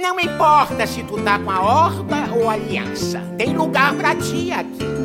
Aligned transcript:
Não 0.00 0.20
importa 0.20 0.86
se 0.86 1.02
tu 1.02 1.20
tá 1.24 1.40
com 1.40 1.50
a 1.50 1.60
Horda 1.60 2.32
ou 2.32 2.48
a 2.48 2.52
Aliança, 2.52 3.20
tem 3.36 3.52
lugar 3.52 3.92
pra 3.94 4.14
ti 4.14 4.52
aqui. 4.52 4.97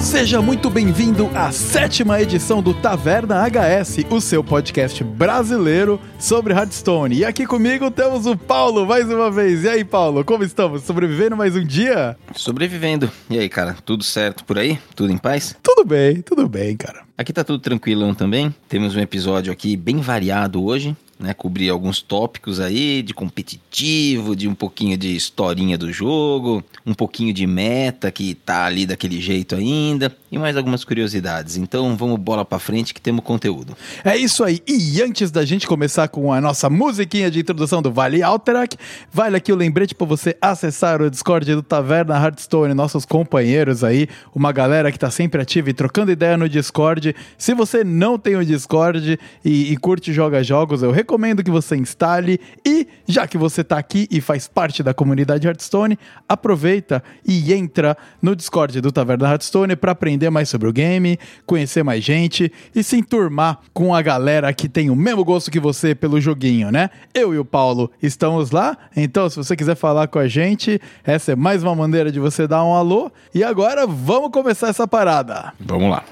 Seja 0.00 0.40
muito 0.40 0.70
bem-vindo 0.70 1.30
à 1.34 1.52
sétima 1.52 2.20
edição 2.20 2.62
do 2.62 2.72
Taverna 2.72 3.44
HS, 3.46 4.06
o 4.10 4.18
seu 4.18 4.42
podcast 4.42 5.04
brasileiro 5.04 6.00
sobre 6.18 6.54
Hearthstone. 6.54 7.18
E 7.18 7.24
aqui 7.24 7.46
comigo 7.46 7.90
temos 7.90 8.24
o 8.24 8.34
Paulo 8.34 8.86
mais 8.86 9.08
uma 9.10 9.30
vez. 9.30 9.62
E 9.62 9.68
aí, 9.68 9.84
Paulo, 9.84 10.24
como 10.24 10.42
estamos? 10.42 10.82
Sobrevivendo 10.84 11.36
mais 11.36 11.54
um 11.54 11.64
dia? 11.64 12.16
Sobrevivendo. 12.34 13.10
E 13.28 13.38
aí, 13.38 13.48
cara, 13.48 13.76
tudo 13.84 14.02
certo 14.02 14.42
por 14.44 14.58
aí? 14.58 14.78
Tudo 14.96 15.12
em 15.12 15.18
paz? 15.18 15.54
Tudo 15.62 15.84
bem, 15.84 16.22
tudo 16.22 16.48
bem, 16.48 16.76
cara. 16.76 17.02
Aqui 17.16 17.32
tá 17.32 17.44
tudo 17.44 17.60
tranquilão 17.60 18.14
também. 18.14 18.52
Temos 18.68 18.96
um 18.96 19.00
episódio 19.00 19.52
aqui 19.52 19.76
bem 19.76 19.98
variado 19.98 20.64
hoje 20.64 20.96
né, 21.20 21.34
cobrir 21.34 21.68
alguns 21.68 22.00
tópicos 22.00 22.58
aí 22.58 23.02
de 23.02 23.12
competitivo, 23.12 23.60
de 23.70 24.48
um 24.48 24.54
pouquinho 24.54 24.98
de 24.98 25.14
historinha 25.14 25.78
do 25.78 25.92
jogo, 25.92 26.62
um 26.84 26.92
pouquinho 26.92 27.32
de 27.32 27.46
meta 27.46 28.10
que 28.10 28.34
tá 28.34 28.64
ali 28.64 28.84
daquele 28.84 29.20
jeito 29.20 29.54
ainda 29.54 30.14
e 30.30 30.38
mais 30.38 30.56
algumas 30.56 30.84
curiosidades. 30.84 31.56
Então 31.56 31.96
vamos 31.96 32.18
bola 32.18 32.44
para 32.44 32.58
frente 32.58 32.92
que 32.92 33.00
temos 33.00 33.24
conteúdo. 33.24 33.76
É 34.04 34.16
isso 34.16 34.42
aí. 34.44 34.60
E 34.66 35.00
antes 35.02 35.30
da 35.30 35.44
gente 35.44 35.66
começar 35.66 36.08
com 36.08 36.32
a 36.32 36.40
nossa 36.40 36.68
musiquinha 36.68 37.30
de 37.30 37.40
introdução 37.40 37.80
do 37.80 37.92
Vale 37.92 38.22
Alterac, 38.22 38.76
vale 39.12 39.36
aqui 39.36 39.52
o 39.52 39.56
lembrete 39.56 39.94
para 39.94 40.06
você 40.06 40.36
acessar 40.40 41.00
o 41.00 41.10
Discord 41.10 41.54
do 41.54 41.62
Taverna 41.62 42.16
Hearthstone, 42.16 42.74
nossos 42.74 43.04
companheiros 43.04 43.84
aí, 43.84 44.08
uma 44.34 44.52
galera 44.52 44.90
que 44.90 44.98
tá 44.98 45.10
sempre 45.10 45.40
ativa 45.40 45.70
e 45.70 45.74
trocando 45.74 46.10
ideia 46.10 46.36
no 46.36 46.48
Discord. 46.48 47.14
Se 47.38 47.54
você 47.54 47.84
não 47.84 48.18
tem 48.18 48.36
o 48.36 48.44
Discord 48.44 49.18
e, 49.44 49.72
e 49.72 49.76
curte 49.76 50.12
joga 50.12 50.42
jogos, 50.42 50.82
eu 50.82 50.90
recomendo 50.90 51.42
que 51.42 51.50
você 51.50 51.76
instale 51.76 52.40
e, 52.66 52.86
já 53.06 53.26
que 53.26 53.38
você 53.38 53.59
está 53.60 53.78
aqui 53.78 54.08
e 54.10 54.20
faz 54.20 54.48
parte 54.48 54.82
da 54.82 54.92
comunidade 54.92 55.46
Hearthstone, 55.46 55.98
aproveita 56.28 57.02
e 57.26 57.52
entra 57.52 57.96
no 58.20 58.34
Discord 58.34 58.80
do 58.80 58.92
Taverna 58.92 59.30
Hearthstone 59.30 59.76
para 59.76 59.92
aprender 59.92 60.30
mais 60.30 60.48
sobre 60.48 60.68
o 60.68 60.72
game, 60.72 61.18
conhecer 61.46 61.82
mais 61.82 62.02
gente 62.02 62.52
e 62.74 62.82
se 62.82 62.96
enturmar 62.96 63.58
com 63.72 63.94
a 63.94 64.02
galera 64.02 64.52
que 64.52 64.68
tem 64.68 64.90
o 64.90 64.96
mesmo 64.96 65.24
gosto 65.24 65.50
que 65.50 65.60
você 65.60 65.94
pelo 65.94 66.20
joguinho, 66.20 66.70
né? 66.70 66.90
Eu 67.14 67.34
e 67.34 67.38
o 67.38 67.44
Paulo 67.44 67.90
estamos 68.02 68.50
lá, 68.50 68.76
então 68.96 69.28
se 69.28 69.36
você 69.36 69.56
quiser 69.56 69.74
falar 69.74 70.08
com 70.08 70.18
a 70.18 70.28
gente, 70.28 70.80
essa 71.04 71.32
é 71.32 71.36
mais 71.36 71.62
uma 71.62 71.74
maneira 71.74 72.10
de 72.10 72.20
você 72.20 72.46
dar 72.46 72.64
um 72.64 72.74
alô. 72.74 73.10
E 73.34 73.44
agora 73.44 73.86
vamos 73.86 74.30
começar 74.30 74.68
essa 74.68 74.86
parada. 74.86 75.52
Vamos 75.60 75.90
lá. 75.90 76.04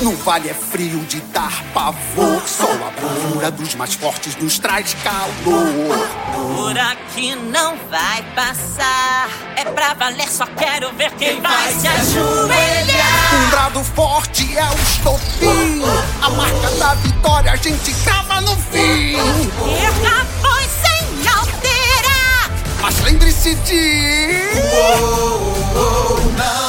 No 0.00 0.14
vale 0.14 0.48
é 0.48 0.54
frio 0.54 1.00
de 1.00 1.20
dar 1.32 1.64
pavor. 1.74 2.40
Só 2.46 2.70
a 2.70 2.90
bravura 3.00 3.50
dos 3.50 3.74
mais 3.74 3.94
fortes 3.94 4.36
nos 4.36 4.56
traz 4.56 4.94
calor. 5.02 6.08
Por 6.32 6.78
aqui 6.78 7.34
não 7.34 7.76
vai 7.90 8.22
passar. 8.32 9.28
É 9.56 9.64
pra 9.64 9.94
valer, 9.94 10.28
só 10.28 10.46
quero 10.46 10.92
ver 10.94 11.10
quem 11.14 11.40
vai 11.40 11.72
se 11.72 11.88
ajoelhar. 11.88 13.34
Um 13.34 13.50
brado 13.50 13.82
forte 13.82 14.56
é 14.56 14.64
o 14.70 14.74
estopim. 14.74 15.82
A 16.22 16.30
marca 16.30 16.70
da 16.78 16.94
vitória 16.94 17.52
a 17.52 17.56
gente 17.56 17.92
crava 18.04 18.40
no 18.42 18.56
fim. 18.56 19.16
Erra 19.16 20.24
foi 20.40 20.62
sem 20.62 21.28
alterar. 21.28 22.50
Mas 22.80 23.00
lembre-se 23.02 23.56
de. 23.56 24.42
Uou, 24.72 25.54
uou, 25.74 26.32
não. 26.36 26.67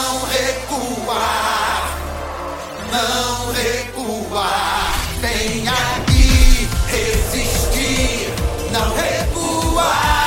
Não 2.91 3.51
recuar. 3.53 4.93
Vem 5.21 5.67
aqui 5.67 6.67
resistir. 6.87 8.33
Não 8.71 8.93
recuar. 8.95 10.19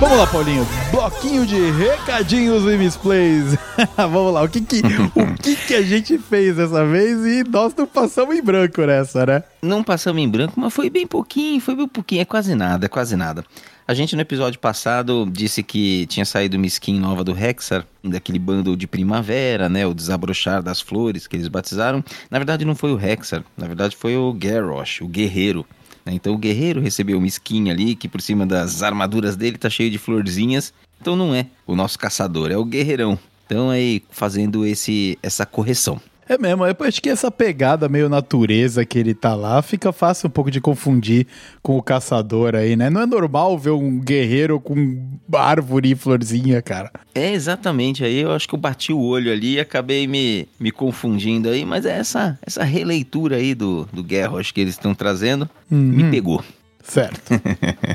Vamos 0.00 0.18
lá, 0.18 0.26
Paulinho. 0.26 0.66
Bloquinho 0.90 1.46
de 1.46 1.70
recadinhos 1.70 2.64
e 2.64 2.76
misplays. 2.76 3.56
Vamos 3.96 4.32
lá, 4.34 4.42
o 4.42 4.48
que 4.48 4.60
que, 4.60 4.80
o 4.80 5.34
que 5.36 5.54
que 5.54 5.74
a 5.74 5.82
gente 5.82 6.18
fez 6.18 6.56
dessa 6.56 6.84
vez 6.84 7.18
e 7.24 7.44
nós 7.48 7.74
não 7.76 7.86
passamos 7.86 8.34
em 8.34 8.42
branco 8.42 8.80
nessa, 8.82 9.24
né? 9.24 9.44
Não 9.62 9.84
passamos 9.84 10.20
em 10.20 10.28
branco, 10.28 10.54
mas 10.56 10.72
foi 10.72 10.90
bem 10.90 11.06
pouquinho, 11.06 11.60
foi 11.60 11.76
bem 11.76 11.86
pouquinho, 11.86 12.22
é 12.22 12.24
quase 12.24 12.54
nada, 12.54 12.86
é 12.86 12.88
quase 12.88 13.14
nada. 13.14 13.44
A 13.86 13.94
gente 13.94 14.14
no 14.14 14.22
episódio 14.22 14.60
passado 14.60 15.28
disse 15.32 15.62
que 15.62 16.06
tinha 16.06 16.24
saído 16.24 16.56
uma 16.56 16.66
skin 16.66 16.98
nova 17.00 17.24
do 17.24 17.36
Hexar, 17.36 17.84
daquele 18.04 18.38
bundle 18.38 18.76
de 18.76 18.86
primavera, 18.86 19.68
né, 19.68 19.84
o 19.86 19.92
desabrochar 19.92 20.62
das 20.62 20.80
flores 20.80 21.26
que 21.26 21.36
eles 21.36 21.48
batizaram. 21.48 22.04
Na 22.30 22.38
verdade 22.38 22.64
não 22.64 22.76
foi 22.76 22.92
o 22.92 23.00
Hexar, 23.00 23.44
na 23.56 23.66
verdade 23.66 23.96
foi 23.96 24.16
o 24.16 24.32
Garrosh, 24.32 25.00
o 25.00 25.08
guerreiro. 25.08 25.66
né? 26.06 26.12
Então 26.14 26.34
o 26.34 26.38
guerreiro 26.38 26.80
recebeu 26.80 27.18
uma 27.18 27.26
skin 27.26 27.70
ali 27.70 27.96
que 27.96 28.08
por 28.08 28.20
cima 28.20 28.46
das 28.46 28.82
armaduras 28.82 29.34
dele 29.36 29.58
tá 29.58 29.68
cheio 29.68 29.90
de 29.90 29.98
florzinhas. 29.98 30.72
Então 31.00 31.16
não 31.16 31.34
é 31.34 31.46
o 31.66 31.74
nosso 31.74 31.98
caçador, 31.98 32.50
é 32.52 32.56
o 32.56 32.64
guerreirão. 32.64 33.18
Então 33.46 33.70
aí 33.70 34.02
fazendo 34.10 34.64
esse 34.64 35.18
essa 35.20 35.44
correção. 35.44 36.00
É 36.32 36.38
mesmo, 36.38 36.64
eu 36.64 36.76
acho 36.80 37.02
que 37.02 37.08
essa 37.08 37.28
pegada 37.28 37.88
meio 37.88 38.08
natureza 38.08 38.84
que 38.84 38.96
ele 38.96 39.14
tá 39.14 39.34
lá 39.34 39.60
fica 39.62 39.90
fácil 39.92 40.28
um 40.28 40.30
pouco 40.30 40.48
de 40.48 40.60
confundir 40.60 41.26
com 41.60 41.76
o 41.76 41.82
caçador 41.82 42.54
aí, 42.54 42.76
né? 42.76 42.88
Não 42.88 43.00
é 43.00 43.06
normal 43.06 43.58
ver 43.58 43.70
um 43.70 43.98
guerreiro 43.98 44.60
com 44.60 45.18
árvore 45.34 45.90
e 45.90 45.94
florzinha, 45.96 46.62
cara. 46.62 46.92
É 47.12 47.32
exatamente, 47.32 48.04
aí 48.04 48.18
eu 48.20 48.30
acho 48.30 48.46
que 48.48 48.54
eu 48.54 48.58
bati 48.60 48.92
o 48.92 49.00
olho 49.00 49.32
ali 49.32 49.54
e 49.54 49.60
acabei 49.60 50.06
me, 50.06 50.46
me 50.60 50.70
confundindo 50.70 51.48
aí, 51.48 51.64
mas 51.64 51.84
é 51.84 51.98
essa, 51.98 52.38
essa 52.46 52.62
releitura 52.62 53.34
aí 53.34 53.52
do, 53.52 53.88
do 53.92 54.04
Garrosh 54.04 54.52
que 54.52 54.60
eles 54.60 54.74
estão 54.74 54.94
trazendo 54.94 55.50
me 55.68 56.12
pegou. 56.12 56.44
Certo. 56.80 57.32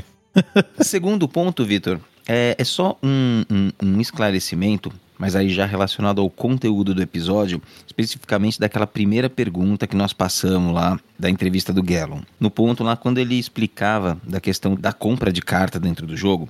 Segundo 0.80 1.26
ponto, 1.26 1.64
Vitor, 1.64 1.98
é, 2.28 2.54
é 2.58 2.64
só 2.64 2.98
um, 3.02 3.44
um- 3.50 3.72
um 3.82 4.00
esclarecimento, 4.00 4.92
mas 5.18 5.34
aí 5.34 5.48
já 5.48 5.66
relacionado 5.66 6.20
ao 6.20 6.28
conteúdo 6.28 6.94
do 6.94 7.02
episódio, 7.02 7.60
especificamente 7.86 8.60
daquela 8.60 8.86
primeira 8.86 9.30
pergunta 9.30 9.86
que 9.86 9.96
nós 9.96 10.12
passamos 10.12 10.74
lá 10.74 10.98
da 11.18 11.30
entrevista 11.30 11.72
do 11.72 11.82
Gallon. 11.82 12.20
No 12.38 12.50
ponto 12.50 12.84
lá, 12.84 12.96
quando 12.96 13.18
ele 13.18 13.38
explicava 13.38 14.18
da 14.26 14.40
questão 14.40 14.74
da 14.74 14.92
compra 14.92 15.32
de 15.32 15.40
carta 15.40 15.80
dentro 15.80 16.06
do 16.06 16.16
jogo, 16.16 16.48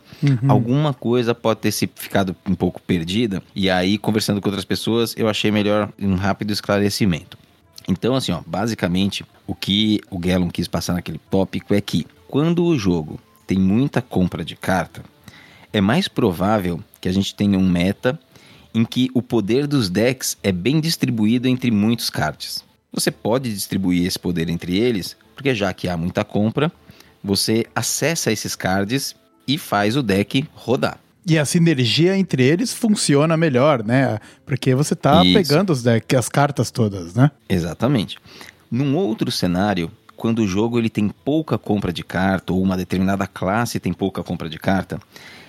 alguma 0.48 0.92
coisa 0.92 1.34
pode 1.34 1.60
ter 1.60 1.72
se 1.72 1.88
ficado 1.94 2.34
um 2.48 2.54
pouco 2.54 2.80
perdida, 2.82 3.42
e 3.54 3.70
aí, 3.70 3.98
conversando 3.98 4.40
com 4.40 4.48
outras 4.48 4.64
pessoas, 4.64 5.14
eu 5.16 5.28
achei 5.28 5.50
melhor 5.50 5.90
um 5.98 6.14
rápido 6.14 6.52
esclarecimento. 6.52 7.38
Então, 7.88 8.16
assim, 8.16 8.32
ó, 8.32 8.40
basicamente, 8.44 9.24
o 9.46 9.54
que 9.54 10.00
o 10.10 10.18
Gallon 10.18 10.50
quis 10.50 10.66
passar 10.66 10.94
naquele 10.94 11.20
tópico 11.30 11.72
é 11.72 11.80
que 11.80 12.06
quando 12.26 12.64
o 12.64 12.76
jogo 12.76 13.20
tem 13.46 13.58
muita 13.58 14.02
compra 14.02 14.44
de 14.44 14.56
carta, 14.56 15.04
é 15.72 15.80
mais 15.80 16.08
provável 16.08 16.82
que 17.00 17.08
a 17.08 17.12
gente 17.12 17.34
tenha 17.34 17.58
um 17.58 17.68
meta 17.68 18.18
em 18.76 18.84
que 18.84 19.10
o 19.14 19.22
poder 19.22 19.66
dos 19.66 19.88
decks 19.88 20.36
é 20.42 20.52
bem 20.52 20.80
distribuído 20.80 21.48
entre 21.48 21.70
muitos 21.70 22.10
cards. 22.10 22.62
Você 22.92 23.10
pode 23.10 23.50
distribuir 23.50 24.06
esse 24.06 24.18
poder 24.18 24.50
entre 24.50 24.76
eles, 24.76 25.16
porque 25.34 25.54
já 25.54 25.72
que 25.72 25.88
há 25.88 25.96
muita 25.96 26.22
compra, 26.22 26.70
você 27.24 27.64
acessa 27.74 28.30
esses 28.30 28.54
cards 28.54 29.16
e 29.48 29.56
faz 29.56 29.96
o 29.96 30.02
deck 30.02 30.46
rodar. 30.54 31.00
E 31.26 31.38
a 31.38 31.46
sinergia 31.46 32.18
entre 32.18 32.42
eles 32.42 32.74
funciona 32.74 33.34
melhor, 33.34 33.82
né? 33.82 34.18
Porque 34.44 34.74
você 34.74 34.94
tá 34.94 35.24
Isso. 35.24 35.32
pegando 35.32 35.72
os 35.72 35.82
deck, 35.82 36.14
as 36.14 36.28
cartas 36.28 36.70
todas, 36.70 37.14
né? 37.14 37.30
Exatamente. 37.48 38.18
Num 38.70 38.94
outro 38.94 39.32
cenário, 39.32 39.90
quando 40.18 40.40
o 40.40 40.46
jogo 40.46 40.78
ele 40.78 40.90
tem 40.90 41.08
pouca 41.08 41.56
compra 41.56 41.94
de 41.94 42.04
carta 42.04 42.52
ou 42.52 42.62
uma 42.62 42.76
determinada 42.76 43.26
classe 43.26 43.80
tem 43.80 43.94
pouca 43.94 44.22
compra 44.22 44.50
de 44.50 44.58
carta, 44.58 45.00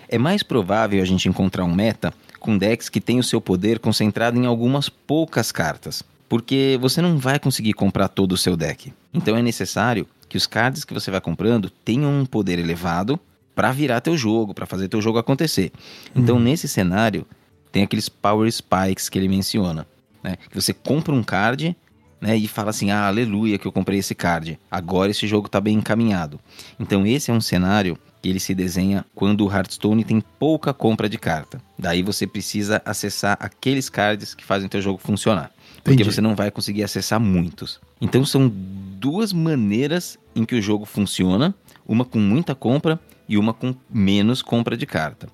é 0.07 0.17
mais 0.17 0.43
provável 0.43 1.01
a 1.01 1.05
gente 1.05 1.27
encontrar 1.27 1.65
um 1.65 1.75
meta 1.75 2.13
com 2.47 2.57
decks 2.57 2.87
que 2.87 3.01
tem 3.01 3.19
o 3.19 3.23
seu 3.23 3.41
poder 3.41 3.77
concentrado 3.77 4.39
em 4.39 4.45
algumas 4.45 4.87
poucas 4.87 5.51
cartas, 5.51 6.01
porque 6.29 6.77
você 6.79 7.01
não 7.01 7.17
vai 7.17 7.37
conseguir 7.37 7.73
comprar 7.73 8.07
todo 8.07 8.31
o 8.31 8.37
seu 8.37 8.55
deck. 8.55 8.93
Então 9.13 9.35
é 9.35 9.41
necessário 9.41 10.07
que 10.29 10.37
os 10.37 10.47
cards 10.47 10.85
que 10.85 10.93
você 10.93 11.11
vai 11.11 11.19
comprando 11.19 11.69
tenham 11.69 12.21
um 12.21 12.25
poder 12.25 12.57
elevado 12.57 13.19
para 13.53 13.73
virar 13.73 13.99
teu 13.99 14.15
jogo, 14.15 14.53
para 14.53 14.65
fazer 14.65 14.87
teu 14.87 15.01
jogo 15.01 15.17
acontecer. 15.17 15.73
Então 16.15 16.39
nesse 16.39 16.69
cenário 16.69 17.27
tem 17.69 17.83
aqueles 17.83 18.07
power 18.07 18.49
spikes 18.49 19.09
que 19.09 19.19
ele 19.19 19.27
menciona, 19.27 19.85
né? 20.23 20.37
Que 20.49 20.55
você 20.55 20.73
compra 20.73 21.13
um 21.13 21.23
card 21.23 21.75
né, 22.21 22.37
e 22.37 22.47
fala 22.47 22.69
assim: 22.69 22.91
ah, 22.91 23.07
aleluia, 23.07 23.57
que 23.57 23.67
eu 23.67 23.73
comprei 23.73 23.99
esse 23.99 24.15
card. 24.15 24.57
Agora 24.71 25.11
esse 25.11 25.27
jogo 25.27 25.47
está 25.47 25.59
bem 25.59 25.75
encaminhado. 25.75 26.39
Então, 26.79 27.05
esse 27.05 27.29
é 27.29 27.33
um 27.33 27.41
cenário 27.41 27.97
que 28.27 28.31
ele 28.31 28.39
se 28.41 28.53
desenha 28.53 29.05
quando 29.15 29.45
o 29.45 29.49
Hearthstone 29.49 30.03
tem 30.03 30.19
pouca 30.37 30.73
compra 30.73 31.07
de 31.07 31.17
carta. 31.17 31.61
Daí 31.79 32.03
você 32.03 32.27
precisa 32.27 32.81
acessar 32.83 33.37
aqueles 33.39 33.87
cards 33.87 34.35
que 34.35 34.43
fazem 34.43 34.67
o 34.67 34.69
teu 34.69 34.81
jogo 34.81 34.99
funcionar. 34.99 35.49
Porque 35.77 36.01
Entendi. 36.01 36.11
você 36.11 36.19
não 36.19 36.35
vai 36.35 36.51
conseguir 36.51 36.83
acessar 36.83 37.21
muitos. 37.21 37.79
Então 38.01 38.25
são 38.25 38.51
duas 38.53 39.31
maneiras 39.31 40.19
em 40.35 40.43
que 40.43 40.55
o 40.55 40.61
jogo 40.61 40.83
funciona, 40.83 41.55
uma 41.87 42.03
com 42.03 42.19
muita 42.19 42.53
compra 42.53 42.99
e 43.29 43.37
uma 43.37 43.53
com 43.53 43.73
menos 43.89 44.41
compra 44.41 44.75
de 44.75 44.85
carta. 44.85 45.29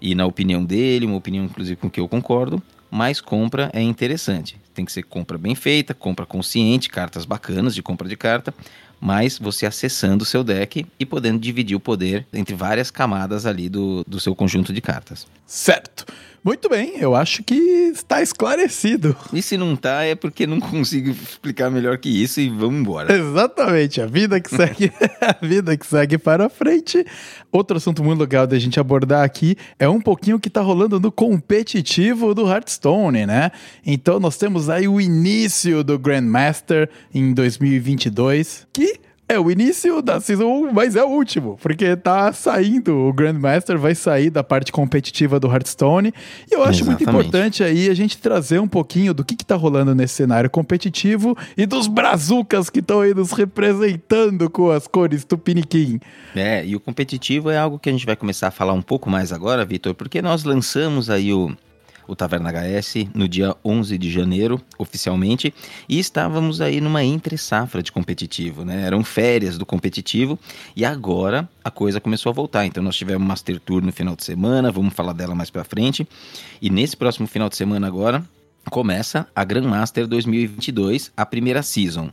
E 0.00 0.14
na 0.14 0.24
opinião 0.24 0.64
dele, 0.64 1.04
uma 1.04 1.16
opinião 1.16 1.44
inclusive 1.44 1.76
com 1.76 1.90
que 1.90 2.00
eu 2.00 2.08
concordo, 2.08 2.62
mais 2.90 3.20
compra 3.20 3.70
é 3.74 3.82
interessante. 3.82 4.56
Tem 4.72 4.86
que 4.86 4.92
ser 4.92 5.02
compra 5.02 5.36
bem 5.36 5.54
feita, 5.54 5.92
compra 5.92 6.24
consciente, 6.24 6.88
cartas 6.88 7.26
bacanas 7.26 7.74
de 7.74 7.82
compra 7.82 8.08
de 8.08 8.16
carta, 8.16 8.54
mas 9.00 9.38
você 9.38 9.66
acessando 9.66 10.22
o 10.22 10.26
seu 10.26 10.42
deck 10.42 10.86
e 10.98 11.06
podendo 11.06 11.38
dividir 11.38 11.76
o 11.76 11.80
poder 11.80 12.26
entre 12.32 12.54
várias 12.54 12.90
camadas 12.90 13.46
ali 13.46 13.68
do, 13.68 14.04
do 14.06 14.20
seu 14.20 14.34
conjunto 14.34 14.72
de 14.72 14.80
cartas. 14.80 15.26
Certo. 15.46 16.06
Muito 16.44 16.68
bem, 16.68 16.94
eu 16.98 17.16
acho 17.16 17.42
que 17.42 17.54
está 17.54 18.22
esclarecido. 18.22 19.16
E 19.32 19.42
se 19.42 19.56
não 19.56 19.76
tá, 19.76 20.04
é 20.04 20.14
porque 20.14 20.46
não 20.46 20.58
consigo 20.58 21.10
explicar 21.10 21.70
melhor 21.70 21.98
que 21.98 22.08
isso 22.08 22.40
e 22.40 22.48
vamos 22.48 22.80
embora. 22.80 23.14
Exatamente, 23.14 24.00
a 24.00 24.06
vida 24.06 24.40
que 24.40 24.48
segue, 24.48 24.90
a 25.20 25.44
vida 25.44 25.76
que 25.76 25.86
segue 25.86 26.16
para 26.16 26.48
frente. 26.48 27.04
Outro 27.52 27.76
assunto 27.76 28.02
muito 28.02 28.20
legal 28.20 28.46
da 28.46 28.58
gente 28.58 28.80
abordar 28.80 29.24
aqui 29.24 29.56
é 29.78 29.88
um 29.88 30.00
pouquinho 30.00 30.36
o 30.36 30.40
que 30.40 30.48
está 30.48 30.60
rolando 30.60 30.98
no 30.98 31.12
competitivo 31.12 32.34
do 32.34 32.48
Hearthstone, 32.48 33.26
né? 33.26 33.50
Então 33.84 34.18
nós 34.18 34.36
temos 34.36 34.70
aí 34.70 34.88
o 34.88 35.00
início 35.00 35.84
do 35.84 35.98
Grandmaster 35.98 36.88
em 37.12 37.32
2022, 37.34 38.66
que 38.78 39.00
é 39.28 39.40
o 39.40 39.50
início 39.50 40.00
da 40.00 40.20
Season 40.20 40.46
1, 40.46 40.72
mas 40.72 40.94
é 40.94 41.02
o 41.02 41.08
último, 41.08 41.58
porque 41.60 41.96
tá 41.96 42.32
saindo, 42.32 42.96
o 42.96 43.12
Grandmaster 43.12 43.76
vai 43.76 43.92
sair 43.92 44.30
da 44.30 44.44
parte 44.44 44.70
competitiva 44.70 45.40
do 45.40 45.48
Hearthstone, 45.48 46.14
e 46.48 46.54
eu 46.54 46.62
acho 46.62 46.84
muito 46.84 47.02
Exatamente. 47.02 47.26
importante 47.26 47.64
aí 47.64 47.90
a 47.90 47.94
gente 47.94 48.16
trazer 48.18 48.60
um 48.60 48.68
pouquinho 48.68 49.12
do 49.12 49.24
que 49.24 49.34
que 49.34 49.44
tá 49.44 49.56
rolando 49.56 49.96
nesse 49.96 50.14
cenário 50.14 50.48
competitivo 50.48 51.36
e 51.56 51.66
dos 51.66 51.88
brazucas 51.88 52.70
que 52.70 52.78
estão 52.78 53.00
aí 53.00 53.12
nos 53.12 53.32
representando 53.32 54.48
com 54.48 54.70
as 54.70 54.86
cores 54.86 55.24
Tupiniquim. 55.24 55.98
É, 56.36 56.64
e 56.64 56.76
o 56.76 56.80
competitivo 56.80 57.50
é 57.50 57.58
algo 57.58 57.80
que 57.80 57.88
a 57.88 57.92
gente 57.92 58.06
vai 58.06 58.14
começar 58.14 58.46
a 58.46 58.52
falar 58.52 58.74
um 58.74 58.82
pouco 58.82 59.10
mais 59.10 59.32
agora, 59.32 59.64
Vitor, 59.64 59.92
porque 59.92 60.22
nós 60.22 60.44
lançamos 60.44 61.10
aí 61.10 61.34
o, 61.34 61.52
o 62.08 62.16
Taverna 62.16 62.50
HS 62.50 63.08
no 63.14 63.28
dia 63.28 63.54
11 63.64 63.96
de 63.98 64.10
janeiro, 64.10 64.60
oficialmente, 64.78 65.54
e 65.88 65.98
estávamos 65.98 66.60
aí 66.60 66.80
numa 66.80 67.04
entre-safra 67.04 67.82
de 67.82 67.92
competitivo, 67.92 68.64
né? 68.64 68.86
Eram 68.86 69.04
férias 69.04 69.58
do 69.58 69.66
competitivo 69.66 70.38
e 70.74 70.84
agora 70.84 71.48
a 71.62 71.70
coisa 71.70 72.00
começou 72.00 72.30
a 72.30 72.32
voltar. 72.32 72.64
Então 72.64 72.82
nós 72.82 72.96
tivemos 72.96 73.28
Master 73.28 73.60
Tour 73.60 73.82
no 73.82 73.92
final 73.92 74.16
de 74.16 74.24
semana, 74.24 74.72
vamos 74.72 74.94
falar 74.94 75.12
dela 75.12 75.34
mais 75.34 75.50
pra 75.50 75.62
frente. 75.62 76.08
E 76.60 76.70
nesse 76.70 76.96
próximo 76.96 77.26
final 77.26 77.48
de 77.48 77.56
semana 77.56 77.86
agora, 77.86 78.24
começa 78.70 79.26
a 79.34 79.44
Grandmaster 79.44 80.06
2022, 80.06 81.10
a 81.16 81.24
primeira 81.24 81.62
season. 81.62 82.10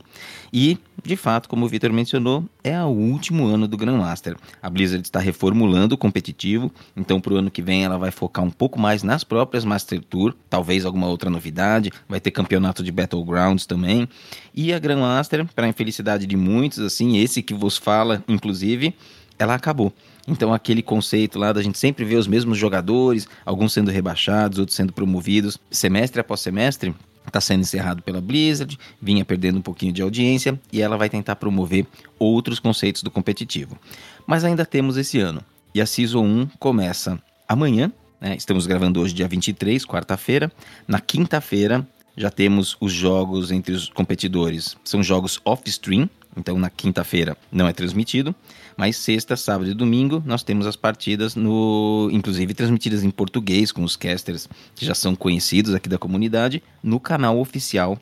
E, 0.52 0.78
de 1.04 1.16
fato, 1.16 1.48
como 1.48 1.66
o 1.66 1.68
Victor 1.68 1.92
mencionou, 1.92 2.44
é 2.64 2.80
o 2.82 2.86
último 2.86 3.46
ano 3.46 3.68
do 3.68 3.76
Grandmaster. 3.76 4.36
A 4.62 4.70
Blizzard 4.70 5.06
está 5.06 5.20
reformulando 5.20 5.94
o 5.94 5.98
competitivo, 5.98 6.72
então 6.96 7.20
para 7.20 7.34
o 7.34 7.36
ano 7.36 7.50
que 7.50 7.60
vem 7.60 7.84
ela 7.84 7.98
vai 7.98 8.10
focar 8.10 8.44
um 8.44 8.50
pouco 8.50 8.80
mais 8.80 9.02
nas 9.02 9.22
próprias 9.22 9.64
Master 9.64 10.00
Tour, 10.02 10.34
talvez 10.48 10.84
alguma 10.84 11.08
outra 11.08 11.28
novidade, 11.28 11.92
vai 12.08 12.20
ter 12.20 12.30
campeonato 12.30 12.82
de 12.82 12.90
Battlegrounds 12.90 13.66
também. 13.66 14.08
E 14.54 14.72
a 14.72 14.78
Grandmaster, 14.78 15.46
para 15.54 15.66
a 15.66 15.68
infelicidade 15.68 16.26
de 16.26 16.36
muitos, 16.36 16.78
assim, 16.78 17.18
esse 17.18 17.42
que 17.42 17.54
vos 17.54 17.76
fala, 17.76 18.24
inclusive, 18.26 18.94
ela 19.38 19.54
acabou. 19.54 19.92
Então 20.26 20.52
aquele 20.52 20.82
conceito 20.82 21.38
lá 21.38 21.52
da 21.52 21.62
gente 21.62 21.78
sempre 21.78 22.04
ver 22.04 22.16
os 22.16 22.26
mesmos 22.26 22.58
jogadores, 22.58 23.28
alguns 23.44 23.72
sendo 23.72 23.90
rebaixados, 23.90 24.58
outros 24.58 24.76
sendo 24.76 24.92
promovidos, 24.92 25.58
semestre 25.70 26.20
após 26.20 26.40
semestre, 26.40 26.94
está 27.26 27.40
sendo 27.40 27.60
encerrado 27.60 28.02
pela 28.02 28.20
Blizzard, 28.20 28.78
vinha 29.00 29.24
perdendo 29.24 29.58
um 29.58 29.62
pouquinho 29.62 29.92
de 29.92 30.02
audiência 30.02 30.58
e 30.72 30.80
ela 30.80 30.96
vai 30.96 31.08
tentar 31.08 31.36
promover 31.36 31.86
outros 32.18 32.58
conceitos 32.58 33.02
do 33.02 33.10
competitivo. 33.10 33.78
Mas 34.26 34.44
ainda 34.44 34.64
temos 34.64 34.96
esse 34.96 35.18
ano. 35.18 35.42
E 35.74 35.80
a 35.80 35.86
Season 35.86 36.24
1 36.24 36.46
começa 36.58 37.20
amanhã, 37.48 37.92
né? 38.20 38.34
estamos 38.36 38.66
gravando 38.66 39.00
hoje 39.00 39.14
dia 39.14 39.28
23, 39.28 39.84
quarta-feira. 39.84 40.50
Na 40.88 41.00
quinta-feira 41.00 41.86
já 42.16 42.30
temos 42.30 42.76
os 42.80 42.92
jogos 42.92 43.50
entre 43.50 43.74
os 43.74 43.88
competidores. 43.90 44.76
São 44.82 45.02
jogos 45.02 45.38
off-stream, 45.44 46.08
então 46.36 46.58
na 46.58 46.70
quinta-feira 46.70 47.36
não 47.52 47.68
é 47.68 47.72
transmitido. 47.72 48.34
Mas 48.76 48.96
sexta, 48.96 49.36
sábado 49.36 49.70
e 49.70 49.74
domingo 49.74 50.22
nós 50.26 50.42
temos 50.42 50.66
as 50.66 50.76
partidas 50.76 51.34
no, 51.34 52.10
inclusive 52.12 52.52
transmitidas 52.52 53.02
em 53.02 53.10
português 53.10 53.72
com 53.72 53.82
os 53.82 53.96
casters 53.96 54.48
que 54.74 54.84
já 54.84 54.94
são 54.94 55.16
conhecidos 55.16 55.74
aqui 55.74 55.88
da 55.88 55.98
comunidade 55.98 56.62
no 56.82 57.00
canal 57.00 57.38
oficial 57.38 57.98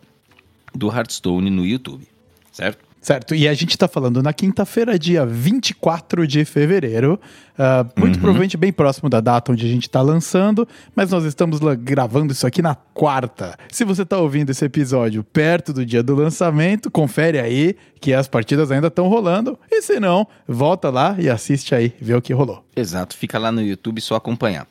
do 0.75 0.89
Hearthstone 0.89 1.49
no 1.49 1.65
YouTube, 1.65 2.09
certo? 2.51 2.85
Certo, 3.05 3.35
e 3.35 3.47
a 3.47 3.53
gente 3.53 3.77
tá 3.77 3.87
falando 3.87 4.23
na 4.23 4.33
quinta-feira, 4.33 4.99
dia 4.99 5.27
24 5.27 6.27
de 6.27 6.43
fevereiro, 6.47 7.21
ah, 7.59 7.85
muito 7.99 8.19
provavelmente 8.19 8.57
bem 8.57 8.73
próximo 8.73 9.11
da 9.11 9.21
data 9.21 9.53
onde 9.53 9.67
a 9.67 9.69
gente 9.69 9.91
tá 9.91 10.01
lançando, 10.01 10.67
mas 10.97 11.11
nós 11.11 11.23
estamos 11.25 11.61
gravando 11.81 12.33
isso 12.33 12.47
aqui 12.47 12.63
na 12.63 12.75
quarta. 12.75 13.59
Se 13.71 13.85
você 13.85 14.07
tá 14.07 14.17
ouvindo 14.17 14.49
esse 14.49 14.65
episódio 14.65 15.23
perto 15.23 15.71
do 15.71 15.85
dia 15.85 16.03
do 16.03 16.15
lançamento, 16.15 16.91
confere 16.91 17.39
aí 17.39 17.77
que 18.01 18.15
as 18.15 18.27
partidas 18.27 18.71
ainda 18.71 18.87
estão 18.87 19.07
rolando, 19.07 19.59
e 19.71 19.83
se 19.83 20.01
não, 20.01 20.27
volta 20.49 20.89
lá 20.89 21.15
e 21.19 21.29
assiste 21.29 21.75
aí, 21.75 21.93
vê 22.01 22.15
o 22.15 22.23
que 22.23 22.33
rolou. 22.33 22.65
Exato, 22.75 23.15
fica 23.15 23.39
lá 23.39 23.53
no 23.53 23.61
YouTube 23.61 24.01
só 24.01 24.15
acompanhar. 24.15 24.67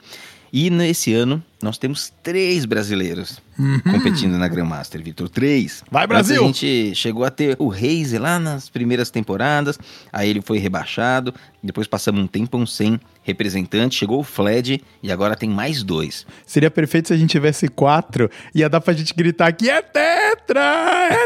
E 0.51 0.71
nesse 0.71 1.13
ano 1.13 1.43
nós 1.63 1.77
temos 1.77 2.11
três 2.21 2.65
brasileiros 2.65 3.41
competindo 3.83 4.37
na 4.37 4.47
Grandmaster, 4.47 5.01
Vitor. 5.01 5.29
Três. 5.29 5.83
Vai, 5.89 6.03
Antes 6.03 6.09
Brasil! 6.09 6.43
A 6.43 6.47
gente 6.47 6.95
chegou 6.95 7.23
a 7.23 7.29
ter 7.29 7.55
o 7.57 7.67
Reise 7.67 8.17
lá 8.17 8.37
nas 8.37 8.67
primeiras 8.67 9.09
temporadas, 9.09 9.79
aí 10.11 10.29
ele 10.29 10.41
foi 10.41 10.57
rebaixado, 10.57 11.33
depois 11.63 11.87
passamos 11.87 12.21
um 12.21 12.27
tempão 12.27 12.65
sem 12.65 12.99
representante, 13.23 13.95
chegou 13.95 14.19
o 14.19 14.23
Fled 14.23 14.83
e 15.01 15.11
agora 15.11 15.35
tem 15.35 15.49
mais 15.49 15.81
dois. 15.81 16.25
Seria 16.45 16.69
perfeito 16.69 17.07
se 17.07 17.13
a 17.13 17.17
gente 17.17 17.29
tivesse 17.29 17.69
quatro, 17.69 18.29
ia 18.53 18.67
dar 18.67 18.81
pra 18.81 18.93
gente 18.93 19.13
gritar 19.13 19.47
aqui, 19.47 19.69
é 19.69 19.81
tetra! 19.81 21.09
É 21.09 21.23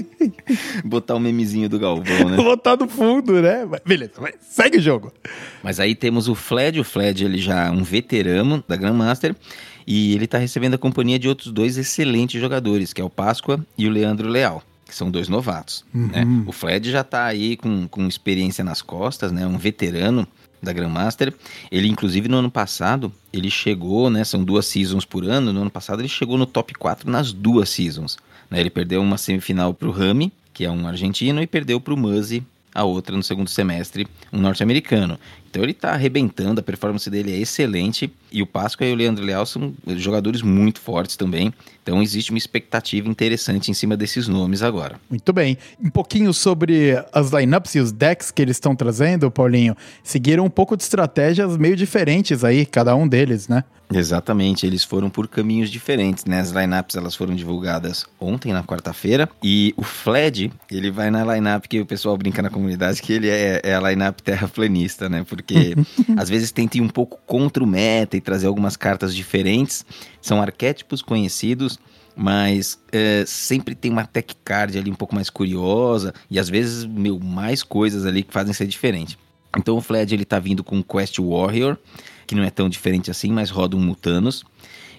Botar 0.84 1.14
o 1.14 1.20
memezinho 1.20 1.68
do 1.68 1.78
Galvão, 1.78 2.30
né? 2.30 2.36
botar 2.42 2.76
no 2.76 2.88
fundo, 2.88 3.40
né? 3.40 3.66
Beleza, 3.84 4.12
segue 4.40 4.78
o 4.78 4.80
jogo. 4.80 5.12
Mas 5.62 5.78
aí 5.78 5.94
temos 5.94 6.28
o 6.28 6.34
Fled, 6.34 6.80
o 6.80 6.84
Fled 6.84 7.24
ele 7.24 7.38
já 7.38 7.66
é 7.66 7.70
um 7.70 7.82
veterano 7.82 8.64
da 8.70 8.76
Grandmaster 8.76 9.36
e 9.86 10.14
ele 10.14 10.26
tá 10.26 10.38
recebendo 10.38 10.74
a 10.74 10.78
companhia 10.78 11.18
de 11.18 11.28
outros 11.28 11.52
dois 11.52 11.76
excelentes 11.76 12.40
jogadores, 12.40 12.92
que 12.92 13.00
é 13.00 13.04
o 13.04 13.10
Páscoa 13.10 13.64
e 13.76 13.86
o 13.86 13.90
Leandro 13.90 14.28
Leal, 14.28 14.62
que 14.86 14.94
são 14.94 15.10
dois 15.10 15.28
novatos. 15.28 15.84
né? 15.92 16.24
O 16.46 16.52
Fled 16.52 16.90
já 16.90 17.04
tá 17.04 17.24
aí 17.26 17.56
com, 17.56 17.86
com 17.88 18.06
experiência 18.06 18.64
nas 18.64 18.80
costas, 18.82 19.30
né? 19.32 19.46
Um 19.46 19.58
veterano 19.58 20.26
da 20.62 20.72
Grandmaster. 20.72 21.32
Ele, 21.72 21.88
inclusive, 21.88 22.28
no 22.28 22.36
ano 22.36 22.50
passado, 22.50 23.12
ele 23.32 23.50
chegou, 23.50 24.10
né? 24.10 24.24
São 24.24 24.44
duas 24.44 24.66
seasons 24.66 25.04
por 25.04 25.24
ano. 25.24 25.52
No 25.52 25.62
ano 25.62 25.70
passado, 25.70 26.00
ele 26.00 26.08
chegou 26.08 26.36
no 26.36 26.46
top 26.46 26.74
4 26.74 27.10
nas 27.10 27.32
duas 27.32 27.68
seasons. 27.70 28.18
né? 28.50 28.60
Ele 28.60 28.70
perdeu 28.70 29.00
uma 29.00 29.16
semifinal 29.16 29.72
pro 29.72 29.90
Rami, 29.90 30.30
que 30.52 30.64
é 30.64 30.70
um 30.70 30.86
argentino, 30.86 31.40
e 31.42 31.46
perdeu 31.46 31.80
pro 31.80 31.96
Muzzy, 31.96 32.42
a 32.74 32.84
outra 32.84 33.16
no 33.16 33.22
segundo 33.22 33.48
semestre, 33.48 34.06
um 34.32 34.38
norte-americano. 34.38 35.18
Então 35.50 35.64
ele 35.64 35.74
tá 35.74 35.90
arrebentando, 35.90 36.60
a 36.60 36.62
performance 36.62 37.10
dele 37.10 37.32
é 37.32 37.38
excelente. 37.38 38.10
E 38.30 38.40
o 38.40 38.46
Páscoa 38.46 38.86
e 38.86 38.92
o 38.92 38.94
Leandro 38.94 39.24
Leal 39.24 39.44
são 39.44 39.74
jogadores 39.96 40.42
muito 40.42 40.80
fortes 40.80 41.16
também. 41.16 41.52
Então 41.82 42.00
existe 42.00 42.30
uma 42.30 42.38
expectativa 42.38 43.08
interessante 43.08 43.68
em 43.68 43.74
cima 43.74 43.96
desses 43.96 44.28
nomes 44.28 44.62
agora. 44.62 45.00
Muito 45.10 45.32
bem. 45.32 45.58
Um 45.82 45.90
pouquinho 45.90 46.32
sobre 46.32 46.92
as 47.12 47.32
lineups 47.32 47.74
e 47.74 47.80
os 47.80 47.90
decks 47.90 48.30
que 48.30 48.40
eles 48.40 48.56
estão 48.56 48.76
trazendo, 48.76 49.28
Paulinho. 49.28 49.76
Seguiram 50.04 50.44
um 50.44 50.50
pouco 50.50 50.76
de 50.76 50.84
estratégias 50.84 51.56
meio 51.56 51.74
diferentes 51.74 52.44
aí, 52.44 52.64
cada 52.64 52.94
um 52.94 53.08
deles, 53.08 53.48
né? 53.48 53.64
Exatamente, 53.92 54.64
eles 54.64 54.84
foram 54.84 55.10
por 55.10 55.26
caminhos 55.26 55.68
diferentes, 55.68 56.24
né? 56.24 56.38
As 56.38 56.50
lineups 56.50 56.94
elas 56.94 57.16
foram 57.16 57.34
divulgadas 57.34 58.06
ontem 58.20 58.52
na 58.52 58.62
quarta-feira 58.62 59.28
e 59.42 59.74
o 59.76 59.82
Fled, 59.82 60.52
ele 60.70 60.92
vai 60.92 61.10
na 61.10 61.24
lineup 61.34 61.66
que 61.66 61.80
o 61.80 61.86
pessoal 61.86 62.16
brinca 62.16 62.40
na 62.40 62.50
comunidade 62.50 63.02
que 63.02 63.12
ele 63.12 63.28
é, 63.28 63.60
é 63.64 63.74
a 63.74 63.80
lineup 63.80 64.20
terraplanista, 64.20 65.08
né? 65.08 65.24
Porque 65.42 65.74
às 66.16 66.28
vezes 66.28 66.50
tenta 66.50 66.78
ir 66.78 66.80
um 66.80 66.88
pouco 66.88 67.18
contra 67.26 67.62
o 67.62 67.66
meta 67.66 68.16
e 68.16 68.20
trazer 68.20 68.46
algumas 68.46 68.76
cartas 68.76 69.14
diferentes. 69.14 69.84
São 70.20 70.40
arquétipos 70.40 71.02
conhecidos, 71.02 71.78
mas 72.16 72.78
é, 72.92 73.24
sempre 73.26 73.74
tem 73.74 73.90
uma 73.90 74.04
tech 74.04 74.34
card 74.44 74.78
ali 74.78 74.90
um 74.90 74.94
pouco 74.94 75.14
mais 75.14 75.30
curiosa 75.30 76.12
e 76.30 76.38
às 76.38 76.48
vezes, 76.48 76.84
meu, 76.84 77.18
mais 77.18 77.62
coisas 77.62 78.04
ali 78.06 78.22
que 78.22 78.32
fazem 78.32 78.52
ser 78.52 78.66
diferente. 78.66 79.18
Então 79.56 79.76
o 79.76 79.80
Fled 79.80 80.14
ele 80.14 80.24
tá 80.24 80.38
vindo 80.38 80.62
com 80.62 80.82
Quest 80.82 81.18
Warrior, 81.18 81.76
que 82.26 82.34
não 82.34 82.44
é 82.44 82.50
tão 82.50 82.68
diferente 82.68 83.10
assim, 83.10 83.32
mas 83.32 83.50
roda 83.50 83.76
um 83.76 83.80
Mutanos. 83.80 84.44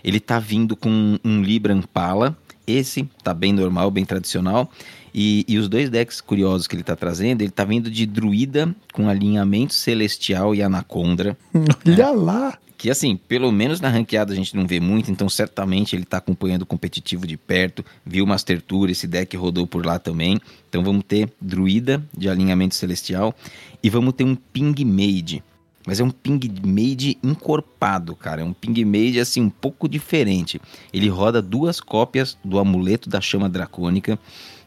Ele 0.03 0.19
tá 0.19 0.39
vindo 0.39 0.75
com 0.75 1.19
um 1.23 1.41
Libran 1.41 1.81
Pala, 1.81 2.35
esse 2.65 3.07
tá 3.23 3.33
bem 3.33 3.53
normal, 3.53 3.89
bem 3.91 4.03
tradicional. 4.03 4.69
E, 5.13 5.45
e 5.47 5.57
os 5.57 5.67
dois 5.67 5.89
decks 5.89 6.21
curiosos 6.21 6.67
que 6.67 6.75
ele 6.75 6.83
tá 6.83 6.95
trazendo, 6.95 7.41
ele 7.41 7.51
tá 7.51 7.63
vindo 7.65 7.91
de 7.91 8.05
Druida 8.05 8.73
com 8.93 9.09
alinhamento 9.09 9.73
Celestial 9.73 10.55
e 10.55 10.61
Anacondra, 10.61 11.37
Olha 11.85 12.11
lá! 12.11 12.57
que 12.81 12.89
assim, 12.89 13.15
pelo 13.15 13.51
menos 13.51 13.79
na 13.79 13.89
ranqueada 13.89 14.33
a 14.33 14.35
gente 14.35 14.55
não 14.55 14.65
vê 14.65 14.79
muito, 14.79 15.11
então 15.11 15.29
certamente 15.29 15.95
ele 15.95 16.01
está 16.01 16.17
acompanhando 16.17 16.63
o 16.63 16.65
competitivo 16.65 17.27
de 17.27 17.37
perto, 17.37 17.85
viu 18.03 18.25
o 18.25 18.27
Master 18.27 18.59
Tour, 18.59 18.89
esse 18.89 19.05
deck 19.05 19.37
rodou 19.37 19.67
por 19.67 19.85
lá 19.85 19.99
também. 19.99 20.41
Então 20.67 20.83
vamos 20.83 21.03
ter 21.07 21.31
Druida 21.39 22.03
de 22.17 22.27
alinhamento 22.27 22.73
celestial 22.73 23.35
e 23.83 23.87
vamos 23.87 24.15
ter 24.15 24.23
um 24.23 24.35
Ping 24.35 24.83
Made. 24.83 25.43
Mas 25.85 25.99
é 25.99 26.03
um 26.03 26.09
Ping 26.09 26.39
Made 26.65 27.19
encorpado, 27.23 28.15
cara. 28.15 28.41
É 28.41 28.43
um 28.43 28.51
Ping 28.51 28.83
Made 28.83 29.19
assim 29.19 29.41
um 29.41 29.49
pouco 29.51 29.87
diferente. 29.87 30.59
Ele 30.91 31.07
roda 31.07 31.39
duas 31.39 31.79
cópias 31.79 32.35
do 32.43 32.57
amuleto 32.57 33.07
da 33.07 33.21
chama 33.21 33.47
dracônica, 33.47 34.17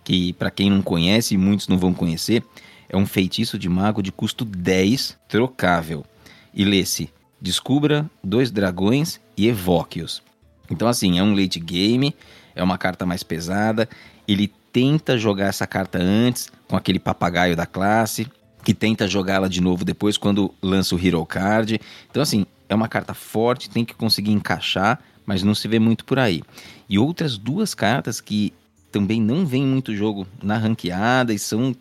que 0.04 0.32
para 0.34 0.50
quem 0.50 0.70
não 0.70 0.82
conhece, 0.82 1.36
muitos 1.36 1.66
não 1.66 1.78
vão 1.78 1.92
conhecer, 1.92 2.44
é 2.88 2.96
um 2.96 3.06
feitiço 3.06 3.58
de 3.58 3.68
mago 3.68 4.02
de 4.02 4.12
custo 4.12 4.44
10, 4.44 5.16
trocável. 5.28 6.04
E 6.52 6.64
lê-se 6.64 7.10
descubra 7.40 8.08
dois 8.22 8.50
dragões 8.50 9.20
e 9.36 9.48
evoque-os. 9.48 10.22
Então, 10.70 10.88
assim, 10.88 11.18
é 11.18 11.22
um 11.22 11.34
late 11.34 11.60
game, 11.60 12.14
é 12.54 12.62
uma 12.62 12.78
carta 12.78 13.04
mais 13.04 13.22
pesada. 13.22 13.88
Ele 14.26 14.50
tenta 14.72 15.18
jogar 15.18 15.46
essa 15.46 15.66
carta 15.66 15.98
antes 15.98 16.50
com 16.66 16.76
aquele 16.76 16.98
papagaio 16.98 17.54
da 17.54 17.66
classe, 17.66 18.26
que 18.64 18.72
tenta 18.72 19.06
jogá-la 19.06 19.46
de 19.46 19.60
novo 19.60 19.84
depois 19.84 20.16
quando 20.16 20.54
lança 20.62 20.94
o 20.94 20.98
Hero 20.98 21.24
Card. 21.26 21.78
Então, 22.10 22.22
assim, 22.22 22.46
é 22.68 22.74
uma 22.74 22.88
carta 22.88 23.12
forte, 23.12 23.68
tem 23.68 23.84
que 23.84 23.94
conseguir 23.94 24.32
encaixar, 24.32 25.00
mas 25.26 25.42
não 25.42 25.54
se 25.54 25.68
vê 25.68 25.78
muito 25.78 26.04
por 26.04 26.18
aí. 26.18 26.42
E 26.88 26.98
outras 26.98 27.36
duas 27.36 27.74
cartas 27.74 28.20
que 28.20 28.54
também 28.94 29.20
não 29.20 29.44
vem 29.44 29.66
muito 29.66 29.92
jogo 29.92 30.24
na 30.40 30.56
ranqueada 30.56 31.34
e 31.34 31.38
são 31.38 31.74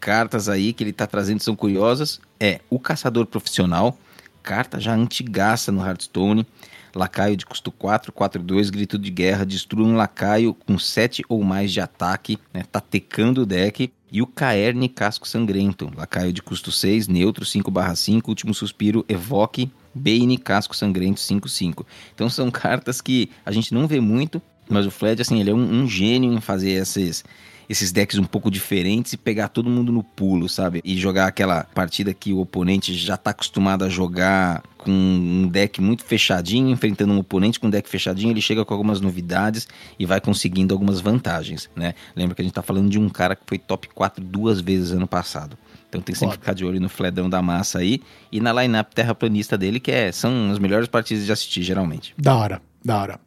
cartas 0.00 0.48
aí 0.48 0.72
que 0.72 0.82
ele 0.82 0.92
está 0.92 1.06
trazendo 1.06 1.42
são 1.42 1.54
curiosas 1.54 2.22
é 2.40 2.62
o 2.70 2.78
Caçador 2.78 3.26
Profissional, 3.26 3.98
carta 4.42 4.80
já 4.80 4.94
antigaça 4.94 5.70
no 5.70 5.86
Hearthstone. 5.86 6.46
Lacaio 6.94 7.36
de 7.36 7.44
custo 7.44 7.72
4, 7.72 8.12
4, 8.12 8.40
2, 8.40 8.70
grito 8.70 8.96
de 8.96 9.10
guerra, 9.10 9.44
destrua 9.44 9.86
um 9.86 9.96
lacaio 9.96 10.54
com 10.54 10.78
7 10.78 11.24
ou 11.28 11.42
mais 11.42 11.72
de 11.72 11.80
ataque, 11.80 12.38
né? 12.52 12.62
Tá 12.70 12.80
tecando 12.80 13.42
o 13.42 13.46
deck. 13.46 13.92
E 14.12 14.22
o 14.22 14.26
Caerne 14.28 14.88
Casco 14.88 15.26
Sangrento, 15.26 15.90
lacaio 15.96 16.32
de 16.32 16.40
custo 16.40 16.70
6, 16.70 17.08
neutro 17.08 17.44
5 17.44 17.70
5, 17.96 18.30
último 18.30 18.54
suspiro, 18.54 19.04
evoque 19.08 19.68
Bane 19.92 20.38
Casco 20.38 20.74
Sangrento 20.74 21.18
5, 21.18 21.48
5. 21.48 21.86
Então 22.14 22.30
são 22.30 22.48
cartas 22.52 23.00
que 23.00 23.28
a 23.44 23.50
gente 23.50 23.74
não 23.74 23.88
vê 23.88 24.00
muito, 24.00 24.40
mas 24.68 24.86
o 24.86 24.90
Fled, 24.90 25.20
assim, 25.20 25.40
ele 25.40 25.50
é 25.50 25.54
um, 25.54 25.82
um 25.82 25.88
gênio 25.88 26.32
em 26.32 26.40
fazer 26.40 26.70
esses, 26.70 27.24
esses 27.68 27.92
decks 27.92 28.18
um 28.18 28.24
pouco 28.24 28.50
diferentes 28.50 29.12
e 29.12 29.16
pegar 29.16 29.48
todo 29.48 29.70
mundo 29.70 29.92
no 29.92 30.02
pulo, 30.02 30.48
sabe? 30.48 30.80
E 30.84 30.96
jogar 30.96 31.26
aquela 31.26 31.64
partida 31.64 32.12
que 32.12 32.32
o 32.32 32.40
oponente 32.40 32.94
já 32.94 33.16
tá 33.16 33.30
acostumado 33.30 33.84
a 33.84 33.88
jogar 33.88 34.62
com 34.78 34.90
um 34.90 35.48
deck 35.48 35.80
muito 35.80 36.04
fechadinho, 36.04 36.68
enfrentando 36.68 37.12
um 37.12 37.18
oponente 37.18 37.58
com 37.58 37.66
um 37.66 37.70
deck 37.70 37.88
fechadinho, 37.88 38.30
ele 38.30 38.42
chega 38.42 38.64
com 38.64 38.74
algumas 38.74 39.00
novidades 39.00 39.66
e 39.98 40.04
vai 40.04 40.20
conseguindo 40.20 40.74
algumas 40.74 41.00
vantagens, 41.00 41.70
né? 41.74 41.94
Lembra 42.14 42.34
que 42.34 42.42
a 42.42 42.44
gente 42.44 42.54
tá 42.54 42.62
falando 42.62 42.90
de 42.90 42.98
um 42.98 43.08
cara 43.08 43.34
que 43.34 43.42
foi 43.46 43.58
top 43.58 43.88
4 43.94 44.22
duas 44.22 44.60
vezes 44.60 44.92
ano 44.92 45.06
passado. 45.06 45.56
Então 45.88 46.02
tem 46.02 46.12
que 46.12 46.18
sempre 46.18 46.34
ficar 46.34 46.54
de 46.54 46.64
olho 46.64 46.80
no 46.80 46.88
Fledão 46.88 47.30
da 47.30 47.40
massa 47.40 47.78
aí 47.78 48.02
e 48.32 48.40
na 48.40 48.52
lineup 48.52 48.92
terraplanista 48.92 49.56
dele, 49.56 49.78
que 49.78 49.92
é, 49.92 50.10
são 50.10 50.50
as 50.50 50.58
melhores 50.58 50.88
partidas 50.88 51.24
de 51.24 51.30
assistir, 51.30 51.62
geralmente. 51.62 52.12
Da 52.18 52.36
hora, 52.36 52.60
da 52.84 53.00
hora. 53.00 53.20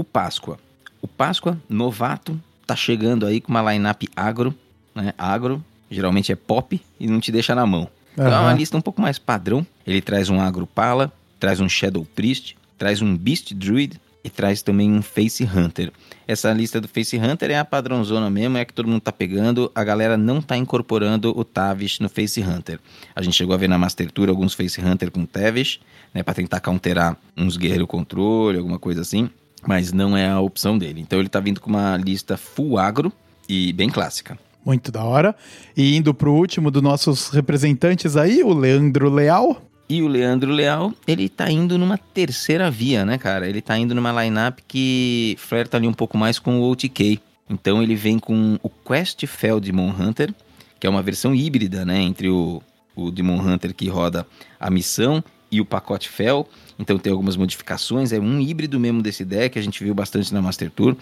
O 0.00 0.04
Páscoa. 0.04 0.58
O 1.02 1.06
Páscoa, 1.06 1.60
novato, 1.68 2.40
tá 2.66 2.74
chegando 2.74 3.26
aí 3.26 3.38
com 3.38 3.52
uma 3.52 3.70
lineup 3.70 4.04
agro, 4.16 4.54
né? 4.94 5.12
Agro, 5.18 5.62
geralmente 5.90 6.32
é 6.32 6.34
pop 6.34 6.80
e 6.98 7.06
não 7.06 7.20
te 7.20 7.30
deixa 7.30 7.54
na 7.54 7.66
mão. 7.66 7.86
Então 8.14 8.32
é 8.32 8.40
uma 8.40 8.54
lista 8.54 8.78
um 8.78 8.80
pouco 8.80 9.02
mais 9.02 9.18
padrão. 9.18 9.66
Ele 9.86 10.00
traz 10.00 10.30
um 10.30 10.40
agro 10.40 10.66
pala, 10.66 11.12
traz 11.38 11.60
um 11.60 11.68
shadow 11.68 12.06
priest, 12.14 12.56
traz 12.78 13.02
um 13.02 13.14
beast 13.14 13.52
druid 13.52 14.00
e 14.24 14.30
traz 14.30 14.62
também 14.62 14.90
um 14.90 15.02
face 15.02 15.44
hunter. 15.44 15.92
Essa 16.26 16.50
lista 16.50 16.80
do 16.80 16.88
face 16.88 17.18
hunter 17.18 17.50
é 17.50 17.58
a 17.58 17.64
padrãozona 17.64 18.30
mesmo, 18.30 18.56
é 18.56 18.64
que 18.64 18.72
todo 18.72 18.88
mundo 18.88 19.02
tá 19.02 19.12
pegando. 19.12 19.70
A 19.74 19.84
galera 19.84 20.16
não 20.16 20.40
tá 20.40 20.56
incorporando 20.56 21.38
o 21.38 21.44
Tavish 21.44 22.00
no 22.00 22.08
face 22.08 22.40
hunter. 22.40 22.80
A 23.14 23.20
gente 23.20 23.36
chegou 23.36 23.54
a 23.54 23.58
ver 23.58 23.68
na 23.68 23.76
Master 23.76 24.10
Tour 24.10 24.30
alguns 24.30 24.54
face 24.54 24.80
hunter 24.80 25.10
com 25.10 25.26
Tavish, 25.26 25.78
né, 26.14 26.22
para 26.22 26.32
tentar 26.32 26.60
counterar 26.60 27.18
uns 27.36 27.58
guerreiro 27.58 27.86
controle, 27.86 28.56
alguma 28.56 28.78
coisa 28.78 29.02
assim 29.02 29.28
mas 29.66 29.92
não 29.92 30.16
é 30.16 30.28
a 30.28 30.40
opção 30.40 30.78
dele. 30.78 31.00
Então 31.00 31.18
ele 31.18 31.28
tá 31.28 31.40
vindo 31.40 31.60
com 31.60 31.70
uma 31.70 31.96
lista 31.96 32.36
full 32.36 32.78
agro 32.78 33.12
e 33.48 33.72
bem 33.72 33.88
clássica. 33.88 34.38
Muito 34.64 34.92
da 34.92 35.02
hora. 35.02 35.34
E 35.76 35.96
indo 35.96 36.12
pro 36.12 36.32
último 36.32 36.70
dos 36.70 36.82
nossos 36.82 37.28
representantes 37.30 38.16
aí, 38.16 38.42
o 38.42 38.52
Leandro 38.52 39.08
Leal. 39.10 39.62
E 39.88 40.02
o 40.02 40.08
Leandro 40.08 40.52
Leal, 40.52 40.94
ele 41.06 41.28
tá 41.28 41.50
indo 41.50 41.76
numa 41.76 41.98
terceira 41.98 42.70
via, 42.70 43.04
né, 43.04 43.18
cara? 43.18 43.48
Ele 43.48 43.60
tá 43.60 43.76
indo 43.76 43.94
numa 43.94 44.22
lineup 44.22 44.60
que 44.68 45.34
flerta 45.38 45.76
ali 45.76 45.88
um 45.88 45.92
pouco 45.92 46.16
mais 46.16 46.38
com 46.38 46.60
o 46.60 46.70
OTK. 46.70 47.20
Então 47.48 47.82
ele 47.82 47.96
vem 47.96 48.18
com 48.18 48.56
o 48.62 48.70
Quest 48.70 49.26
Fel 49.26 49.58
Demon 49.58 49.90
Hunter, 49.90 50.32
que 50.78 50.86
é 50.86 50.90
uma 50.90 51.02
versão 51.02 51.34
híbrida, 51.34 51.84
né, 51.84 52.00
entre 52.00 52.28
o, 52.28 52.62
o 52.94 53.10
Demon 53.10 53.40
Hunter 53.40 53.74
que 53.74 53.88
roda 53.88 54.24
a 54.60 54.70
missão 54.70 55.24
e 55.50 55.60
o 55.60 55.64
pacote 55.64 56.08
Fel. 56.08 56.48
Então 56.78 56.98
tem 56.98 57.12
algumas 57.12 57.36
modificações, 57.36 58.12
é 58.12 58.18
um 58.18 58.40
híbrido 58.40 58.78
mesmo 58.80 59.02
desse 59.02 59.24
deck, 59.24 59.58
a 59.58 59.62
gente 59.62 59.82
viu 59.82 59.94
bastante 59.94 60.32
na 60.32 60.40
Master 60.40 60.70
Tour. 60.70 60.96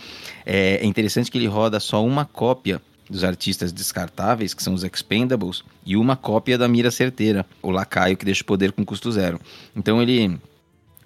É, 0.45 0.81
é 0.83 0.85
interessante 0.85 1.31
que 1.31 1.39
ele 1.39 1.47
roda 1.47 1.79
só 1.79 2.05
uma 2.05 2.25
cópia 2.25 2.81
dos 3.09 3.25
artistas 3.25 3.73
descartáveis, 3.73 4.53
que 4.53 4.63
são 4.63 4.75
os 4.75 4.85
Expendables, 4.85 5.63
e 5.85 5.97
uma 5.97 6.17
cópia 6.17 6.59
da 6.59 6.69
mira 6.69 6.91
certeira, 6.91 7.47
o 7.63 7.71
lacaio 7.71 8.17
que 8.17 8.25
deixa 8.25 8.43
o 8.43 8.47
poder 8.47 8.73
com 8.73 8.85
custo 8.85 9.11
zero. 9.11 9.41
Então 9.75 10.03
ele 10.03 10.39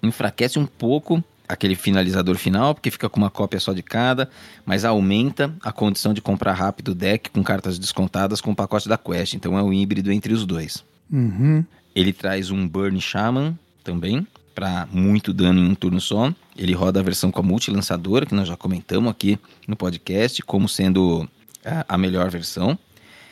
enfraquece 0.01 0.59
um 0.59 0.65
pouco 0.65 1.23
aquele 1.47 1.75
finalizador 1.75 2.35
final, 2.37 2.73
porque 2.73 2.91
fica 2.91 3.09
com 3.09 3.17
uma 3.17 3.29
cópia 3.29 3.59
só 3.59 3.73
de 3.73 3.83
cada, 3.83 4.29
mas 4.65 4.83
aumenta 4.83 5.53
a 5.61 5.71
condição 5.71 6.13
de 6.13 6.21
comprar 6.21 6.53
rápido 6.53 6.89
o 6.89 6.95
deck 6.95 7.29
com 7.29 7.43
cartas 7.43 7.77
descontadas 7.77 8.41
com 8.41 8.51
o 8.51 8.55
pacote 8.55 8.89
da 8.89 8.97
Quest. 8.97 9.35
Então 9.35 9.57
é 9.57 9.63
um 9.63 9.71
híbrido 9.71 10.11
entre 10.11 10.33
os 10.33 10.45
dois. 10.45 10.83
Uhum. 11.11 11.63
Ele 11.95 12.11
traz 12.13 12.49
um 12.51 12.67
Burn 12.67 12.99
Shaman 12.99 13.57
também, 13.83 14.25
para 14.55 14.87
muito 14.91 15.33
dano 15.33 15.59
em 15.59 15.67
um 15.67 15.75
turno 15.75 15.99
só. 15.99 16.31
Ele 16.57 16.73
roda 16.73 16.99
a 16.99 17.03
versão 17.03 17.31
com 17.31 17.39
a 17.39 17.43
multilançadora, 17.43 18.25
que 18.25 18.35
nós 18.35 18.47
já 18.47 18.55
comentamos 18.55 19.09
aqui 19.11 19.37
no 19.67 19.75
podcast, 19.75 20.41
como 20.43 20.69
sendo 20.69 21.27
a, 21.65 21.85
a 21.89 21.97
melhor 21.97 22.29
versão. 22.29 22.77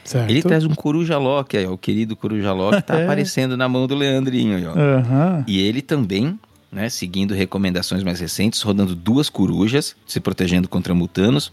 Certo. 0.03 0.29
Ele 0.31 0.41
traz 0.41 0.65
um 0.65 0.73
Coruja 0.73 1.17
Loki, 1.19 1.57
aí, 1.57 1.65
ó, 1.67 1.73
o 1.73 1.77
querido 1.77 2.15
Coruja 2.15 2.51
Loki 2.53 2.81
tá 2.81 2.97
É. 2.99 3.03
aparecendo 3.03 3.55
na 3.55 3.69
mão 3.69 3.85
do 3.85 3.93
Leandrinho. 3.95 4.57
Aí, 4.57 4.65
ó. 4.65 4.73
Aham. 4.75 5.43
E 5.47 5.59
ele 5.59 5.79
também, 5.81 6.39
né, 6.71 6.89
seguindo 6.89 7.35
recomendações 7.35 8.01
mais 8.03 8.19
recentes, 8.19 8.61
rodando 8.63 8.95
duas 8.95 9.29
corujas, 9.29 9.95
se 10.07 10.19
protegendo 10.19 10.67
contra 10.67 10.95
mutanos. 10.95 11.51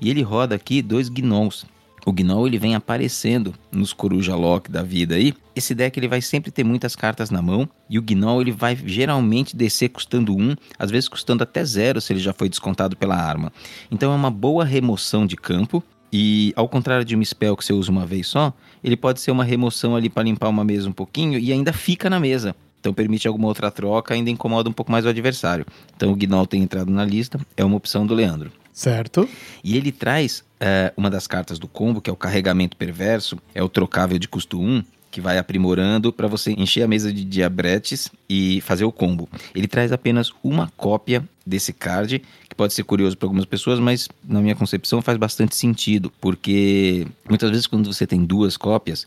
E 0.00 0.10
ele 0.10 0.22
roda 0.22 0.56
aqui 0.56 0.82
dois 0.82 1.08
gnolls. 1.08 1.64
O 2.06 2.12
gnoll 2.12 2.46
ele 2.46 2.58
vem 2.58 2.74
aparecendo 2.74 3.54
nos 3.72 3.92
coruja 3.92 4.36
lock 4.36 4.70
da 4.70 4.82
vida 4.82 5.14
aí. 5.14 5.32
Esse 5.56 5.74
deck 5.74 5.98
ele 5.98 6.08
vai 6.08 6.20
sempre 6.20 6.50
ter 6.50 6.64
muitas 6.64 6.94
cartas 6.94 7.30
na 7.30 7.40
mão 7.40 7.68
e 7.88 7.98
o 7.98 8.02
gnoll 8.02 8.42
ele 8.42 8.52
vai 8.52 8.76
geralmente 8.76 9.56
descer 9.56 9.88
custando 9.88 10.36
um, 10.36 10.54
às 10.78 10.90
vezes 10.90 11.08
custando 11.08 11.42
até 11.42 11.64
zero 11.64 12.00
se 12.00 12.12
ele 12.12 12.20
já 12.20 12.32
foi 12.32 12.48
descontado 12.48 12.96
pela 12.96 13.16
arma. 13.16 13.52
Então 13.90 14.12
é 14.12 14.14
uma 14.14 14.30
boa 14.30 14.64
remoção 14.64 15.26
de 15.26 15.36
campo 15.36 15.82
e 16.12 16.52
ao 16.54 16.68
contrário 16.68 17.04
de 17.04 17.16
um 17.16 17.24
spell 17.24 17.56
que 17.56 17.64
você 17.64 17.72
usa 17.72 17.90
uma 17.90 18.06
vez 18.06 18.26
só, 18.28 18.52
ele 18.82 18.96
pode 18.96 19.20
ser 19.20 19.30
uma 19.30 19.42
remoção 19.42 19.96
ali 19.96 20.08
para 20.08 20.22
limpar 20.22 20.48
uma 20.48 20.62
mesa 20.62 20.88
um 20.88 20.92
pouquinho 20.92 21.38
e 21.38 21.52
ainda 21.52 21.72
fica 21.72 22.10
na 22.10 22.20
mesa. 22.20 22.54
Então 22.78 22.92
permite 22.92 23.26
alguma 23.26 23.48
outra 23.48 23.70
troca, 23.70 24.12
ainda 24.12 24.28
incomoda 24.28 24.68
um 24.68 24.72
pouco 24.72 24.92
mais 24.92 25.06
o 25.06 25.08
adversário. 25.08 25.64
Então 25.96 26.12
o 26.12 26.14
Gnoll 26.14 26.46
tem 26.46 26.62
entrado 26.62 26.92
na 26.92 27.02
lista, 27.02 27.40
é 27.56 27.64
uma 27.64 27.76
opção 27.76 28.06
do 28.06 28.14
Leandro. 28.14 28.52
Certo. 28.74 29.26
E 29.62 29.76
ele 29.76 29.90
traz 29.90 30.44
é, 30.66 30.94
uma 30.96 31.10
das 31.10 31.26
cartas 31.26 31.58
do 31.58 31.68
combo, 31.68 32.00
que 32.00 32.08
é 32.08 32.12
o 32.12 32.16
carregamento 32.16 32.74
perverso, 32.74 33.38
é 33.54 33.62
o 33.62 33.68
trocável 33.68 34.18
de 34.18 34.26
custo 34.26 34.58
1, 34.58 34.82
que 35.10 35.20
vai 35.20 35.36
aprimorando 35.36 36.10
para 36.10 36.26
você 36.26 36.52
encher 36.52 36.82
a 36.82 36.88
mesa 36.88 37.12
de 37.12 37.22
diabretes 37.22 38.10
e 38.26 38.62
fazer 38.62 38.86
o 38.86 38.90
combo. 38.90 39.28
Ele 39.54 39.68
traz 39.68 39.92
apenas 39.92 40.32
uma 40.42 40.72
cópia 40.74 41.22
desse 41.46 41.70
card, 41.70 42.22
que 42.48 42.54
pode 42.56 42.72
ser 42.72 42.82
curioso 42.82 43.14
para 43.14 43.26
algumas 43.26 43.44
pessoas, 43.44 43.78
mas 43.78 44.08
na 44.26 44.40
minha 44.40 44.54
concepção 44.56 45.02
faz 45.02 45.18
bastante 45.18 45.54
sentido, 45.54 46.10
porque 46.18 47.06
muitas 47.28 47.50
vezes 47.50 47.66
quando 47.66 47.92
você 47.92 48.06
tem 48.06 48.24
duas 48.24 48.56
cópias, 48.56 49.06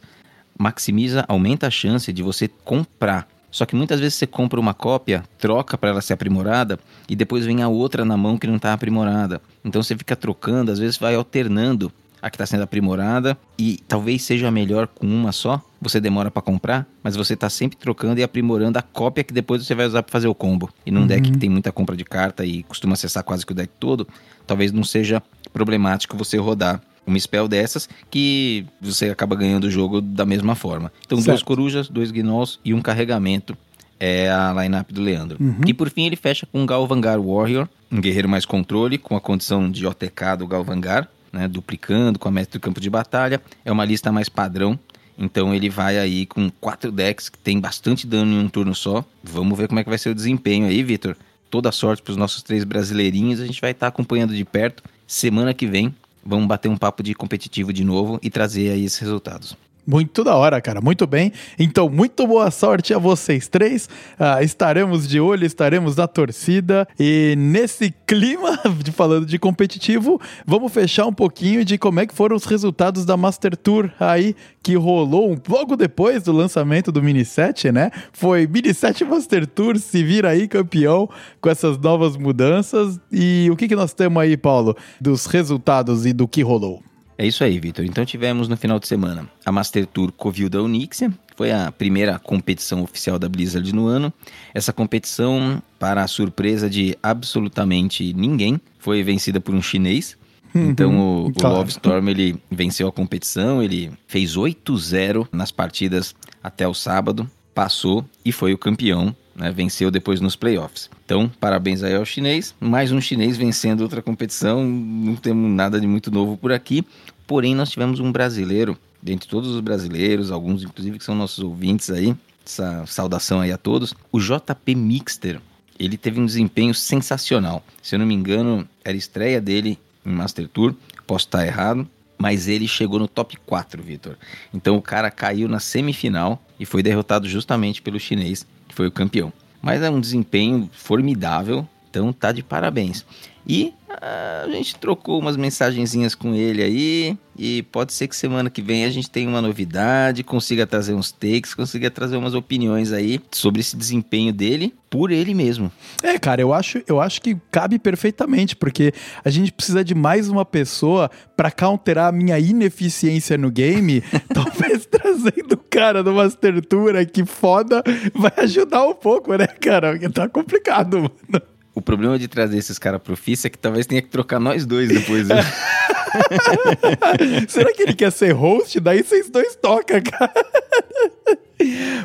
maximiza, 0.60 1.26
aumenta 1.28 1.66
a 1.66 1.72
chance 1.72 2.14
de 2.14 2.22
você 2.22 2.48
comprar. 2.48 3.28
Só 3.52 3.66
que 3.66 3.76
muitas 3.76 4.00
vezes 4.00 4.16
você 4.16 4.28
compra 4.28 4.60
uma 4.60 4.74
cópia, 4.74 5.24
troca 5.38 5.78
para 5.78 5.90
ela 5.90 6.02
ser 6.02 6.14
aprimorada 6.14 6.80
e 7.10 7.16
depois 7.16 7.46
vem 7.46 7.64
a 7.64 7.68
outra 7.68 8.04
na 8.04 8.18
mão 8.18 8.38
que 8.38 8.48
não 8.48 8.58
está 8.58 8.74
aprimorada. 8.74 9.42
Então 9.64 9.82
você 9.82 9.96
fica 9.96 10.16
trocando, 10.16 10.72
às 10.72 10.80
vezes 10.80 10.98
vai 10.98 11.16
alternando 11.16 11.92
a 12.22 12.30
que 12.30 12.36
está 12.36 12.46
sendo 12.46 12.64
aprimorada 12.64 13.38
e 13.58 13.80
talvez 13.88 14.24
seja 14.24 14.50
melhor 14.52 14.88
com 14.88 15.06
uma 15.06 15.32
só. 15.32 15.62
Você 15.80 16.00
demora 16.00 16.32
para 16.32 16.42
comprar, 16.42 16.88
mas 17.04 17.16
você 17.16 17.36
está 17.36 17.50
sempre 17.50 17.78
trocando 17.78 18.20
e 18.20 18.24
aprimorando 18.24 18.80
a 18.80 18.82
cópia 18.82 19.24
que 19.24 19.34
depois 19.34 19.66
você 19.66 19.76
vai 19.76 19.86
usar 19.86 20.04
para 20.04 20.12
fazer 20.12 20.28
o 20.28 20.36
combo. 20.36 20.70
E 20.86 20.92
num 20.92 21.06
deck 21.06 21.32
que 21.32 21.38
tem 21.38 21.50
muita 21.50 21.72
compra 21.72 21.96
de 21.96 22.04
carta 22.04 22.44
e 22.44 22.64
costuma 22.64 22.94
acessar 22.94 23.24
quase 23.24 23.46
que 23.46 23.52
o 23.52 23.56
deck 23.56 23.72
todo, 23.80 24.08
talvez 24.46 24.72
não 24.72 24.84
seja 24.84 25.22
problemático 25.54 26.18
você 26.18 26.38
rodar 26.38 26.82
uma 27.08 27.18
spell 27.18 27.48
dessas 27.48 27.88
que 28.12 28.66
você 28.82 29.10
acaba 29.10 29.36
ganhando 29.36 29.64
o 29.64 29.72
jogo 29.72 30.02
da 30.02 30.26
mesma 30.26 30.54
forma. 30.56 30.92
Então, 31.06 31.16
duas 31.18 31.26
Certo. 31.26 31.46
corujas, 31.46 31.88
dois 31.90 32.12
gnolls 32.12 32.60
e 32.64 32.74
um 32.74 32.82
carregamento 32.82 33.58
é 34.00 34.30
a 34.30 34.54
lineup 34.62 34.92
do 34.92 35.02
Leandro. 35.02 35.38
E 35.66 35.74
por 35.74 35.90
fim 35.90 36.06
ele 36.06 36.16
fecha 36.16 36.46
com 36.46 36.62
o 36.62 36.66
Galvangar 36.66 37.20
Warrior, 37.20 37.68
um 37.92 38.00
guerreiro 38.00 38.30
mais 38.30 38.46
controle, 38.46 38.98
com 38.98 39.16
a 39.16 39.22
condição 39.22 39.72
de 39.72 39.88
OTK 39.88 40.38
do 40.38 40.46
Galvangar, 40.46 41.10
né, 41.32 41.48
duplicando 41.48 42.20
com 42.20 42.28
a 42.28 42.32
mestre 42.32 42.60
do 42.60 42.62
campo 42.62 42.80
de 42.80 42.90
batalha. 42.90 43.42
É 43.66 43.72
uma 43.72 43.86
lista 43.86 44.12
mais 44.12 44.30
padrão, 44.30 44.78
então 45.18 45.56
ele 45.56 45.70
vai 45.70 45.98
aí 45.98 46.26
com 46.28 46.50
quatro 46.62 46.92
decks 46.92 47.30
que 47.30 47.40
tem 47.40 47.60
bastante 47.60 48.06
dano 48.06 48.34
em 48.34 48.40
um 48.40 48.50
turno 48.50 48.76
só. 48.76 49.04
Vamos 49.24 49.58
ver 49.58 49.68
como 49.68 49.80
é 49.80 49.84
que 49.84 49.90
vai 49.90 49.98
ser 49.98 50.10
o 50.10 50.16
desempenho 50.16 50.68
aí, 50.68 50.84
Vitor. 50.84 51.16
Toda 51.50 51.72
sorte 51.72 52.04
para 52.04 52.12
os 52.12 52.18
nossos 52.18 52.44
três 52.44 52.64
brasileirinhos, 52.64 53.40
a 53.40 53.46
gente 53.48 53.62
vai 53.62 53.72
estar 53.72 53.88
acompanhando 53.88 54.36
de 54.36 54.44
perto. 54.46 54.84
Semana 55.08 55.54
que 55.54 55.66
vem, 55.66 55.96
vamos 56.28 56.48
bater 56.48 56.68
um 56.68 56.78
papo 56.78 57.02
de 57.02 57.14
competitivo 57.16 57.72
de 57.72 57.84
novo 57.84 58.20
e 58.22 58.30
trazer 58.30 58.72
aí 58.72 58.84
esses 58.84 59.00
resultados. 59.00 59.56
Muito 59.88 60.22
da 60.22 60.36
hora, 60.36 60.60
cara. 60.60 60.82
Muito 60.82 61.08
bem. 61.08 61.32
Então, 61.58 61.88
muito 61.88 62.28
boa 62.28 62.52
sorte 62.52 62.94
a 62.94 62.98
vocês 62.98 63.48
três. 63.48 63.88
Ah, 64.20 64.44
estaremos 64.44 65.08
de 65.08 65.18
olho, 65.18 65.46
estaremos 65.46 65.96
na 65.96 66.06
torcida. 66.06 66.86
E 67.00 67.36
nesse 67.38 67.96
clima 68.06 68.60
de 68.84 68.92
falando 68.92 69.26
de 69.26 69.40
competitivo, 69.40 70.20
vamos 70.46 70.74
fechar 70.74 71.06
um 71.06 71.14
pouquinho 71.14 71.64
de 71.64 71.78
como 71.78 72.02
é 72.02 72.06
que 72.06 72.14
foram 72.14 72.36
os 72.36 72.44
resultados 72.44 73.06
da 73.06 73.16
Master 73.16 73.56
Tour 73.56 73.90
aí, 73.98 74.36
que 74.62 74.76
rolou 74.76 75.40
logo 75.48 75.78
depois 75.78 76.24
do 76.24 76.34
lançamento 76.34 76.92
do 76.92 77.02
Mini 77.02 77.24
7, 77.24 77.72
né? 77.72 77.90
Foi 78.12 78.46
Mini 78.46 78.74
7 78.74 79.06
Master 79.06 79.48
Tour, 79.48 79.78
se 79.78 80.04
vira 80.04 80.32
aí 80.32 80.50
campeão 80.50 81.10
com 81.40 81.50
essas 81.50 81.78
novas 81.78 82.18
mudanças. 82.18 83.00
E 83.10 83.48
o 83.50 83.56
que, 83.56 83.70
que 83.70 83.76
nós 83.76 83.94
temos 83.94 84.22
aí, 84.22 84.36
Paulo, 84.36 84.76
dos 85.00 85.28
resultados 85.28 86.06
e 86.06 86.12
do 86.12 86.28
que 86.28 86.42
rolou? 86.42 86.84
É 87.18 87.26
isso 87.26 87.44
aí, 87.44 87.60
Vitor. 87.60 87.84
Então 87.84 88.06
tivemos 88.06 88.48
no 88.48 88.56
final 88.56 88.80
de 88.80 88.88
semana 88.88 89.28
a 89.46 89.52
Master 89.52 89.86
Tour 89.88 90.12
Covil 90.12 90.50
da 90.50 90.62
Unixia, 90.62 91.12
foi 91.36 91.52
a 91.52 91.72
primeira 91.72 92.18
competição 92.20 92.84
oficial 92.84 93.18
da 93.18 93.28
Blizzard 93.28 93.74
no 93.74 93.88
ano. 93.88 94.14
Essa 94.54 94.74
competição, 94.74 95.62
para 95.80 96.04
a 96.04 96.08
surpresa 96.08 96.70
de 96.70 96.98
absolutamente 97.02 98.14
ninguém, 98.14 98.60
foi 98.80 99.04
vencida 99.04 99.40
por 99.40 99.54
um 99.54 99.62
chinês. 99.62 100.18
Então 100.56 100.98
o, 100.98 101.28
o 101.28 101.34
claro. 101.34 101.58
Love 101.58 101.70
Storm 101.70 102.10
ele 102.10 102.36
venceu 102.50 102.88
a 102.88 102.92
competição, 102.92 103.62
ele 103.62 103.92
fez 104.08 104.36
8-0 104.36 105.28
nas 105.32 105.52
partidas 105.52 106.16
até 106.44 106.68
o 106.68 106.74
sábado, 106.74 107.30
passou 107.54 108.04
e 108.26 108.32
foi 108.32 108.54
o 108.54 108.58
campeão, 108.58 109.16
né? 109.38 109.52
Venceu 109.52 109.92
depois 109.92 110.20
nos 110.20 110.36
playoffs. 110.36 110.90
Então, 111.06 111.32
parabéns 111.40 111.84
aí 111.84 111.96
ao 111.96 112.04
chinês. 112.04 112.56
Mais 112.60 112.92
um 112.92 113.00
chinês 113.00 113.38
vencendo 113.38 113.82
outra 113.82 114.02
competição. 114.02 114.66
Não 114.66 115.16
temos 115.16 115.50
nada 115.52 115.80
de 115.80 115.86
muito 115.86 116.12
novo 116.12 116.36
por 116.36 116.52
aqui. 116.52 116.84
Porém, 117.28 117.54
nós 117.54 117.70
tivemos 117.70 118.00
um 118.00 118.12
brasileiro, 118.12 118.78
dentre 119.02 119.30
todos 119.30 119.52
os 119.52 119.62
brasileiros, 119.62 120.32
alguns 120.32 120.64
inclusive 120.64 120.98
que 120.98 121.06
são 121.06 121.16
nossos 121.16 121.40
ouvintes 121.40 121.90
aí. 121.92 122.16
Essa 122.46 122.86
saudação 122.88 123.40
aí 123.40 123.52
a 123.52 123.58
todos. 123.58 123.94
O 124.12 124.20
JP 124.20 124.74
Mixter, 124.74 125.40
ele 125.78 125.98
teve 125.98 126.20
um 126.20 126.26
desempenho 126.26 126.74
sensacional. 126.74 127.64
Se 127.82 127.94
eu 127.96 128.00
não 128.00 128.06
me 128.06 128.16
engano, 128.16 128.68
era 128.84 128.98
estreia 128.98 129.40
dele 129.40 129.78
em 130.06 130.12
Master 130.12 130.48
Tour. 130.48 130.74
Posso 131.06 131.26
estar 131.26 131.46
errado, 131.46 131.88
mas 132.18 132.48
ele 132.48 132.68
chegou 132.68 133.00
no 133.00 133.08
top 133.08 133.38
4, 133.46 133.84
Vitor. 133.84 134.18
Então 134.54 134.78
o 134.78 134.82
cara 134.82 135.12
caiu 135.12 135.48
na 135.48 135.60
semifinal 135.60 136.42
e 136.60 136.66
foi 136.66 136.82
derrotado 136.82 137.28
justamente 137.28 137.82
pelo 137.82 138.00
chinês, 138.00 138.46
que 138.68 138.76
foi 138.76 138.88
o 138.88 138.92
campeão. 138.92 139.32
Mas 139.62 139.82
é 139.82 139.90
um 139.90 140.00
desempenho 140.00 140.70
formidável, 140.72 141.68
então 141.90 142.12
tá 142.12 142.32
de 142.32 142.44
parabéns. 142.44 143.06
E 143.50 143.74
ah, 143.90 144.44
a 144.46 144.52
gente 144.52 144.76
trocou 144.76 145.18
umas 145.18 145.38
mensagenzinhas 145.38 146.14
com 146.14 146.36
ele 146.36 146.62
aí, 146.62 147.18
e 147.38 147.64
pode 147.64 147.94
ser 147.94 148.08
que 148.10 148.16
semana 148.16 148.50
que 148.50 148.62
vem 148.62 148.84
a 148.84 148.90
gente 148.90 149.10
tenha 149.10 149.30
uma 149.30 149.42
novidade, 149.42 150.24
consiga 150.24 150.68
trazer 150.68 150.94
uns 150.94 151.12
takes, 151.14 151.54
consiga 151.54 151.90
trazer 151.90 152.18
umas 152.18 152.34
opiniões 152.34 152.92
aí 152.92 153.22
sobre 153.32 153.62
esse 153.62 153.78
desempenho 153.78 154.34
dele 154.34 154.74
por 154.90 155.12
ele 155.12 155.34
mesmo. 155.34 155.72
É, 156.04 156.20
cara, 156.20 156.42
eu 156.42 156.54
acho, 156.54 156.82
eu 156.88 157.00
acho 157.00 157.22
que 157.22 157.38
cabe 157.50 157.80
perfeitamente, 157.80 158.56
porque 158.56 158.92
a 159.24 159.30
gente 159.30 159.54
precisa 159.54 159.84
de 159.84 159.96
mais 159.96 160.28
uma 160.28 160.44
pessoa 160.44 161.10
pra 161.38 161.50
counterar 161.50 162.10
a 162.10 162.12
minha 162.12 162.38
ineficiência 162.38 163.38
no 163.38 163.50
game. 163.50 164.04
Talvez 164.34 164.86
trazendo 164.92 165.54
o 165.54 165.58
cara 165.58 166.04
Master 166.04 166.62
Tour 166.66 166.96
aqui 166.96 167.26
foda 167.26 167.82
vai 168.14 168.34
ajudar 168.38 168.86
um 168.86 168.94
pouco, 168.94 169.36
né, 169.36 169.48
cara? 169.48 169.92
Porque 169.92 170.10
tá 170.10 170.28
complicado, 170.28 170.98
mano. 170.98 171.57
O 171.78 171.82
problema 171.82 172.18
de 172.18 172.28
trazer 172.28 172.58
esses 172.58 172.80
caras 172.80 173.00
pro 173.00 173.16
FIS 173.16 173.46
é 173.46 173.50
que 173.52 173.58
talvez 173.60 173.86
tenha 173.86 174.02
que 174.02 174.08
trocar 174.08 174.40
nós 174.40 174.66
dois 174.66 174.90
depois. 174.90 175.28
Né? 175.28 175.36
Será 177.48 177.72
que 177.72 177.84
ele 177.84 177.94
quer 177.94 178.12
ser 178.12 178.32
host? 178.32 178.80
Daí 178.80 179.04
vocês 179.04 179.30
dois 179.30 179.56
tocam, 179.56 180.02
cara. 180.02 180.34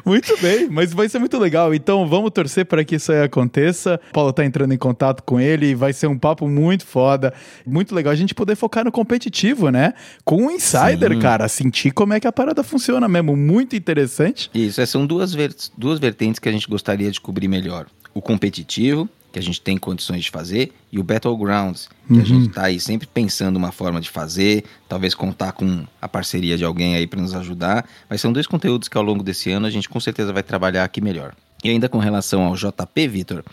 Muito 0.05 0.37
bem, 0.43 0.69
mas 0.69 0.93
vai 0.93 1.09
ser 1.09 1.19
muito 1.21 1.39
legal. 1.39 1.73
Então 1.73 2.07
vamos 2.07 2.31
torcer 2.33 2.67
para 2.67 2.85
que 2.85 2.97
isso 2.97 3.13
aí 3.13 3.23
aconteça. 3.23 3.99
O 4.11 4.13
Paulo 4.13 4.31
tá 4.31 4.45
entrando 4.45 4.75
em 4.75 4.77
contato 4.77 5.23
com 5.23 5.41
ele 5.41 5.69
e 5.69 5.75
vai 5.75 5.95
ser 5.95 6.07
um 6.07 6.19
papo 6.19 6.47
muito 6.47 6.85
foda. 6.85 7.33
Muito 7.67 7.95
legal 7.95 8.13
a 8.13 8.17
gente 8.17 8.35
poder 8.35 8.57
focar 8.57 8.85
no 8.85 8.93
competitivo, 8.93 9.71
né? 9.71 9.95
Com 10.23 10.49
o 10.49 10.51
insider, 10.51 11.15
Sim. 11.15 11.19
cara. 11.19 11.49
Sentir 11.49 11.93
como 11.93 12.13
é 12.13 12.21
que 12.21 12.27
a 12.27 12.33
parada 12.33 12.63
funciona 12.63 13.09
mesmo. 13.09 13.35
Muito 13.35 13.75
interessante. 13.75 14.51
Isso, 14.53 14.83
essas 14.83 14.91
são 14.91 15.07
duas, 15.07 15.33
ver- 15.33 15.57
duas 15.79 15.99
vertentes 15.99 16.39
que 16.39 16.49
a 16.51 16.53
gente 16.53 16.69
gostaria 16.69 17.11
de 17.11 17.19
cobrir 17.23 17.49
melhor. 17.49 17.87
O 18.13 18.21
competitivo, 18.21 19.09
que 19.33 19.39
a 19.39 19.43
gente 19.43 19.61
tem 19.61 19.79
condições 19.79 20.23
de 20.23 20.31
fazer, 20.31 20.73
e 20.93 20.99
o 20.99 21.03
Battlegrounds, 21.03 21.89
que 22.07 22.21
a 22.21 22.25
gente 22.25 22.51
tá 22.51 22.65
aí 22.65 22.79
sempre 22.79 23.07
pensando 23.07 23.57
uma 23.57 23.73
forma 23.73 24.01
de 24.01 24.11
fazer, 24.11 24.65
talvez 24.89 25.15
contar 25.15 25.53
com 25.53 25.85
a 26.01 26.07
parceria 26.07 26.57
de 26.59 26.65
alguém 26.65 26.95
aí 26.95 27.07
para 27.07 27.21
nos 27.21 27.35
ajudar. 27.35 27.89
Mas 28.09 28.21
são 28.21 28.33
dois 28.33 28.47
conteúdos 28.47 28.89
que 28.89 28.97
ao 28.97 29.03
longo 29.03 29.23
desse 29.23 29.51
ano 29.51 29.67
a 29.67 29.71
gente 29.71 29.89
com 29.89 29.99
certeza 29.99 30.33
vai 30.33 30.43
trabalhar 30.43 30.85
aqui 30.85 31.01
melhor. 31.01 31.35
E 31.65 31.71
ainda 31.71 31.89
com 31.89 31.99
relação 31.99 32.45
ao 32.45 32.55
JP, 32.55 33.09
Vitor, 33.09 33.45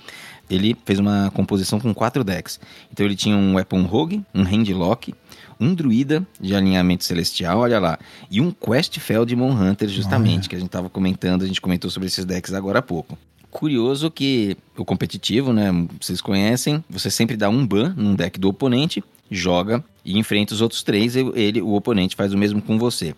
ele 0.49 0.75
fez 0.83 0.99
uma 0.99 1.31
composição 1.33 1.79
com 1.79 1.93
quatro 1.93 2.23
decks. 2.23 2.59
Então 2.91 3.05
ele 3.05 3.15
tinha 3.15 3.37
um 3.37 3.55
Weapon 3.55 3.83
Rogue, 3.83 4.23
um 4.33 4.43
Handlock, 4.43 5.13
um 5.59 5.73
Druida 5.73 6.25
de 6.41 6.55
alinhamento 6.55 7.03
celestial, 7.03 7.59
olha 7.59 7.79
lá, 7.79 7.99
e 8.31 8.41
um 8.41 8.51
Quest 8.51 8.97
Feldmon 8.99 9.51
Hunter, 9.51 9.89
justamente, 9.89 10.49
que 10.49 10.55
a 10.55 10.59
gente 10.59 10.69
estava 10.69 10.89
comentando, 10.89 11.43
a 11.43 11.47
gente 11.47 11.61
comentou 11.61 11.91
sobre 11.91 12.07
esses 12.07 12.25
decks 12.25 12.53
agora 12.53 12.79
há 12.79 12.81
pouco. 12.81 13.17
Curioso 13.51 14.11
que 14.11 14.55
o 14.77 14.85
competitivo, 14.85 15.51
né? 15.51 15.69
Vocês 15.99 16.21
conhecem, 16.21 16.83
você 16.89 17.09
sempre 17.09 17.35
dá 17.35 17.49
um 17.49 17.65
ban 17.65 17.93
num 17.97 18.15
deck 18.15 18.39
do 18.39 18.49
oponente, 18.49 19.03
joga 19.29 19.83
e 20.05 20.17
enfrenta 20.17 20.53
os 20.53 20.61
outros 20.61 20.83
três, 20.83 21.15
ele, 21.15 21.61
o 21.61 21.73
oponente 21.73 22.15
faz 22.15 22.33
o 22.33 22.37
mesmo 22.37 22.61
com 22.61 22.77
você. 22.77 23.15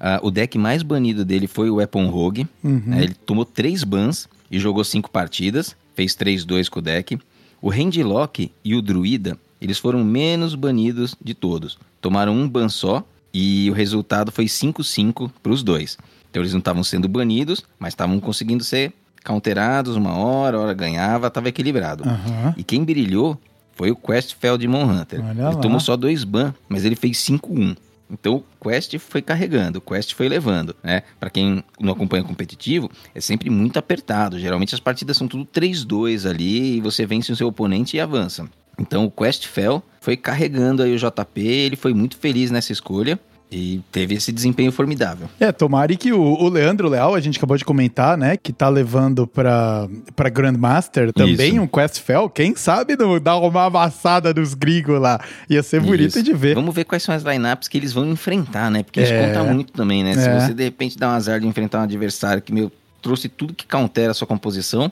Ah, 0.00 0.20
o 0.22 0.30
deck 0.30 0.58
mais 0.58 0.82
banido 0.82 1.24
dele 1.24 1.46
foi 1.46 1.70
o 1.70 1.76
Weapon 1.76 2.08
Rogue. 2.08 2.46
né, 2.62 3.04
ele 3.04 3.14
tomou 3.14 3.44
três 3.44 3.84
bans 3.84 4.28
e 4.50 4.58
jogou 4.58 4.84
cinco 4.84 5.10
partidas, 5.10 5.76
fez 5.94 6.14
3-2 6.14 6.68
com 6.68 6.78
o 6.78 6.82
deck. 6.82 7.18
O 7.60 7.70
Handlock 7.70 8.50
e 8.64 8.74
o 8.74 8.82
Druida, 8.82 9.38
eles 9.60 9.78
foram 9.78 10.04
menos 10.04 10.54
banidos 10.54 11.14
de 11.22 11.34
todos. 11.34 11.78
Tomaram 12.00 12.34
um 12.34 12.48
ban 12.48 12.68
só 12.68 13.04
e 13.32 13.68
o 13.70 13.74
resultado 13.74 14.30
foi 14.30 14.44
5-5 14.46 15.30
para 15.42 15.52
os 15.52 15.62
dois. 15.62 15.98
Então 16.30 16.42
eles 16.42 16.52
não 16.52 16.58
estavam 16.58 16.84
sendo 16.84 17.08
banidos, 17.08 17.64
mas 17.78 17.92
estavam 17.92 18.20
conseguindo 18.20 18.62
ser 18.62 18.92
counterados 19.26 19.96
uma 19.96 20.16
hora, 20.16 20.58
hora 20.58 20.72
ganhava, 20.72 21.26
estava 21.26 21.48
equilibrado. 21.48 22.04
Aham. 22.04 22.54
E 22.56 22.62
quem 22.62 22.84
brilhou 22.84 23.38
foi 23.72 23.90
o 23.90 23.96
Quest 23.96 24.36
Feldmon 24.38 24.84
Hunter. 24.84 25.20
Olha 25.20 25.30
ele 25.32 25.42
lá. 25.42 25.54
tomou 25.56 25.80
só 25.80 25.96
dois 25.96 26.24
ban, 26.24 26.54
mas 26.68 26.84
ele 26.84 26.96
fez 26.96 27.18
5-1. 27.18 27.76
Então 28.10 28.36
o 28.36 28.68
Quest 28.68 28.96
foi 28.98 29.20
carregando, 29.20 29.78
o 29.78 29.80
Quest 29.80 30.14
foi 30.14 30.28
levando, 30.28 30.76
né? 30.82 31.02
Para 31.18 31.28
quem 31.28 31.62
não 31.80 31.92
acompanha 31.92 32.22
competitivo, 32.22 32.88
é 33.12 33.20
sempre 33.20 33.50
muito 33.50 33.78
apertado. 33.78 34.38
Geralmente 34.38 34.74
as 34.74 34.80
partidas 34.80 35.16
são 35.16 35.26
tudo 35.26 35.44
3-2 35.44 36.28
ali 36.28 36.76
e 36.76 36.80
você 36.80 37.04
vence 37.04 37.32
o 37.32 37.36
seu 37.36 37.48
oponente 37.48 37.96
e 37.96 38.00
avança. 38.00 38.48
Então 38.78 39.04
o 39.04 39.10
Quest 39.10 39.46
Fel 39.46 39.82
foi 40.00 40.16
carregando 40.16 40.82
aí 40.82 40.94
o 40.94 40.98
JP, 40.98 41.40
ele 41.40 41.76
foi 41.76 41.92
muito 41.92 42.16
feliz 42.16 42.50
nessa 42.50 42.72
escolha 42.72 43.18
e 43.50 43.80
teve 43.92 44.14
esse 44.14 44.32
desempenho 44.32 44.72
formidável. 44.72 45.28
É, 45.38 45.52
tomara 45.52 45.94
que 45.94 46.12
o, 46.12 46.20
o 46.20 46.48
Leandro 46.48 46.88
Leal, 46.88 47.14
a 47.14 47.20
gente 47.20 47.38
acabou 47.38 47.56
de 47.56 47.64
comentar, 47.64 48.16
né? 48.18 48.36
Que 48.36 48.52
tá 48.52 48.68
levando 48.68 49.26
pra, 49.26 49.88
pra 50.14 50.28
Grandmaster 50.28 51.12
também 51.12 51.54
Isso. 51.54 51.60
um 51.62 51.66
Quest 51.66 52.00
Fel. 52.00 52.28
Quem 52.28 52.56
sabe 52.56 52.96
não 52.96 53.18
dar 53.20 53.36
uma 53.38 53.64
amassada 53.66 54.34
dos 54.34 54.54
gringos 54.54 55.00
lá. 55.00 55.20
Ia 55.48 55.62
ser 55.62 55.80
bonito 55.80 56.08
Isso. 56.18 56.22
de 56.22 56.32
ver. 56.32 56.54
Vamos 56.54 56.74
ver 56.74 56.84
quais 56.84 57.02
são 57.02 57.14
as 57.14 57.22
lineups 57.22 57.68
que 57.68 57.78
eles 57.78 57.92
vão 57.92 58.06
enfrentar, 58.10 58.70
né? 58.70 58.82
Porque 58.82 59.00
isso 59.00 59.12
É. 59.12 59.28
conta 59.28 59.44
muito 59.52 59.72
também, 59.72 60.02
né? 60.02 60.10
É. 60.10 60.14
Se 60.14 60.46
você 60.48 60.54
de 60.54 60.64
repente 60.64 60.98
dá 60.98 61.08
um 61.08 61.12
azar 61.12 61.38
de 61.40 61.46
enfrentar 61.46 61.78
um 61.80 61.82
adversário 61.84 62.42
que, 62.42 62.52
meu, 62.52 62.70
trouxe 63.00 63.28
tudo 63.28 63.54
que 63.54 63.66
countera 63.66 64.10
a 64.10 64.14
sua 64.14 64.26
composição, 64.26 64.90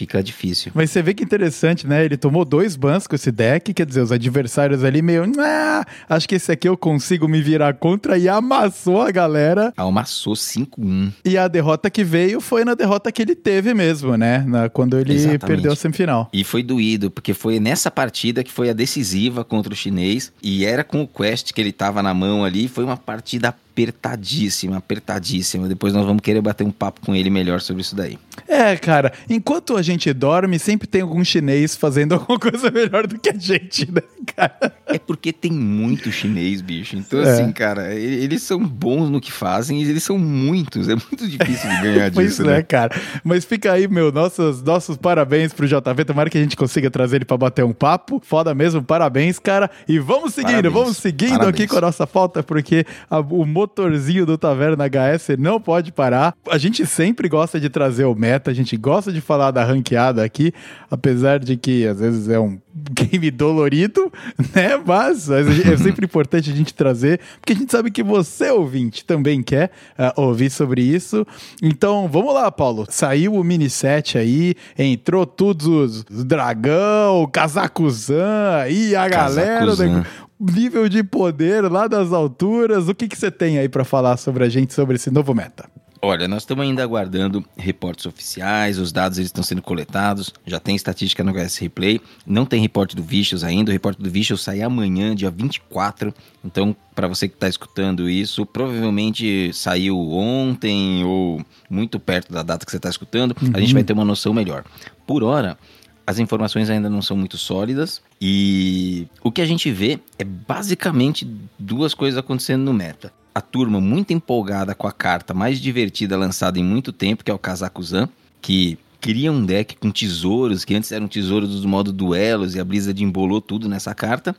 fica 0.00 0.22
difícil. 0.22 0.72
Mas 0.74 0.90
você 0.90 1.02
vê 1.02 1.12
que 1.12 1.22
interessante, 1.22 1.86
né? 1.86 2.02
Ele 2.04 2.16
tomou 2.16 2.42
dois 2.44 2.74
bans 2.74 3.06
com 3.06 3.14
esse 3.14 3.30
deck, 3.30 3.74
quer 3.74 3.84
dizer, 3.84 4.00
os 4.00 4.10
adversários 4.10 4.82
ali 4.82 5.02
meio. 5.02 5.30
"Ah, 5.38 5.84
acho 6.08 6.26
que 6.26 6.34
esse 6.36 6.50
aqui 6.50 6.66
eu 6.66 6.74
consigo 6.76 7.28
me 7.28 7.42
virar 7.42 7.74
contra 7.74 8.16
e 8.16 8.26
amassou 8.28 9.02
a 9.02 9.10
galera. 9.10 9.72
Amassou 9.76 10.34
5-1. 10.34 11.12
E 11.22 11.36
a 11.36 11.46
derrota 11.48 11.90
que 11.90 12.02
veio 12.02 12.40
foi 12.40 12.64
na 12.64 12.74
derrota 12.74 13.12
que 13.12 13.20
ele 13.20 13.34
teve 13.34 13.74
mesmo, 13.74 14.16
né? 14.16 14.42
Na- 14.46 14.70
quando 14.70 14.98
ele 14.98 15.12
Exatamente. 15.14 15.46
perdeu 15.46 15.72
a 15.72 15.76
semifinal. 15.76 16.30
E 16.32 16.42
foi 16.44 16.62
doído, 16.62 17.10
porque 17.10 17.34
foi 17.34 17.60
nessa 17.60 17.90
partida 17.90 18.42
que 18.42 18.50
foi 18.50 18.70
a 18.70 18.72
decisiva 18.72 19.44
contra 19.44 19.72
o 19.72 19.76
chinês. 19.76 20.32
E 20.42 20.64
era 20.64 20.82
com 20.82 21.02
o 21.02 21.06
Quest 21.06 21.52
que 21.52 21.60
ele 21.60 21.72
tava 21.72 22.02
na 22.02 22.14
mão 22.14 22.42
ali. 22.44 22.68
Foi 22.68 22.84
uma 22.84 22.96
partida 22.96 23.48
apertadíssima, 23.48 24.76
apertadíssima. 24.76 25.68
Depois 25.68 25.92
nós 25.92 26.04
vamos 26.06 26.22
querer 26.22 26.40
bater 26.40 26.64
um 26.64 26.70
papo 26.70 27.00
com 27.00 27.14
ele 27.14 27.30
melhor 27.30 27.60
sobre 27.60 27.82
isso 27.82 27.94
daí. 27.96 28.18
É, 28.46 28.76
cara, 28.76 29.12
enquanto 29.28 29.76
a 29.76 29.82
gente 29.82 29.89
dorme, 30.14 30.58
sempre 30.58 30.86
tem 30.88 31.02
algum 31.02 31.24
chinês 31.24 31.74
fazendo 31.76 32.14
alguma 32.14 32.38
coisa 32.38 32.70
melhor 32.70 33.06
do 33.06 33.18
que 33.18 33.30
a 33.30 33.36
gente, 33.38 33.90
né, 33.90 34.02
cara? 34.36 34.72
É 34.86 34.98
porque 34.98 35.32
tem 35.32 35.50
muito 35.52 36.10
chinês, 36.10 36.60
bicho. 36.60 36.96
Então, 36.96 37.20
É. 37.22 37.30
assim, 37.32 37.52
cara, 37.52 37.94
eles 37.94 38.42
são 38.42 38.58
bons 38.64 39.08
no 39.10 39.20
que 39.20 39.30
fazem 39.32 39.82
e 39.82 39.88
eles 39.88 40.02
são 40.02 40.18
muitos. 40.18 40.88
É 40.88 40.94
muito 40.94 41.26
difícil 41.28 41.70
de 41.70 41.80
ganhar 41.82 42.10
Pois 42.12 42.28
disso, 42.30 42.42
é, 42.42 42.56
né? 42.56 42.62
cara. 42.62 42.94
Mas 43.24 43.44
fica 43.44 43.72
aí, 43.72 43.86
meu, 43.88 44.10
nossos, 44.12 44.62
nossos 44.62 44.96
parabéns 44.96 45.52
pro 45.52 45.66
JV. 45.66 46.04
Tomara 46.04 46.28
que 46.30 46.38
a 46.38 46.42
gente 46.42 46.56
consiga 46.56 46.90
trazer 46.90 47.16
ele 47.16 47.24
pra 47.24 47.36
bater 47.36 47.64
um 47.64 47.72
papo. 47.72 48.20
Foda 48.24 48.54
mesmo, 48.54 48.82
parabéns, 48.82 49.38
cara. 49.38 49.70
E 49.88 49.98
vamos 49.98 50.34
seguindo, 50.34 50.50
Parabéns. 50.56 50.74
vamos 50.74 50.96
seguindo 50.96 51.30
Parabéns. 51.38 51.54
aqui 51.54 51.66
com 51.66 51.76
a 51.78 51.80
nossa 51.82 52.06
pauta, 52.06 52.42
porque 52.42 52.84
a- 53.08 53.20
o 53.20 53.44
motorzinho 53.46 54.26
do 54.26 54.36
Taverna 54.36 54.84
HS 54.88 55.36
não 55.38 55.60
pode 55.60 55.92
parar. 55.92 56.34
A 56.50 56.58
gente 56.58 56.84
sempre 56.86 57.28
gosta 57.28 57.60
de 57.60 57.68
trazer 57.68 58.04
o 58.04 58.14
meta, 58.14 58.50
a 58.50 58.54
gente 58.54 58.76
gosta 58.76 59.12
de 59.12 59.20
falar 59.20 59.50
da 59.50 59.64
ranqueada 59.80 60.22
aqui, 60.22 60.52
apesar 60.90 61.38
de 61.38 61.56
que 61.56 61.86
às 61.86 61.98
vezes 61.98 62.28
é 62.28 62.38
um 62.38 62.58
game 62.92 63.30
dolorido, 63.30 64.12
né? 64.54 64.80
Mas 64.84 65.28
é 65.30 65.76
sempre 65.76 66.04
importante 66.04 66.50
a 66.50 66.54
gente 66.54 66.74
trazer, 66.74 67.20
porque 67.40 67.52
a 67.52 67.56
gente 67.56 67.72
sabe 67.72 67.90
que 67.90 68.02
você, 68.02 68.50
ouvinte, 68.50 69.04
também 69.04 69.42
quer 69.42 69.70
ah, 69.98 70.12
ouvir 70.16 70.50
sobre 70.50 70.82
isso. 70.82 71.26
Então, 71.62 72.08
vamos 72.08 72.34
lá, 72.34 72.50
Paulo. 72.50 72.86
Saiu 72.88 73.34
o 73.34 73.42
mini 73.44 73.68
set 73.68 74.16
aí, 74.16 74.54
entrou 74.78 75.26
todos 75.26 75.66
os 75.66 76.04
dragão, 76.24 77.28
Kazakuzan 77.32 78.56
aí, 78.62 78.94
a 78.94 79.08
galera, 79.08 79.66
Kazakuzan. 79.66 80.00
né? 80.00 80.06
nível 80.40 80.88
de 80.88 81.04
poder 81.04 81.70
lá 81.70 81.86
das 81.86 82.12
alturas. 82.12 82.88
O 82.88 82.94
que 82.94 83.06
que 83.06 83.16
você 83.16 83.30
tem 83.30 83.58
aí 83.58 83.68
pra 83.68 83.84
falar 83.84 84.16
sobre 84.16 84.42
a 84.42 84.48
gente, 84.48 84.72
sobre 84.72 84.96
esse 84.96 85.10
novo 85.10 85.34
meta? 85.34 85.68
Olha, 86.02 86.26
nós 86.26 86.44
estamos 86.44 86.64
ainda 86.64 86.82
aguardando 86.82 87.44
reportes 87.58 88.06
oficiais, 88.06 88.78
os 88.78 88.90
dados 88.90 89.18
eles 89.18 89.28
estão 89.28 89.44
sendo 89.44 89.60
coletados, 89.60 90.32
já 90.46 90.58
tem 90.58 90.74
estatística 90.74 91.22
no 91.22 91.30
HS 91.30 91.58
Replay, 91.58 92.00
não 92.26 92.46
tem 92.46 92.62
reporte 92.62 92.96
do 92.96 93.02
Vicious 93.02 93.44
ainda, 93.44 93.70
o 93.70 93.72
reporte 93.72 94.00
do 94.00 94.08
Vicious 94.08 94.40
sai 94.40 94.62
amanhã, 94.62 95.14
dia 95.14 95.30
24, 95.30 96.14
então 96.42 96.74
para 96.94 97.06
você 97.06 97.28
que 97.28 97.34
está 97.34 97.48
escutando 97.48 98.08
isso, 98.08 98.46
provavelmente 98.46 99.52
saiu 99.52 99.98
ontem 100.10 101.04
ou 101.04 101.44
muito 101.68 102.00
perto 102.00 102.32
da 102.32 102.42
data 102.42 102.64
que 102.64 102.70
você 102.70 102.78
está 102.78 102.88
escutando, 102.88 103.36
a 103.52 103.60
gente 103.60 103.74
vai 103.74 103.84
ter 103.84 103.92
uma 103.92 104.04
noção 104.04 104.32
melhor. 104.32 104.64
Por 105.06 105.22
hora, 105.22 105.58
as 106.06 106.18
informações 106.18 106.70
ainda 106.70 106.88
não 106.88 107.02
são 107.02 107.14
muito 107.14 107.36
sólidas 107.36 108.00
e 108.18 109.06
o 109.22 109.30
que 109.30 109.42
a 109.42 109.46
gente 109.46 109.70
vê 109.70 110.00
é 110.18 110.24
basicamente 110.24 111.30
duas 111.58 111.92
coisas 111.92 112.18
acontecendo 112.18 112.62
no 112.62 112.72
meta. 112.72 113.12
A 113.34 113.40
turma 113.40 113.80
muito 113.80 114.12
empolgada 114.12 114.74
com 114.74 114.86
a 114.86 114.92
carta 114.92 115.32
mais 115.32 115.60
divertida 115.60 116.16
lançada 116.16 116.58
em 116.58 116.64
muito 116.64 116.92
tempo, 116.92 117.24
que 117.24 117.30
é 117.30 117.34
o 117.34 117.38
Kazakuzan, 117.38 118.08
que 118.40 118.78
cria 119.00 119.32
um 119.32 119.44
deck 119.44 119.76
com 119.76 119.90
tesouros, 119.90 120.64
que 120.64 120.74
antes 120.74 120.92
eram 120.92 121.08
tesouros 121.08 121.60
do 121.60 121.68
modo 121.68 121.92
duelos, 121.92 122.54
e 122.54 122.60
a 122.60 122.64
Blizzard 122.64 123.02
embolou 123.02 123.40
tudo 123.40 123.68
nessa 123.68 123.94
carta, 123.94 124.36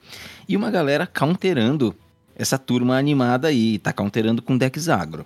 e 0.47 0.55
uma 0.55 0.69
galera 0.69 1.07
counterando 1.07 1.95
essa 2.35 2.57
turma 2.57 2.97
animada 2.97 3.47
aí, 3.47 3.79
tá 3.79 3.91
counterando 3.91 4.41
com 4.41 4.57
decks 4.57 4.89
agro. 4.89 5.25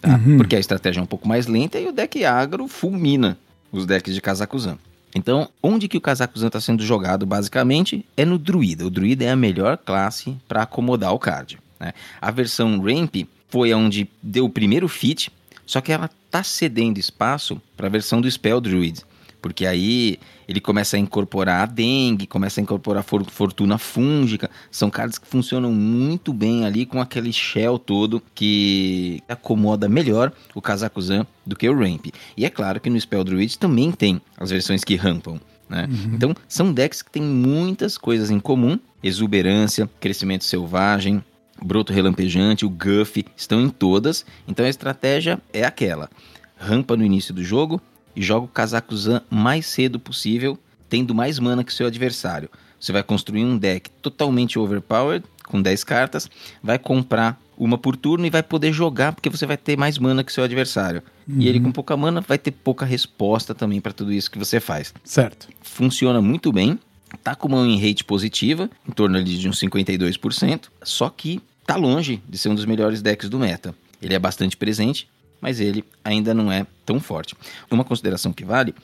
Tá? 0.00 0.20
Porque 0.36 0.56
a 0.56 0.60
estratégia 0.60 1.00
é 1.00 1.02
um 1.02 1.06
pouco 1.06 1.26
mais 1.26 1.46
lenta 1.46 1.78
e 1.78 1.88
o 1.88 1.92
deck 1.92 2.24
agro 2.24 2.68
fulmina 2.68 3.38
os 3.72 3.86
decks 3.86 4.14
de 4.14 4.20
Kazakuzan. 4.20 4.78
Então, 5.14 5.48
onde 5.62 5.88
que 5.88 5.96
o 5.96 6.00
Kazakuzan 6.00 6.48
está 6.48 6.60
sendo 6.60 6.84
jogado, 6.84 7.24
basicamente, 7.24 8.04
é 8.16 8.24
no 8.24 8.36
Druida. 8.36 8.84
O 8.84 8.90
Druida 8.90 9.24
é 9.24 9.30
a 9.30 9.36
melhor 9.36 9.78
classe 9.78 10.36
para 10.48 10.62
acomodar 10.62 11.12
o 11.12 11.18
card. 11.18 11.58
Né? 11.78 11.92
A 12.20 12.30
versão 12.30 12.80
Ramp 12.80 13.14
foi 13.48 13.72
onde 13.74 14.08
deu 14.22 14.44
o 14.44 14.50
primeiro 14.50 14.88
fit, 14.88 15.30
só 15.66 15.80
que 15.80 15.92
ela 15.92 16.10
tá 16.30 16.42
cedendo 16.42 16.98
espaço 16.98 17.60
para 17.76 17.86
a 17.86 17.90
versão 17.90 18.20
do 18.20 18.30
Spell 18.30 18.60
Druid. 18.60 19.02
Porque 19.40 19.66
aí 19.66 20.18
ele 20.48 20.58
começa 20.58 20.96
a 20.96 20.98
incorporar 20.98 21.62
a 21.62 21.66
dengue, 21.66 22.26
começa 22.26 22.60
a 22.60 22.62
incorporar 22.62 23.02
for- 23.02 23.30
fortuna 23.30 23.76
fúngica. 23.76 24.50
São 24.70 24.88
cards 24.88 25.18
que 25.18 25.26
funcionam 25.26 25.70
muito 25.70 26.32
bem 26.32 26.64
ali 26.64 26.86
com 26.86 26.98
aquele 26.98 27.30
shell 27.30 27.78
todo 27.78 28.22
que 28.34 29.22
acomoda 29.28 29.86
melhor 29.86 30.32
o 30.54 30.62
Kazakuzan 30.62 31.26
do 31.46 31.54
que 31.54 31.68
o 31.68 31.78
Ramp. 31.78 32.06
E 32.36 32.46
é 32.46 32.48
claro 32.48 32.80
que 32.80 32.88
no 32.88 32.98
Spell 32.98 33.22
Druid 33.22 33.58
também 33.58 33.92
tem 33.92 34.18
as 34.38 34.50
versões 34.50 34.82
que 34.82 34.96
rampam. 34.96 35.38
Né? 35.68 35.88
Então 36.12 36.34
são 36.48 36.72
decks 36.72 37.02
que 37.02 37.10
têm 37.10 37.22
muitas 37.22 37.98
coisas 37.98 38.30
em 38.30 38.40
comum: 38.40 38.78
exuberância, 39.02 39.88
crescimento 40.00 40.44
selvagem, 40.44 41.22
broto 41.64 41.92
relampejante, 41.92 42.66
o 42.66 42.70
Guff, 42.70 43.24
estão 43.36 43.60
em 43.60 43.68
todas. 43.68 44.24
Então 44.46 44.64
a 44.64 44.68
estratégia 44.68 45.40
é 45.52 45.64
aquela: 45.64 46.10
rampa 46.56 46.96
no 46.96 47.04
início 47.04 47.32
do 47.32 47.42
jogo 47.42 47.80
e 48.14 48.22
joga 48.22 48.46
o 48.46 48.48
Kazakuzan 48.48 49.22
mais 49.30 49.66
cedo 49.66 49.98
possível, 49.98 50.58
tendo 50.88 51.14
mais 51.14 51.38
mana 51.38 51.64
que 51.64 51.72
seu 51.72 51.86
adversário. 51.86 52.48
Você 52.78 52.92
vai 52.92 53.02
construir 53.02 53.44
um 53.44 53.56
deck 53.56 53.90
totalmente 54.02 54.58
overpowered, 54.58 55.24
com 55.44 55.60
10 55.60 55.84
cartas, 55.84 56.30
vai 56.62 56.78
comprar 56.78 57.40
uma 57.56 57.78
por 57.78 57.96
turno 57.96 58.26
e 58.26 58.30
vai 58.30 58.42
poder 58.42 58.72
jogar, 58.72 59.12
porque 59.12 59.30
você 59.30 59.46
vai 59.46 59.56
ter 59.56 59.76
mais 59.76 59.98
mana 59.98 60.24
que 60.24 60.32
seu 60.32 60.44
adversário. 60.44 61.02
E 61.28 61.48
ele 61.48 61.60
com 61.60 61.72
pouca 61.72 61.96
mana 61.96 62.20
vai 62.20 62.36
ter 62.36 62.50
pouca 62.50 62.84
resposta 62.84 63.54
também 63.54 63.80
para 63.80 63.92
tudo 63.92 64.12
isso 64.12 64.30
que 64.30 64.38
você 64.38 64.60
faz 64.60 64.92
Certo. 65.04 65.48
funciona 65.62 66.20
muito 66.20 66.52
bem, 66.52 66.78
tá 67.22 67.34
com 67.34 67.48
uma 67.48 67.62
win 67.62 67.78
rate 67.78 68.04
positiva, 68.04 68.68
em 68.86 68.92
torno 68.92 69.16
ali 69.16 69.38
de 69.38 69.48
uns 69.48 69.58
52%, 69.60 70.64
só 70.82 71.08
que 71.08 71.40
tá 71.66 71.76
longe 71.76 72.22
de 72.28 72.38
ser 72.38 72.48
um 72.48 72.54
dos 72.54 72.64
melhores 72.64 73.02
decks 73.02 73.28
do 73.28 73.38
meta. 73.38 73.74
Ele 74.00 74.14
é 74.14 74.18
bastante 74.18 74.56
presente, 74.56 75.08
mas 75.40 75.60
ele 75.60 75.84
ainda 76.04 76.34
não 76.34 76.50
é 76.50 76.66
tão 76.84 77.00
forte. 77.00 77.34
Uma 77.70 77.84
consideração 77.84 78.32
que 78.32 78.44
vale 78.44 78.74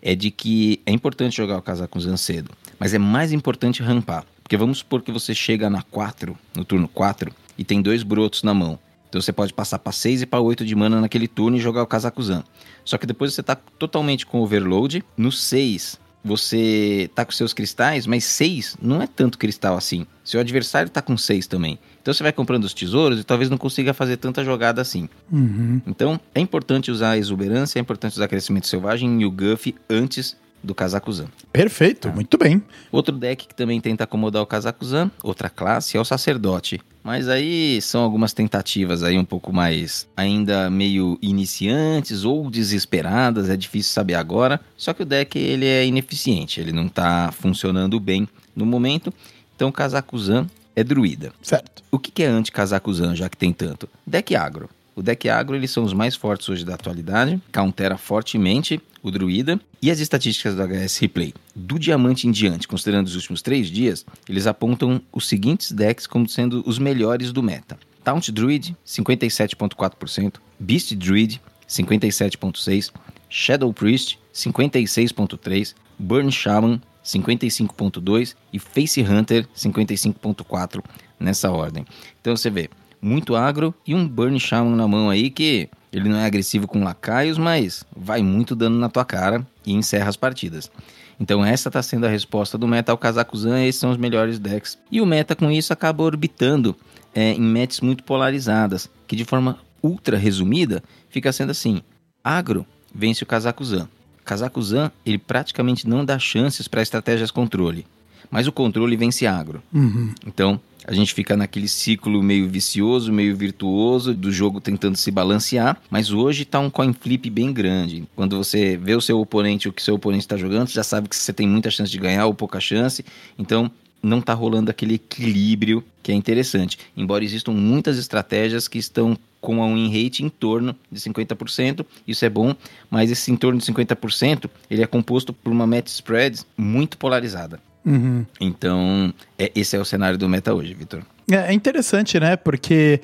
é 0.00 0.14
de 0.14 0.30
que 0.30 0.80
é 0.86 0.92
importante 0.92 1.36
jogar 1.36 1.58
o 1.58 1.62
Kazakuzan 1.62 2.16
cedo, 2.16 2.50
mas 2.78 2.94
é 2.94 2.98
mais 2.98 3.32
importante 3.32 3.82
rampar. 3.82 4.24
Porque 4.42 4.56
vamos 4.56 4.78
supor 4.78 5.02
que 5.02 5.12
você 5.12 5.34
chega 5.34 5.68
na 5.68 5.82
4, 5.82 6.36
no 6.56 6.64
turno 6.64 6.88
4, 6.88 7.32
e 7.58 7.64
tem 7.64 7.82
dois 7.82 8.02
brotos 8.02 8.42
na 8.42 8.54
mão. 8.54 8.78
Então 9.08 9.20
você 9.20 9.32
pode 9.32 9.52
passar 9.52 9.78
para 9.78 9.92
6 9.92 10.22
e 10.22 10.26
para 10.26 10.40
8 10.40 10.64
de 10.64 10.74
mana 10.74 11.00
naquele 11.00 11.26
turno 11.26 11.56
e 11.56 11.60
jogar 11.60 11.82
o 11.82 11.86
Kazakuzan. 11.86 12.44
Só 12.84 12.98
que 12.98 13.06
depois 13.06 13.34
você 13.34 13.42
tá 13.42 13.56
totalmente 13.56 14.26
com 14.26 14.40
overload. 14.40 15.04
No 15.16 15.32
6, 15.32 15.98
você 16.24 17.10
tá 17.14 17.24
com 17.24 17.32
seus 17.32 17.52
cristais, 17.52 18.06
mas 18.06 18.24
6 18.24 18.76
não 18.80 19.00
é 19.00 19.06
tanto 19.06 19.38
cristal 19.38 19.76
assim. 19.76 20.06
Seu 20.24 20.40
adversário 20.40 20.90
tá 20.90 21.00
com 21.00 21.16
6 21.16 21.46
também. 21.46 21.78
Então 22.00 22.14
você 22.14 22.22
vai 22.22 22.32
comprando 22.32 22.64
os 22.64 22.74
tesouros 22.74 23.20
e 23.20 23.24
talvez 23.24 23.50
não 23.50 23.58
consiga 23.58 23.92
fazer 23.92 24.16
tanta 24.16 24.44
jogada 24.44 24.80
assim. 24.80 25.08
Uhum. 25.30 25.80
Então 25.86 26.20
é 26.34 26.40
importante 26.40 26.90
usar 26.90 27.10
a 27.10 27.18
exuberância, 27.18 27.78
é 27.78 27.80
importante 27.80 28.14
usar 28.14 28.28
crescimento 28.28 28.66
selvagem 28.66 29.20
e 29.20 29.24
o 29.24 29.30
Guff 29.30 29.74
antes 29.88 30.36
do 30.62 30.74
Kazakuzan. 30.74 31.28
Perfeito, 31.52 32.08
muito 32.10 32.36
bem. 32.36 32.62
Outro 32.90 33.16
deck 33.16 33.46
que 33.46 33.54
também 33.54 33.80
tenta 33.80 34.04
acomodar 34.04 34.42
o 34.42 34.46
Kazakuzan, 34.46 35.10
outra 35.22 35.48
classe, 35.48 35.96
é 35.96 36.00
o 36.00 36.04
Sacerdote. 36.04 36.80
Mas 37.02 37.28
aí 37.28 37.80
são 37.80 38.02
algumas 38.02 38.32
tentativas 38.32 39.02
aí 39.02 39.16
um 39.18 39.24
pouco 39.24 39.52
mais 39.52 40.06
ainda 40.16 40.68
meio 40.68 41.18
iniciantes 41.22 42.24
ou 42.24 42.50
desesperadas, 42.50 43.48
é 43.48 43.56
difícil 43.56 43.92
saber 43.92 44.14
agora. 44.14 44.60
Só 44.76 44.92
que 44.92 45.02
o 45.02 45.06
deck 45.06 45.38
ele 45.38 45.64
é 45.64 45.86
ineficiente, 45.86 46.60
ele 46.60 46.72
não 46.72 46.88
tá 46.88 47.32
funcionando 47.32 47.98
bem 48.00 48.28
no 48.54 48.66
momento. 48.66 49.12
Então 49.54 49.68
o 49.68 49.72
Kazakuzan 49.72 50.46
é 50.78 50.84
druida. 50.84 51.32
Certo. 51.42 51.82
O 51.90 51.98
que 51.98 52.10
que 52.12 52.22
é 52.22 52.26
anti-Kazakuzan, 52.26 53.16
já 53.16 53.28
que 53.28 53.36
tem 53.36 53.52
tanto? 53.52 53.88
Deck 54.06 54.36
agro. 54.36 54.70
O 54.94 55.02
deck 55.02 55.28
agro, 55.28 55.56
eles 55.56 55.70
são 55.70 55.82
os 55.82 55.92
mais 55.92 56.14
fortes 56.14 56.48
hoje 56.48 56.64
da 56.64 56.74
atualidade, 56.74 57.40
countera 57.52 57.96
fortemente 57.96 58.80
o 59.02 59.10
druida. 59.10 59.60
E 59.82 59.90
as 59.90 59.98
estatísticas 59.98 60.54
do 60.54 60.62
HS 60.62 60.98
Replay, 60.98 61.34
do 61.54 61.78
diamante 61.78 62.28
em 62.28 62.30
diante, 62.30 62.68
considerando 62.68 63.06
os 63.06 63.16
últimos 63.16 63.42
três 63.42 63.68
dias, 63.68 64.06
eles 64.28 64.46
apontam 64.46 65.00
os 65.12 65.26
seguintes 65.26 65.72
decks 65.72 66.06
como 66.06 66.28
sendo 66.28 66.62
os 66.64 66.78
melhores 66.78 67.32
do 67.32 67.42
meta. 67.42 67.76
Taunt 68.04 68.30
Druid, 68.30 68.76
57.4%, 68.86 70.34
Beast 70.58 70.94
Druid, 70.94 71.40
57.6%, 71.68 72.92
Shadow 73.28 73.72
Priest, 73.72 74.18
56.3%, 74.32 75.74
Burn 75.98 76.30
Shaman, 76.30 76.80
55.2% 77.08 78.34
e 78.52 78.58
Face 78.58 79.00
Hunter, 79.00 79.48
55.4% 79.56 80.84
nessa 81.18 81.50
ordem. 81.50 81.86
Então 82.20 82.36
você 82.36 82.50
vê, 82.50 82.68
muito 83.00 83.34
agro 83.34 83.74
e 83.86 83.94
um 83.94 84.06
Burn 84.06 84.38
Shaman 84.38 84.76
na 84.76 84.86
mão 84.86 85.08
aí 85.08 85.30
que 85.30 85.68
ele 85.92 86.08
não 86.08 86.18
é 86.18 86.26
agressivo 86.26 86.66
com 86.66 86.84
lacaios, 86.84 87.38
mas 87.38 87.84
vai 87.96 88.22
muito 88.22 88.54
dano 88.54 88.78
na 88.78 88.88
tua 88.88 89.04
cara 89.04 89.46
e 89.64 89.72
encerra 89.72 90.08
as 90.08 90.16
partidas. 90.16 90.70
Então 91.18 91.44
essa 91.44 91.68
está 91.68 91.82
sendo 91.82 92.06
a 92.06 92.10
resposta 92.10 92.58
do 92.58 92.68
meta 92.68 92.92
ao 92.92 92.98
Kazakuzan, 92.98 93.64
esses 93.64 93.80
são 93.80 93.90
os 93.90 93.96
melhores 93.96 94.38
decks. 94.38 94.78
E 94.90 95.00
o 95.00 95.06
meta 95.06 95.34
com 95.34 95.50
isso 95.50 95.72
acaba 95.72 96.02
orbitando 96.02 96.76
é, 97.14 97.32
em 97.32 97.40
matches 97.40 97.80
muito 97.80 98.04
polarizadas, 98.04 98.90
que 99.06 99.16
de 99.16 99.24
forma 99.24 99.58
ultra 99.82 100.16
resumida 100.16 100.82
fica 101.08 101.32
sendo 101.32 101.50
assim, 101.50 101.80
agro 102.22 102.66
vence 102.94 103.22
o 103.22 103.26
Kazakuzan. 103.26 103.88
Kazakuzan, 104.28 104.92
ele 105.06 105.16
praticamente 105.16 105.88
não 105.88 106.04
dá 106.04 106.18
chances 106.18 106.68
para 106.68 106.82
estratégias 106.82 107.30
controle, 107.30 107.86
mas 108.30 108.46
o 108.46 108.52
controle 108.52 108.94
vence 108.94 109.26
agro. 109.26 109.62
Uhum. 109.72 110.12
Então, 110.26 110.60
a 110.86 110.92
gente 110.92 111.14
fica 111.14 111.34
naquele 111.34 111.66
ciclo 111.66 112.22
meio 112.22 112.46
vicioso, 112.46 113.10
meio 113.10 113.34
virtuoso 113.34 114.12
do 114.12 114.30
jogo 114.30 114.60
tentando 114.60 114.96
se 114.96 115.10
balancear, 115.10 115.80
mas 115.90 116.10
hoje 116.10 116.44
tá 116.44 116.60
um 116.60 116.68
coin 116.68 116.92
flip 116.92 117.30
bem 117.30 117.52
grande. 117.52 118.04
Quando 118.14 118.36
você 118.36 118.76
vê 118.76 118.94
o 118.94 119.00
seu 119.00 119.18
oponente, 119.18 119.68
o 119.68 119.72
que 119.72 119.82
seu 119.82 119.94
oponente 119.94 120.24
está 120.24 120.36
jogando, 120.36 120.68
você 120.68 120.74
já 120.74 120.84
sabe 120.84 121.08
que 121.08 121.16
você 121.16 121.32
tem 121.32 121.48
muita 121.48 121.70
chance 121.70 121.90
de 121.90 121.98
ganhar 121.98 122.26
ou 122.26 122.34
pouca 122.34 122.60
chance. 122.60 123.04
Então, 123.38 123.70
não 124.02 124.18
está 124.18 124.34
rolando 124.34 124.70
aquele 124.70 124.94
equilíbrio 124.94 125.84
que 126.02 126.12
é 126.12 126.14
interessante. 126.14 126.78
Embora 126.96 127.24
existam 127.24 127.52
muitas 127.52 127.98
estratégias 127.98 128.68
que 128.68 128.78
estão 128.78 129.16
com 129.40 129.60
um 129.60 129.74
win 129.74 129.88
rate 129.88 130.24
em 130.24 130.28
torno 130.28 130.74
de 130.90 131.00
50%, 131.00 131.84
isso 132.06 132.24
é 132.24 132.28
bom, 132.28 132.54
mas 132.90 133.10
esse 133.10 133.30
em 133.30 133.36
torno 133.36 133.58
de 133.58 133.66
50%, 133.66 134.50
ele 134.70 134.82
é 134.82 134.86
composto 134.86 135.32
por 135.32 135.52
uma 135.52 135.66
match 135.66 135.88
spread 135.88 136.40
muito 136.56 136.98
polarizada. 136.98 137.60
Uhum. 137.84 138.26
Então, 138.40 139.14
é, 139.38 139.50
esse 139.54 139.76
é 139.76 139.80
o 139.80 139.84
cenário 139.84 140.18
do 140.18 140.28
meta 140.28 140.52
hoje, 140.52 140.74
Vitor. 140.74 141.02
É, 141.30 141.36
é 141.36 141.52
interessante, 141.52 142.18
né? 142.18 142.36
Porque 142.36 143.00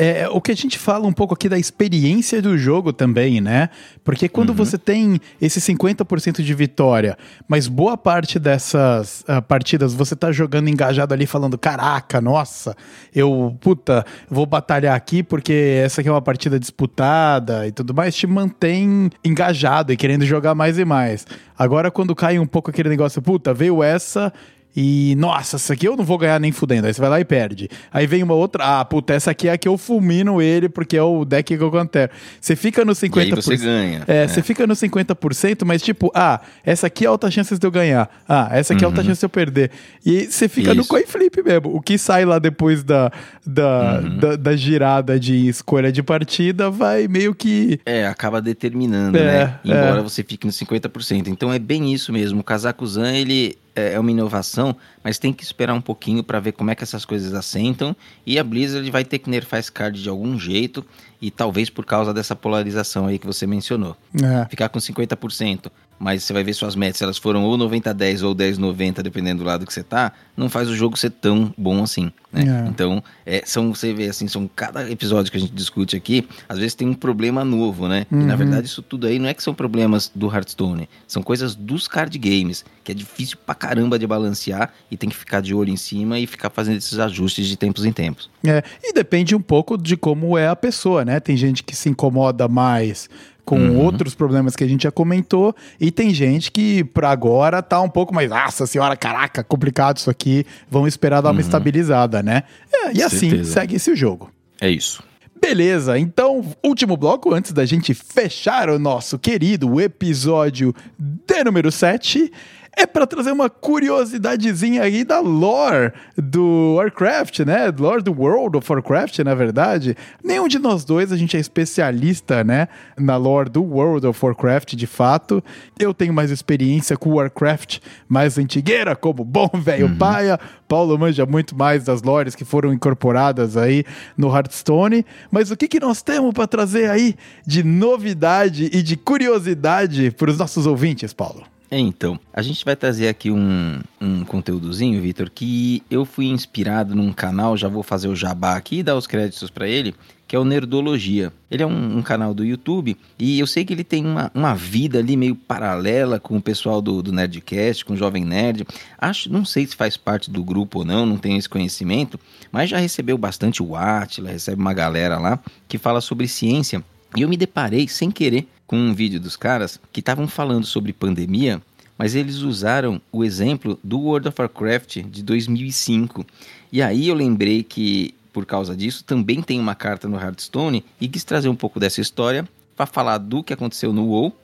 é, 0.00 0.28
o 0.28 0.40
que 0.40 0.52
a 0.52 0.54
gente 0.54 0.78
fala 0.78 1.08
um 1.08 1.12
pouco 1.12 1.34
aqui 1.34 1.48
da 1.48 1.58
experiência 1.58 2.40
do 2.40 2.56
jogo 2.56 2.92
também, 2.92 3.40
né? 3.40 3.68
Porque 4.04 4.28
quando 4.28 4.50
uhum. 4.50 4.54
você 4.54 4.78
tem 4.78 5.20
esse 5.42 5.60
50% 5.60 6.40
de 6.40 6.54
vitória, 6.54 7.18
mas 7.48 7.66
boa 7.66 7.96
parte 7.96 8.38
dessas 8.38 9.24
uh, 9.28 9.42
partidas 9.42 9.92
você 9.92 10.14
tá 10.14 10.30
jogando 10.30 10.68
engajado 10.68 11.12
ali 11.12 11.26
falando: 11.26 11.58
caraca, 11.58 12.20
nossa, 12.20 12.76
eu, 13.12 13.56
puta, 13.60 14.06
vou 14.30 14.46
batalhar 14.46 14.94
aqui 14.94 15.24
porque 15.24 15.82
essa 15.84 16.00
aqui 16.00 16.08
é 16.08 16.12
uma 16.12 16.22
partida 16.22 16.60
disputada 16.60 17.66
e 17.66 17.72
tudo 17.72 17.92
mais, 17.92 18.14
te 18.14 18.28
mantém 18.28 19.10
engajado 19.24 19.92
e 19.92 19.96
querendo 19.96 20.24
jogar 20.24 20.54
mais 20.54 20.78
e 20.78 20.84
mais. 20.84 21.26
Agora, 21.58 21.90
quando 21.90 22.14
cai 22.14 22.38
um 22.38 22.46
pouco 22.46 22.70
aquele 22.70 22.88
negócio, 22.88 23.20
puta, 23.20 23.52
veio 23.52 23.82
essa 23.82 24.32
e, 24.80 25.16
nossa, 25.16 25.56
essa 25.56 25.72
aqui 25.72 25.88
eu 25.88 25.96
não 25.96 26.04
vou 26.04 26.16
ganhar 26.16 26.38
nem 26.38 26.52
fudendo. 26.52 26.86
Aí 26.86 26.94
você 26.94 27.00
vai 27.00 27.10
lá 27.10 27.20
e 27.20 27.24
perde. 27.24 27.68
Aí 27.92 28.06
vem 28.06 28.22
uma 28.22 28.34
outra, 28.34 28.78
ah, 28.78 28.84
puta, 28.84 29.12
essa 29.12 29.32
aqui 29.32 29.48
é 29.48 29.52
a 29.52 29.58
que 29.58 29.66
eu 29.66 29.76
fulmino 29.76 30.40
ele 30.40 30.68
porque 30.68 30.96
é 30.96 31.02
o 31.02 31.24
deck 31.24 31.58
que 31.58 31.60
eu 31.60 31.88
quero. 31.88 32.12
Você 32.40 32.54
fica 32.54 32.84
no 32.84 32.92
50%. 32.92 33.16
E 33.16 33.20
aí 33.20 33.30
você 33.32 33.56
ganha. 33.56 34.04
É, 34.06 34.18
é, 34.18 34.28
você 34.28 34.40
fica 34.40 34.68
no 34.68 34.74
50%, 34.74 35.64
mas 35.64 35.82
tipo, 35.82 36.12
ah, 36.14 36.40
essa 36.64 36.86
aqui 36.86 37.04
é 37.04 37.08
alta 37.08 37.28
chance 37.28 37.58
de 37.58 37.66
eu 37.66 37.72
ganhar. 37.72 38.08
Ah, 38.28 38.50
essa 38.52 38.72
aqui 38.72 38.84
uhum. 38.84 38.90
é 38.90 38.92
alta 38.92 39.02
chance 39.02 39.18
de 39.18 39.26
eu 39.26 39.28
perder. 39.28 39.72
E 40.06 40.26
você 40.26 40.48
fica 40.48 40.70
Isso. 40.70 40.76
no 40.76 40.86
coin 40.86 41.04
flip 41.04 41.42
mesmo. 41.42 41.74
O 41.74 41.80
que 41.80 41.98
sai 41.98 42.24
lá 42.24 42.38
depois 42.38 42.84
da, 42.84 43.10
da, 43.44 44.00
uhum. 44.00 44.18
da, 44.18 44.36
da, 44.36 44.56
girada 44.56 45.18
de 45.18 45.48
escolha 45.48 45.90
de 45.90 46.04
partida 46.04 46.70
vai 46.70 47.08
meio 47.08 47.34
que. 47.34 47.80
É, 47.84 48.06
acaba 48.06 48.40
determinando, 48.40 49.18
é, 49.18 49.24
né? 49.24 49.60
Embora 49.64 49.98
é. 49.98 50.02
você 50.02 50.22
fique 50.22 50.46
no 50.46 50.52
50%. 50.52 51.26
Então 51.26 51.52
é 51.52 51.58
bem 51.58 51.92
isso 51.92 52.12
mesmo. 52.12 52.42
O 52.42 52.44
Kazakuzan, 52.44 53.12
ele 53.12 53.58
é, 53.78 53.94
é 53.94 54.00
uma 54.00 54.10
inovação, 54.10 54.76
mas 55.02 55.18
tem 55.18 55.32
que 55.32 55.42
esperar 55.42 55.74
um 55.74 55.80
pouquinho 55.80 56.22
para 56.22 56.40
ver 56.40 56.52
como 56.52 56.70
é 56.70 56.74
que 56.74 56.82
essas 56.82 57.04
coisas 57.04 57.32
assentam. 57.34 57.94
E 58.26 58.38
a 58.38 58.44
Blizzard 58.44 58.90
vai 58.90 59.04
ter 59.04 59.18
que 59.18 59.30
nerfar 59.30 59.60
esse 59.60 59.70
card 59.70 60.02
de 60.02 60.08
algum 60.08 60.38
jeito, 60.38 60.84
e 61.20 61.30
talvez 61.30 61.70
por 61.70 61.84
causa 61.84 62.12
dessa 62.12 62.34
polarização 62.36 63.06
aí 63.06 63.18
que 63.18 63.26
você 63.26 63.46
mencionou. 63.46 63.96
É. 64.14 64.46
Ficar 64.48 64.68
com 64.68 64.78
50% 64.78 65.70
mas 65.98 66.24
você 66.24 66.32
vai 66.32 66.44
ver 66.44 66.52
suas 66.52 66.76
metas, 66.76 67.02
elas 67.02 67.18
foram 67.18 67.44
ou 67.44 67.58
90-10 67.58 68.24
ou 68.24 68.34
10-90, 68.34 69.02
dependendo 69.02 69.42
do 69.42 69.46
lado 69.46 69.66
que 69.66 69.72
você 69.72 69.82
tá, 69.82 70.12
não 70.36 70.48
faz 70.48 70.68
o 70.68 70.76
jogo 70.76 70.96
ser 70.96 71.10
tão 71.10 71.52
bom 71.56 71.82
assim, 71.82 72.12
né? 72.32 72.64
É. 72.64 72.68
Então, 72.68 73.02
é, 73.26 73.42
são, 73.44 73.74
você 73.74 73.92
vê 73.92 74.08
assim, 74.08 74.28
são 74.28 74.48
cada 74.54 74.88
episódio 74.90 75.30
que 75.32 75.38
a 75.38 75.40
gente 75.40 75.52
discute 75.52 75.96
aqui, 75.96 76.28
às 76.48 76.58
vezes 76.58 76.74
tem 76.74 76.88
um 76.88 76.94
problema 76.94 77.44
novo, 77.44 77.88
né? 77.88 78.06
Uhum. 78.10 78.20
E 78.20 78.24
na 78.24 78.32
uhum. 78.32 78.38
verdade 78.38 78.66
isso 78.66 78.82
tudo 78.82 79.06
aí 79.06 79.18
não 79.18 79.28
é 79.28 79.34
que 79.34 79.42
são 79.42 79.54
problemas 79.54 80.10
do 80.14 80.32
Hearthstone, 80.32 80.88
são 81.06 81.22
coisas 81.22 81.54
dos 81.54 81.88
card 81.88 82.16
games, 82.18 82.64
que 82.84 82.92
é 82.92 82.94
difícil 82.94 83.36
pra 83.44 83.54
caramba 83.54 83.98
de 83.98 84.06
balancear 84.06 84.72
e 84.90 84.96
tem 84.96 85.10
que 85.10 85.16
ficar 85.16 85.40
de 85.40 85.54
olho 85.54 85.70
em 85.70 85.76
cima 85.76 86.18
e 86.18 86.26
ficar 86.26 86.50
fazendo 86.50 86.76
esses 86.76 86.98
ajustes 86.98 87.46
de 87.46 87.56
tempos 87.56 87.84
em 87.84 87.92
tempos. 87.92 88.30
É, 88.46 88.62
e 88.82 88.92
depende 88.92 89.34
um 89.34 89.40
pouco 89.40 89.76
de 89.76 89.96
como 89.96 90.38
é 90.38 90.48
a 90.48 90.56
pessoa, 90.56 91.04
né? 91.04 91.18
Tem 91.18 91.36
gente 91.36 91.62
que 91.64 91.74
se 91.74 91.88
incomoda 91.88 92.46
mais 92.46 93.08
com 93.48 93.58
uhum. 93.58 93.78
outros 93.78 94.14
problemas 94.14 94.54
que 94.54 94.62
a 94.62 94.66
gente 94.68 94.82
já 94.82 94.90
comentou. 94.92 95.56
E 95.80 95.90
tem 95.90 96.12
gente 96.12 96.52
que, 96.52 96.84
por 96.84 97.06
agora, 97.06 97.62
tá 97.62 97.80
um 97.80 97.88
pouco 97.88 98.14
mais, 98.14 98.28
nossa 98.28 98.66
senhora, 98.66 98.94
caraca, 98.94 99.42
complicado 99.42 99.96
isso 99.96 100.10
aqui. 100.10 100.44
Vamos 100.70 100.88
esperar 100.88 101.22
dar 101.22 101.30
uma 101.30 101.36
uhum. 101.36 101.40
estabilizada, 101.40 102.22
né? 102.22 102.42
É, 102.70 102.92
e 102.92 103.02
assim, 103.02 103.42
segue 103.44 103.76
esse 103.76 103.96
jogo. 103.96 104.30
É 104.60 104.68
isso. 104.68 105.02
Beleza, 105.40 105.98
então, 105.98 106.44
último 106.62 106.94
bloco 106.94 107.32
antes 107.32 107.52
da 107.52 107.64
gente 107.64 107.94
fechar 107.94 108.68
o 108.68 108.78
nosso 108.78 109.18
querido 109.18 109.80
episódio 109.80 110.74
de 110.98 111.42
número 111.42 111.72
7 111.72 112.30
é 112.78 112.86
para 112.86 113.08
trazer 113.08 113.32
uma 113.32 113.50
curiosidadezinha 113.50 114.84
aí 114.84 115.02
da 115.02 115.18
lore 115.18 115.92
do 116.16 116.76
Warcraft, 116.76 117.40
né? 117.40 117.72
Lore 117.76 118.02
do 118.02 118.12
World 118.12 118.56
of 118.56 118.72
Warcraft, 118.72 119.18
na 119.18 119.34
verdade. 119.34 119.96
Nenhum 120.22 120.46
de 120.46 120.60
nós 120.60 120.84
dois 120.84 121.10
a 121.10 121.16
gente 121.16 121.36
é 121.36 121.40
especialista, 121.40 122.44
né, 122.44 122.68
na 122.96 123.16
lore 123.16 123.50
do 123.50 123.64
World 123.64 124.06
of 124.06 124.24
Warcraft, 124.24 124.76
de 124.76 124.86
fato. 124.86 125.42
Eu 125.76 125.92
tenho 125.92 126.14
mais 126.14 126.30
experiência 126.30 126.96
com 126.96 127.14
Warcraft 127.14 127.80
mais 128.08 128.38
antigueira, 128.38 128.94
como 128.94 129.24
bom 129.24 129.50
velho 129.54 129.88
uhum. 129.88 129.98
paia. 129.98 130.38
Paulo 130.68 130.96
manja 130.96 131.26
muito 131.26 131.56
mais 131.56 131.84
das 131.84 132.02
lores 132.02 132.36
que 132.36 132.44
foram 132.44 132.72
incorporadas 132.72 133.56
aí 133.56 133.84
no 134.16 134.28
Hearthstone. 134.28 135.04
Mas 135.32 135.50
o 135.50 135.56
que, 135.56 135.66
que 135.66 135.80
nós 135.80 136.00
temos 136.00 136.32
para 136.32 136.46
trazer 136.46 136.88
aí 136.88 137.16
de 137.44 137.64
novidade 137.64 138.70
e 138.72 138.82
de 138.82 138.96
curiosidade 138.96 140.12
para 140.12 140.30
os 140.30 140.38
nossos 140.38 140.64
ouvintes, 140.64 141.12
Paulo? 141.12 141.57
Então, 141.70 142.18
a 142.32 142.40
gente 142.40 142.64
vai 142.64 142.74
trazer 142.74 143.08
aqui 143.08 143.30
um, 143.30 143.78
um 144.00 144.24
conteúdozinho, 144.24 145.00
Vitor, 145.02 145.30
que 145.30 145.82
eu 145.90 146.04
fui 146.04 146.26
inspirado 146.26 146.94
num 146.94 147.12
canal, 147.12 147.56
já 147.56 147.68
vou 147.68 147.82
fazer 147.82 148.08
o 148.08 148.16
jabá 148.16 148.56
aqui 148.56 148.78
e 148.78 148.82
dar 148.82 148.96
os 148.96 149.06
créditos 149.06 149.50
para 149.50 149.68
ele, 149.68 149.94
que 150.26 150.34
é 150.34 150.38
o 150.38 150.44
Nerdologia. 150.44 151.30
Ele 151.50 151.62
é 151.62 151.66
um, 151.66 151.98
um, 151.98 152.02
canal 152.02 152.32
do 152.32 152.42
YouTube 152.42 152.96
e 153.18 153.38
eu 153.38 153.46
sei 153.46 153.66
que 153.66 153.74
ele 153.74 153.84
tem 153.84 154.04
uma, 154.04 154.30
uma 154.34 154.54
vida 154.54 154.98
ali 154.98 155.14
meio 155.14 155.34
paralela 155.34 156.18
com 156.18 156.38
o 156.38 156.42
pessoal 156.42 156.80
do, 156.80 157.02
do 157.02 157.12
Nerdcast, 157.12 157.84
com 157.84 157.92
o 157.92 157.96
Jovem 157.96 158.24
Nerd. 158.24 158.66
Acho, 158.96 159.30
não 159.30 159.44
sei 159.44 159.66
se 159.66 159.76
faz 159.76 159.96
parte 159.96 160.30
do 160.30 160.42
grupo 160.42 160.80
ou 160.80 160.84
não, 160.86 161.04
não 161.04 161.18
tenho 161.18 161.38
esse 161.38 161.48
conhecimento, 161.48 162.18
mas 162.50 162.70
já 162.70 162.78
recebeu 162.78 163.18
bastante 163.18 163.62
o 163.62 163.76
Atila, 163.76 164.30
recebe 164.30 164.60
uma 164.60 164.72
galera 164.72 165.18
lá 165.18 165.38
que 165.68 165.76
fala 165.76 166.00
sobre 166.00 166.26
ciência. 166.26 166.82
E 167.16 167.22
eu 167.22 167.28
me 167.28 167.36
deparei 167.36 167.88
sem 167.88 168.10
querer 168.10 168.46
com 168.68 168.76
um 168.76 168.94
vídeo 168.94 169.18
dos 169.18 169.34
caras 169.34 169.80
que 169.90 170.00
estavam 170.00 170.28
falando 170.28 170.66
sobre 170.66 170.92
pandemia, 170.92 171.60
mas 171.96 172.14
eles 172.14 172.36
usaram 172.36 173.00
o 173.10 173.24
exemplo 173.24 173.80
do 173.82 173.98
World 173.98 174.28
of 174.28 174.40
Warcraft 174.40 174.98
de 175.06 175.22
2005. 175.22 176.24
E 176.70 176.82
aí 176.82 177.08
eu 177.08 177.14
lembrei 177.14 177.62
que, 177.62 178.14
por 178.30 178.44
causa 178.44 178.76
disso, 178.76 179.02
também 179.02 179.42
tem 179.42 179.58
uma 179.58 179.74
carta 179.74 180.06
no 180.06 180.20
Hearthstone 180.20 180.84
e 181.00 181.08
quis 181.08 181.24
trazer 181.24 181.48
um 181.48 181.56
pouco 181.56 181.80
dessa 181.80 182.00
história 182.02 182.46
para 182.76 182.84
falar 182.84 183.18
do 183.18 183.42
que 183.42 183.54
aconteceu 183.54 183.92
no 183.92 184.04
WoW 184.04 184.36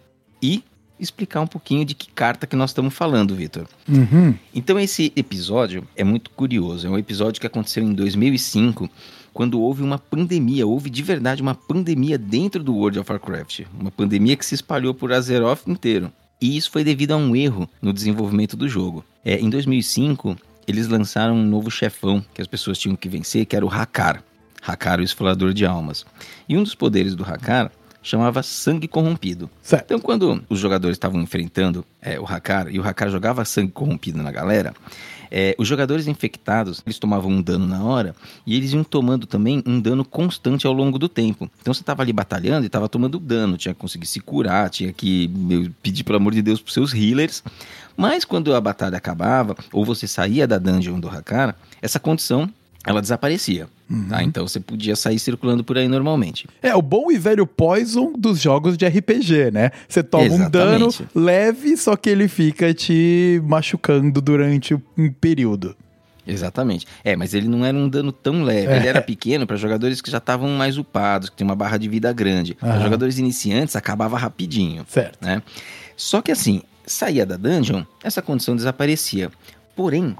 e 0.42 0.64
explicar 0.98 1.40
um 1.40 1.46
pouquinho 1.46 1.84
de 1.84 1.94
que 1.94 2.08
carta 2.10 2.46
que 2.46 2.56
nós 2.56 2.70
estamos 2.70 2.94
falando, 2.94 3.34
Vitor. 3.34 3.66
Uhum. 3.88 4.34
Então 4.54 4.78
esse 4.78 5.12
episódio 5.16 5.86
é 5.96 6.04
muito 6.04 6.30
curioso. 6.30 6.86
É 6.86 6.90
um 6.90 6.98
episódio 6.98 7.40
que 7.40 7.46
aconteceu 7.46 7.82
em 7.82 7.92
2005 7.92 8.88
quando 9.32 9.60
houve 9.60 9.82
uma 9.82 9.98
pandemia, 9.98 10.64
houve 10.64 10.88
de 10.88 11.02
verdade 11.02 11.42
uma 11.42 11.56
pandemia 11.56 12.16
dentro 12.16 12.62
do 12.62 12.72
World 12.72 13.00
of 13.00 13.10
Warcraft, 13.10 13.62
uma 13.78 13.90
pandemia 13.90 14.36
que 14.36 14.46
se 14.46 14.54
espalhou 14.54 14.94
por 14.94 15.12
Azeroth 15.12 15.66
inteiro. 15.66 16.12
E 16.40 16.56
isso 16.56 16.70
foi 16.70 16.84
devido 16.84 17.12
a 17.12 17.16
um 17.16 17.34
erro 17.34 17.68
no 17.82 17.92
desenvolvimento 17.92 18.56
do 18.56 18.68
jogo. 18.68 19.04
É, 19.24 19.40
em 19.40 19.50
2005, 19.50 20.36
eles 20.68 20.86
lançaram 20.86 21.34
um 21.34 21.44
novo 21.44 21.70
chefão 21.70 22.24
que 22.32 22.40
as 22.40 22.46
pessoas 22.46 22.78
tinham 22.78 22.96
que 22.96 23.08
vencer, 23.08 23.44
que 23.44 23.56
era 23.56 23.66
o 23.66 23.68
Hakar. 23.68 24.22
Hakar, 24.62 25.00
o 25.00 25.02
esfolador 25.02 25.52
de 25.52 25.66
almas. 25.66 26.06
E 26.48 26.56
um 26.56 26.62
dos 26.62 26.74
poderes 26.74 27.14
do 27.14 27.24
Hakar 27.24 27.72
chamava 28.04 28.42
Sangue 28.42 28.86
Corrompido. 28.86 29.50
Certo. 29.62 29.86
Então, 29.86 29.98
quando 29.98 30.44
os 30.48 30.60
jogadores 30.60 30.94
estavam 30.94 31.20
enfrentando 31.20 31.84
é, 32.00 32.20
o 32.20 32.24
Hakar 32.24 32.68
e 32.68 32.78
o 32.78 32.86
Hakar 32.86 33.10
jogava 33.10 33.44
Sangue 33.44 33.72
Corrompido 33.72 34.22
na 34.22 34.30
galera, 34.30 34.74
é, 35.30 35.56
os 35.58 35.66
jogadores 35.66 36.06
infectados, 36.06 36.82
eles 36.86 36.98
tomavam 36.98 37.30
um 37.30 37.42
dano 37.42 37.66
na 37.66 37.82
hora 37.82 38.14
e 38.46 38.54
eles 38.56 38.72
iam 38.72 38.84
tomando 38.84 39.26
também 39.26 39.62
um 39.66 39.80
dano 39.80 40.04
constante 40.04 40.66
ao 40.66 40.72
longo 40.72 40.98
do 40.98 41.08
tempo. 41.08 41.50
Então 41.60 41.74
você 41.74 41.80
estava 41.80 42.02
ali 42.02 42.12
batalhando 42.12 42.64
e 42.64 42.66
estava 42.66 42.88
tomando 42.88 43.18
dano, 43.18 43.56
tinha 43.56 43.74
que 43.74 43.80
conseguir 43.80 44.06
se 44.06 44.20
curar, 44.20 44.70
tinha 44.70 44.92
que 44.92 45.28
pedir 45.82 46.04
pelo 46.04 46.18
amor 46.18 46.34
de 46.34 46.42
Deus 46.42 46.60
para 46.60 46.72
seus 46.72 46.94
healers. 46.94 47.42
Mas 47.96 48.24
quando 48.24 48.54
a 48.54 48.60
batalha 48.60 48.96
acabava 48.96 49.56
ou 49.72 49.84
você 49.84 50.06
saía 50.06 50.46
da 50.46 50.58
dungeon 50.58 51.00
do 51.00 51.08
Hakar, 51.08 51.56
essa 51.80 51.98
condição 51.98 52.48
ela 52.84 53.00
desaparecia. 53.00 53.66
Uhum. 53.88 54.08
Tá? 54.08 54.22
Então 54.22 54.46
você 54.46 54.60
podia 54.60 54.94
sair 54.94 55.18
circulando 55.18 55.64
por 55.64 55.78
aí 55.78 55.88
normalmente. 55.88 56.46
É 56.62 56.74
o 56.74 56.82
bom 56.82 57.10
e 57.10 57.18
velho 57.18 57.46
poison 57.46 58.12
dos 58.12 58.40
jogos 58.40 58.76
de 58.76 58.86
RPG, 58.86 59.50
né? 59.52 59.70
Você 59.88 60.02
toma 60.02 60.24
Exatamente. 60.24 60.46
um 60.46 60.50
dano 60.50 61.10
leve, 61.14 61.76
só 61.76 61.96
que 61.96 62.10
ele 62.10 62.28
fica 62.28 62.72
te 62.74 63.40
machucando 63.44 64.20
durante 64.20 64.74
um 64.96 65.10
período. 65.12 65.76
Exatamente. 66.26 66.86
É, 67.02 67.14
mas 67.14 67.34
ele 67.34 67.48
não 67.48 67.64
era 67.64 67.76
um 67.76 67.88
dano 67.88 68.10
tão 68.10 68.42
leve. 68.42 68.72
É. 68.72 68.76
Ele 68.76 68.88
era 68.88 69.02
pequeno 69.02 69.46
para 69.46 69.56
jogadores 69.56 70.00
que 70.00 70.10
já 70.10 70.18
estavam 70.18 70.48
mais 70.50 70.78
upados, 70.78 71.28
que 71.28 71.36
tem 71.36 71.46
uma 71.46 71.54
barra 71.54 71.76
de 71.76 71.88
vida 71.88 72.12
grande. 72.12 72.54
Para 72.54 72.80
jogadores 72.80 73.18
iniciantes, 73.18 73.76
acabava 73.76 74.16
rapidinho. 74.16 74.86
Certo. 74.88 75.18
Né? 75.20 75.42
Só 75.96 76.22
que 76.22 76.32
assim, 76.32 76.62
saía 76.86 77.26
da 77.26 77.36
dungeon, 77.36 77.84
essa 78.02 78.22
condição 78.22 78.56
desaparecia. 78.56 79.30
Porém, 79.76 80.16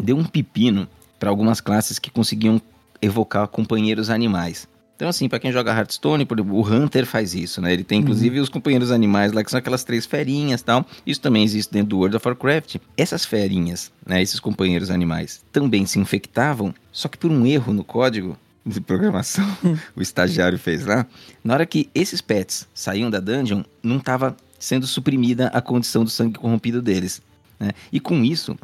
deu 0.00 0.16
um 0.16 0.24
pepino 0.24 0.88
para 1.24 1.30
algumas 1.30 1.58
classes 1.58 1.98
que 1.98 2.10
conseguiam 2.10 2.60
evocar 3.00 3.48
companheiros 3.48 4.10
animais. 4.10 4.68
Então, 4.94 5.08
assim, 5.08 5.26
para 5.26 5.38
quem 5.38 5.50
joga 5.50 5.72
Hearthstone, 5.72 6.26
por 6.26 6.38
exemplo, 6.38 6.54
o 6.54 6.62
Hunter 6.62 7.06
faz 7.06 7.34
isso, 7.34 7.62
né? 7.62 7.72
Ele 7.72 7.82
tem 7.82 8.00
inclusive 8.00 8.38
os 8.40 8.50
companheiros 8.50 8.90
animais 8.90 9.32
lá, 9.32 9.42
que 9.42 9.50
são 9.50 9.56
aquelas 9.56 9.82
três 9.84 10.04
ferinhas 10.04 10.60
e 10.60 10.64
tal. 10.64 10.84
Isso 11.06 11.22
também 11.22 11.42
existe 11.42 11.72
dentro 11.72 11.88
do 11.88 11.96
World 11.96 12.16
of 12.18 12.28
Warcraft. 12.28 12.76
Essas 12.94 13.24
ferinhas, 13.24 13.90
né, 14.04 14.20
esses 14.20 14.38
companheiros 14.38 14.90
animais, 14.90 15.42
também 15.50 15.86
se 15.86 15.98
infectavam, 15.98 16.74
só 16.92 17.08
que 17.08 17.16
por 17.16 17.30
um 17.30 17.46
erro 17.46 17.72
no 17.72 17.82
código 17.82 18.36
de 18.66 18.82
programação, 18.82 19.48
o 19.96 20.02
estagiário 20.02 20.58
fez 20.58 20.84
lá. 20.84 21.06
Na 21.42 21.54
hora 21.54 21.64
que 21.64 21.88
esses 21.94 22.20
pets 22.20 22.68
saíam 22.74 23.08
da 23.08 23.18
dungeon, 23.18 23.62
não 23.82 23.96
estava 23.96 24.36
sendo 24.58 24.86
suprimida 24.86 25.46
a 25.54 25.62
condição 25.62 26.04
do 26.04 26.10
sangue 26.10 26.38
corrompido 26.38 26.82
deles. 26.82 27.22
Né? 27.58 27.70
E 27.90 27.98
com 27.98 28.22
isso, 28.22 28.58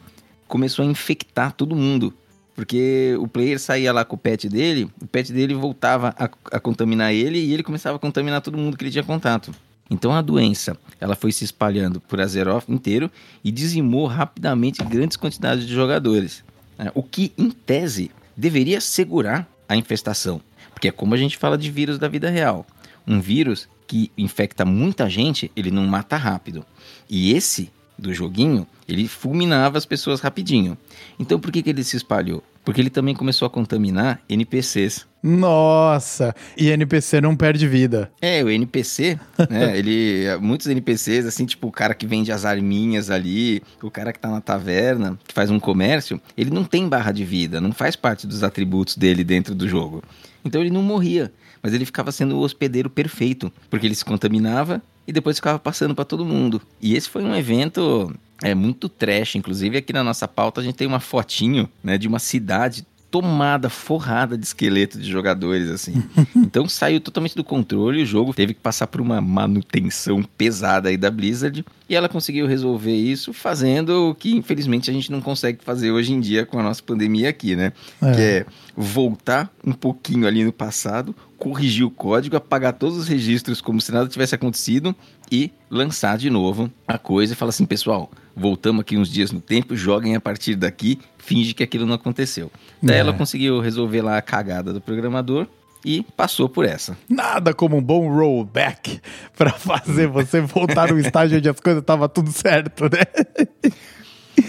começou 0.47 0.85
a 0.85 0.89
infectar 0.89 1.53
todo 1.53 1.75
mundo. 1.75 2.13
Porque 2.61 3.17
o 3.19 3.27
player 3.27 3.59
saía 3.59 3.91
lá 3.91 4.05
com 4.05 4.17
o 4.17 4.19
pet 4.19 4.47
dele, 4.47 4.87
o 5.01 5.07
pet 5.07 5.33
dele 5.33 5.55
voltava 5.55 6.15
a, 6.19 6.29
a 6.53 6.61
contaminar 6.61 7.11
ele 7.11 7.39
e 7.39 7.55
ele 7.55 7.63
começava 7.63 7.97
a 7.97 7.99
contaminar 7.99 8.43
todo 8.43 8.59
mundo 8.59 8.77
que 8.77 8.85
ele 8.85 8.91
tinha 8.91 9.03
contato. 9.03 9.51
Então 9.91 10.13
a 10.13 10.21
doença, 10.21 10.77
ela 11.01 11.17
foi 11.17 11.33
se 11.33 11.43
espalhando 11.43 12.03
por 12.03 12.21
Azeroth 12.21 12.69
inteiro 12.69 13.11
e 13.43 13.51
dizimou 13.51 14.05
rapidamente 14.05 14.85
grandes 14.85 15.17
quantidades 15.17 15.67
de 15.67 15.73
jogadores. 15.73 16.45
né? 16.79 16.93
O 16.95 17.03
que, 17.03 17.33
em 17.39 17.51
tese, 17.51 18.11
deveria 18.37 18.79
segurar 18.79 19.49
a 19.67 19.75
infestação. 19.75 20.39
Porque 20.75 20.89
é 20.89 20.93
como 20.93 21.15
a 21.15 21.17
gente 21.17 21.39
fala 21.39 21.57
de 21.57 21.71
vírus 21.71 21.99
da 21.99 22.09
vida 22.09 22.29
real. 22.29 22.67
Um 23.07 23.23
vírus 23.23 23.71
que 23.87 24.13
infecta 24.19 24.67
muita 24.67 25.09
gente, 25.09 25.51
ele 25.57 25.71
não 25.71 25.87
mata 25.87 26.19
rápido. 26.19 26.63
E 27.09 27.33
esse 27.33 27.71
do 27.99 28.13
joguinho, 28.13 28.67
ele 28.93 29.09
fulminava 29.09 29.79
as 29.79 29.87
pessoas 29.87 30.21
rapidinho. 30.21 30.77
Então 31.19 31.39
por 31.39 31.51
que, 31.51 31.63
que 31.63 31.71
ele 31.71 31.85
se 31.85 31.97
espalhou? 31.97 32.43
Porque 32.65 32.81
ele 32.81 32.91
também 32.91 33.15
começou 33.15 33.47
a 33.47 33.51
contaminar 33.51 34.21
NPCs. 34.29 35.07
Nossa! 35.23 36.35
E 36.57 36.69
NPC 36.69 37.21
não 37.21 37.35
perde 37.35 37.67
vida. 37.67 38.11
É, 38.21 38.43
o 38.43 38.51
NPC, 38.51 39.19
né? 39.49 39.77
ele. 39.79 40.25
Muitos 40.41 40.67
NPCs, 40.67 41.27
assim, 41.27 41.47
tipo 41.47 41.69
o 41.69 41.73
cara 41.73 41.95
que 41.95 42.07
vende 42.07 42.31
as 42.33 42.45
arminhas 42.45 43.11
ali, 43.11 43.63
o 43.83 43.91
cara 43.91 44.13
que 44.13 44.19
tá 44.19 44.29
na 44.29 44.41
taverna, 44.41 45.19
que 45.27 45.35
faz 45.35 45.51
um 45.51 45.59
comércio, 45.59 46.21
ele 46.37 46.51
não 46.51 46.65
tem 46.65 46.89
barra 46.89 47.13
de 47.13 47.25
vida, 47.25 47.61
não 47.61 47.73
faz 47.73 47.97
parte 47.97 48.27
dos 48.27 48.43
atributos 48.43 48.97
dele 48.97 49.25
dentro 49.25 49.55
do 49.55 49.69
jogo. 49.69 50.03
Então 50.45 50.61
ele 50.61 50.71
não 50.71 50.83
morria, 50.83 51.33
mas 51.63 51.75
ele 51.75 51.85
ficava 51.85 52.13
sendo 52.13 52.37
o 52.37 52.41
hospedeiro 52.41 52.89
perfeito, 52.89 53.53
porque 53.69 53.87
ele 53.87 53.95
se 53.95 54.05
contaminava 54.05 54.83
e 55.07 55.13
depois 55.13 55.37
ficava 55.37 55.59
passando 55.59 55.95
para 55.95 56.05
todo 56.05 56.25
mundo. 56.25 56.63
E 56.81 56.95
esse 56.95 57.09
foi 57.09 57.23
um 57.23 57.35
evento 57.35 58.15
é 58.43 58.55
muito 58.55 58.89
trash, 58.89 59.37
inclusive 59.37 59.79
aqui 59.79 59.93
na 59.93 60.03
nossa 60.03 60.27
pauta 60.27 60.61
a 60.61 60.65
gente 60.65 60.75
tem 60.75 60.87
uma 60.87 61.01
fotinho, 61.01 61.69
né, 61.83 61.99
de 61.99 62.09
uma 62.09 62.19
cidade 62.19 62.87
tomada, 63.11 63.69
forrada 63.69 64.39
de 64.39 64.47
esqueleto 64.47 64.99
de 64.99 65.11
jogadores, 65.11 65.69
assim. 65.69 66.03
Então 66.51 66.69
saiu 66.69 67.01
totalmente 67.01 67.37
do 67.37 67.45
controle, 67.45 68.03
o 68.03 68.07
jogo 68.07 68.33
teve 68.35 68.55
que 68.55 68.61
passar 68.61 68.87
por 68.87 69.01
uma 69.01 69.21
manutenção 69.21 70.23
pesada 70.23 70.89
aí 70.89 70.97
da 70.97 71.11
Blizzard, 71.11 71.65
e 71.89 71.95
ela 71.95 72.09
conseguiu 72.09 72.47
resolver 72.47 72.95
isso 72.95 73.33
fazendo 73.33 74.11
o 74.11 74.15
que 74.15 74.33
infelizmente 74.33 74.91
a 74.91 74.93
gente 74.93 75.13
não 75.13 75.21
consegue 75.21 75.59
fazer 75.63 75.91
hoje 75.91 76.13
em 76.13 76.21
dia 76.21 76.47
com 76.47 76.59
a 76.59 76.63
nossa 76.63 76.83
pandemia 76.83 77.29
aqui, 77.29 77.55
né? 77.55 77.73
É. 78.01 78.13
Que 78.13 78.21
é 78.21 78.47
voltar 78.77 79.53
um 79.65 79.73
pouquinho 79.73 80.27
ali 80.27 80.45
no 80.45 80.53
passado, 80.53 81.15
corrigir 81.37 81.85
o 81.85 81.91
código, 81.91 82.37
apagar 82.37 82.73
todos 82.73 82.97
os 82.97 83.09
registros 83.09 83.61
como 83.61 83.81
se 83.81 83.93
nada 83.93 84.09
tivesse 84.09 84.35
acontecido 84.35 84.95
e 85.31 85.51
lançar 85.71 86.19
de 86.19 86.31
novo 86.31 86.71
a 86.87 86.99
coisa 86.99 87.33
e 87.33 87.37
falar 87.37 87.51
assim, 87.51 87.67
pessoal, 87.67 88.11
voltamos 88.35 88.81
aqui 88.81 88.97
uns 88.97 89.09
dias 89.11 89.31
no 89.31 89.41
tempo, 89.41 89.77
joguem 89.77 90.17
a 90.17 90.21
partir 90.21 90.55
daqui, 90.55 90.99
finge 91.23 91.55
que 91.55 91.63
aquilo 91.63 91.87
não 91.87 91.95
aconteceu. 91.95 92.51
Daí 92.83 92.97
É. 92.97 93.01
ela 93.01 93.13
conseguiu 93.13 93.61
resolver 93.61 94.03
lá 94.03 94.17
a 94.19 94.23
cagada 94.23 94.73
do 94.73 94.81
programador 94.81 95.47
e 95.85 96.05
passou 96.17 96.49
por 96.49 96.65
essa. 96.67 96.97
Nada 97.09 97.55
como 97.55 97.77
um 97.77 97.83
bom 97.83 98.09
rollback 98.13 99.01
pra 99.37 99.51
fazer 99.53 100.07
você 100.09 100.41
voltar 100.41 100.93
no 100.93 100.99
estágio 100.99 101.39
onde 101.39 101.49
as 101.49 101.59
coisas 101.61 101.81
estavam 101.81 102.09
tudo 102.09 102.31
certo, 102.33 102.85
né? 102.85 103.71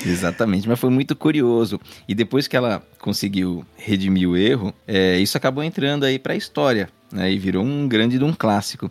Exatamente, 0.06 0.68
mas 0.70 0.80
foi 0.80 0.90
muito 0.90 1.16
curioso. 1.16 1.80
E 2.08 2.16
depois 2.16 2.48
que 2.48 2.56
ela 2.56 2.82
conseguiu 3.00 3.66
redimir 3.76 4.30
o 4.30 4.38
erro, 4.38 4.74
é, 4.88 5.18
isso 5.20 5.38
acabou 5.38 5.64
entrando 5.64 6.06
aí 6.06 6.18
pra 6.18 6.36
história, 6.36 6.90
né? 7.12 7.32
E 7.32 7.38
virou 7.38 7.64
um 7.64 7.88
grande 7.88 8.18
de 8.18 8.24
um 8.24 8.34
clássico. 8.34 8.90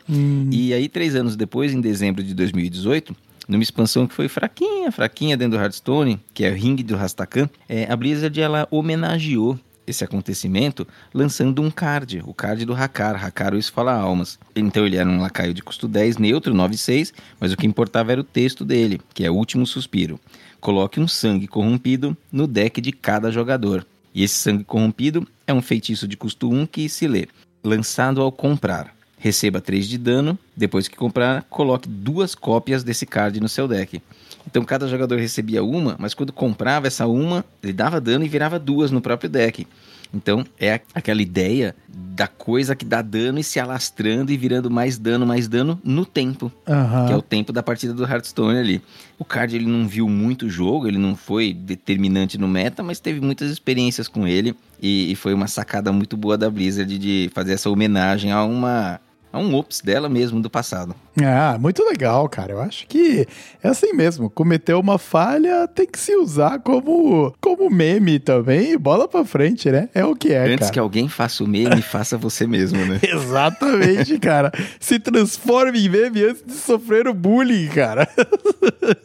E 0.51 0.75
aí, 0.75 0.88
três 0.88 1.14
anos 1.14 1.37
depois, 1.37 1.73
em 1.73 1.81
dezembro 1.81 2.23
de 2.23 2.35
2018, 2.35 3.14
numa 3.51 3.65
expansão 3.65 4.07
que 4.07 4.15
foi 4.15 4.29
fraquinha, 4.29 4.93
fraquinha 4.93 5.37
dentro 5.37 5.59
do 5.59 5.63
Hearthstone, 5.63 6.21
que 6.33 6.45
é 6.45 6.51
o 6.51 6.55
Ring 6.55 6.77
do 6.77 6.95
Rastakhan, 6.95 7.51
é, 7.69 7.91
a 7.91 7.97
Blizzard 7.97 8.41
ela 8.41 8.69
homenageou 8.71 9.59
esse 9.85 10.05
acontecimento 10.05 10.87
lançando 11.13 11.61
um 11.61 11.69
card, 11.69 12.23
o 12.25 12.33
card 12.33 12.65
do 12.65 12.73
Hakar, 12.73 13.23
Hakar 13.23 13.53
o 13.53 13.59
Esfala-Almas. 13.59 14.39
Então 14.55 14.87
ele 14.87 14.97
era 14.97 15.09
um 15.09 15.21
lacaio 15.21 15.53
de 15.53 15.65
custo 15.65 15.89
10, 15.89 16.19
neutro, 16.19 16.55
9,6, 16.55 17.13
mas 17.41 17.53
o 17.53 17.57
que 17.57 17.67
importava 17.67 18.13
era 18.13 18.21
o 18.21 18.25
texto 18.25 18.65
dele, 18.65 19.01
que 19.13 19.25
é 19.25 19.31
o 19.31 19.35
último 19.35 19.67
suspiro. 19.67 20.21
Coloque 20.61 21.01
um 21.01 21.09
sangue 21.09 21.49
corrompido 21.49 22.17
no 22.31 22.47
deck 22.47 22.81
de 22.81 22.93
cada 22.93 23.33
jogador. 23.33 23.85
E 24.15 24.23
esse 24.23 24.35
sangue 24.35 24.63
corrompido 24.63 25.27
é 25.45 25.53
um 25.53 25.63
feitiço 25.63 26.07
de 26.07 26.17
custo 26.17 26.49
1 26.49 26.67
que 26.67 26.89
se 26.89 27.09
lê. 27.09 27.27
Lançado 27.65 28.21
ao 28.21 28.31
comprar. 28.31 28.95
Receba 29.22 29.61
3 29.61 29.87
de 29.87 29.98
dano, 29.98 30.38
depois 30.56 30.88
que 30.88 30.96
comprar, 30.96 31.44
coloque 31.50 31.87
duas 31.88 32.35
cópias 32.35 32.83
desse 32.83 33.04
card 33.04 33.38
no 33.38 33.50
seu 33.50 33.68
deck. 33.68 34.02
Então 34.46 34.64
cada 34.64 34.88
jogador 34.88 35.18
recebia 35.18 35.62
uma, 35.62 35.94
mas 35.98 36.14
quando 36.14 36.33
comprava 36.33 36.87
essa 36.87 37.06
uma, 37.06 37.44
ele 37.62 37.74
dava 37.74 38.00
dano 38.00 38.24
e 38.24 38.28
virava 38.28 38.59
duas 38.59 38.90
no 38.90 39.00
próprio 39.00 39.28
deck. 39.28 39.66
Então 40.12 40.44
é 40.59 40.80
aquela 40.94 41.22
ideia 41.22 41.74
da 41.88 42.26
coisa 42.26 42.74
que 42.74 42.85
dá 42.85 43.00
dano 43.00 43.38
e 43.38 43.44
se 43.44 43.61
alastrando 43.61 44.33
e 44.33 44.37
virando 44.37 44.70
mais 44.70 44.98
dano, 44.98 45.24
mais 45.24 45.46
dano 45.46 45.78
no 45.85 46.04
tempo 46.04 46.50
Aham. 46.68 47.06
que 47.06 47.12
é 47.12 47.16
o 47.16 47.22
tempo 47.22 47.52
da 47.52 47.62
partida 47.62 47.94
do 47.94 48.04
Hearthstone 48.04 48.59
ali. 48.59 48.83
O 49.18 49.24
Card 49.24 49.54
ele 49.54 49.66
não 49.66 49.87
viu 49.87 50.09
muito 50.09 50.48
jogo, 50.48 50.88
ele 50.88 50.98
não 50.98 51.14
foi 51.14 51.52
determinante 51.52 52.37
no 52.37 52.48
meta, 52.48 52.83
mas 52.83 52.98
teve 52.98 53.20
muitas 53.20 53.50
experiências 53.50 54.09
com 54.09 54.26
ele 54.26 54.54
e, 54.83 55.12
e 55.12 55.14
foi 55.14 55.33
uma 55.33 55.46
sacada 55.46 55.92
muito 55.92 56.16
boa 56.16 56.37
da 56.37 56.50
Blizzard 56.50 56.98
de 56.98 57.30
fazer 57.33 57.52
essa 57.52 57.70
homenagem 57.70 58.33
a 58.33 58.42
uma 58.42 59.00
a 59.33 59.38
um 59.38 59.55
ops 59.55 59.81
dela 59.81 60.09
mesmo 60.09 60.40
do 60.40 60.51
passado. 60.51 60.95
Ah, 61.23 61.57
muito 61.59 61.85
legal, 61.85 62.29
cara. 62.29 62.53
Eu 62.53 62.61
acho 62.61 62.87
que 62.87 63.27
é 63.62 63.69
assim 63.69 63.93
mesmo. 63.93 64.29
Cometeu 64.29 64.81
uma 64.81 64.99
falha, 64.99 65.69
tem 65.69 65.87
que 65.87 65.99
se 65.99 66.14
usar 66.16 66.59
como, 66.61 67.35
como 67.40 67.71
meme 67.71 68.19
também 68.19 68.77
bola 68.77 69.07
pra 69.07 69.25
frente, 69.25 69.71
né? 69.71 69.88
É 69.95 70.05
o 70.05 70.16
que 70.16 70.33
é, 70.33 70.45
Antes 70.45 70.59
cara. 70.59 70.73
que 70.73 70.79
alguém 70.79 71.09
faça 71.09 71.45
o 71.45 71.47
meme, 71.47 71.83
faça 71.83 72.16
você 72.16 72.47
mesmo, 72.47 72.85
né? 72.85 72.99
Exatamente, 73.07 74.19
cara. 74.19 74.51
Se 74.79 74.99
transforme 74.99 75.79
em 75.87 75.88
meme 75.88 76.25
antes 76.25 76.43
de 76.45 76.55
sofrer 76.55 77.07
o 77.07 77.14
bullying, 77.14 77.69
cara. 77.69 78.09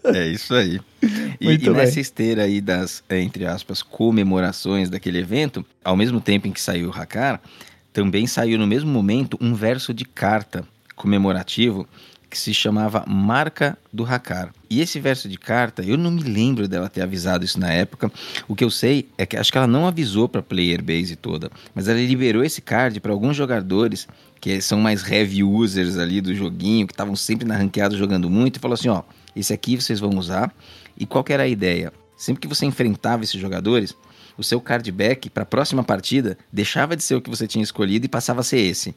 É 0.05 0.27
isso 0.27 0.53
aí. 0.53 0.79
E, 1.39 1.51
e 1.51 1.69
nessa 1.69 1.99
esteira 1.99 2.43
aí 2.43 2.61
das, 2.61 3.03
entre 3.09 3.45
aspas, 3.45 3.83
comemorações 3.83 4.89
daquele 4.89 5.19
evento, 5.19 5.63
ao 5.83 5.95
mesmo 5.95 6.19
tempo 6.19 6.47
em 6.47 6.51
que 6.51 6.61
saiu 6.61 6.89
o 6.89 6.91
Hakar, 6.91 7.41
também 7.95 8.27
saiu 8.27 8.59
no 8.59 8.67
mesmo 8.67 8.91
momento 8.91 9.37
um 9.39 9.53
verso 9.53 9.93
de 9.93 10.03
carta 10.03 10.67
comemorativo 10.97 11.87
que 12.29 12.37
se 12.37 12.53
chamava 12.53 13.05
Marca 13.07 13.77
do 13.93 14.03
Hakar. 14.03 14.53
E 14.69 14.81
esse 14.81 14.99
verso 14.99 15.29
de 15.29 15.37
carta, 15.37 15.81
eu 15.81 15.97
não 15.97 16.11
me 16.11 16.21
lembro 16.21 16.67
dela 16.67 16.89
ter 16.89 16.99
avisado 16.99 17.45
isso 17.45 17.57
na 17.57 17.71
época. 17.71 18.11
O 18.49 18.53
que 18.53 18.65
eu 18.65 18.69
sei 18.69 19.07
é 19.17 19.25
que 19.25 19.37
acho 19.37 19.49
que 19.49 19.57
ela 19.57 19.65
não 19.65 19.87
avisou 19.87 20.27
para 20.27 20.41
a 20.41 20.43
player 20.43 20.83
base 20.83 21.15
toda, 21.15 21.49
mas 21.73 21.87
ela 21.87 21.97
liberou 21.97 22.43
esse 22.43 22.61
card 22.61 22.99
para 22.99 23.13
alguns 23.13 23.37
jogadores 23.37 24.09
que 24.41 24.59
são 24.59 24.81
mais 24.81 25.09
heavy 25.09 25.41
users 25.41 25.97
ali 25.97 26.19
do 26.19 26.35
joguinho, 26.35 26.87
que 26.87 26.93
estavam 26.93 27.15
sempre 27.15 27.47
na 27.47 27.55
ranqueada 27.55 27.95
jogando 27.95 28.29
muito, 28.29 28.57
e 28.57 28.59
falou 28.59 28.73
assim, 28.73 28.89
ó, 28.89 29.03
esse 29.33 29.53
aqui 29.53 29.77
vocês 29.77 30.01
vão 30.01 30.09
usar. 30.17 30.53
E 30.97 31.05
qual 31.05 31.23
era 31.29 31.43
a 31.43 31.47
ideia? 31.47 31.93
Sempre 32.17 32.41
que 32.41 32.47
você 32.53 32.65
enfrentava 32.65 33.23
esses 33.23 33.39
jogadores, 33.39 33.95
o 34.37 34.43
seu 34.43 34.59
card 34.59 34.91
back 34.91 35.29
para 35.29 35.43
a 35.43 35.45
próxima 35.45 35.83
partida 35.83 36.37
deixava 36.51 36.95
de 36.95 37.03
ser 37.03 37.15
o 37.15 37.21
que 37.21 37.29
você 37.29 37.47
tinha 37.47 37.63
escolhido 37.63 38.05
e 38.05 38.09
passava 38.09 38.41
a 38.41 38.43
ser 38.43 38.59
esse. 38.59 38.95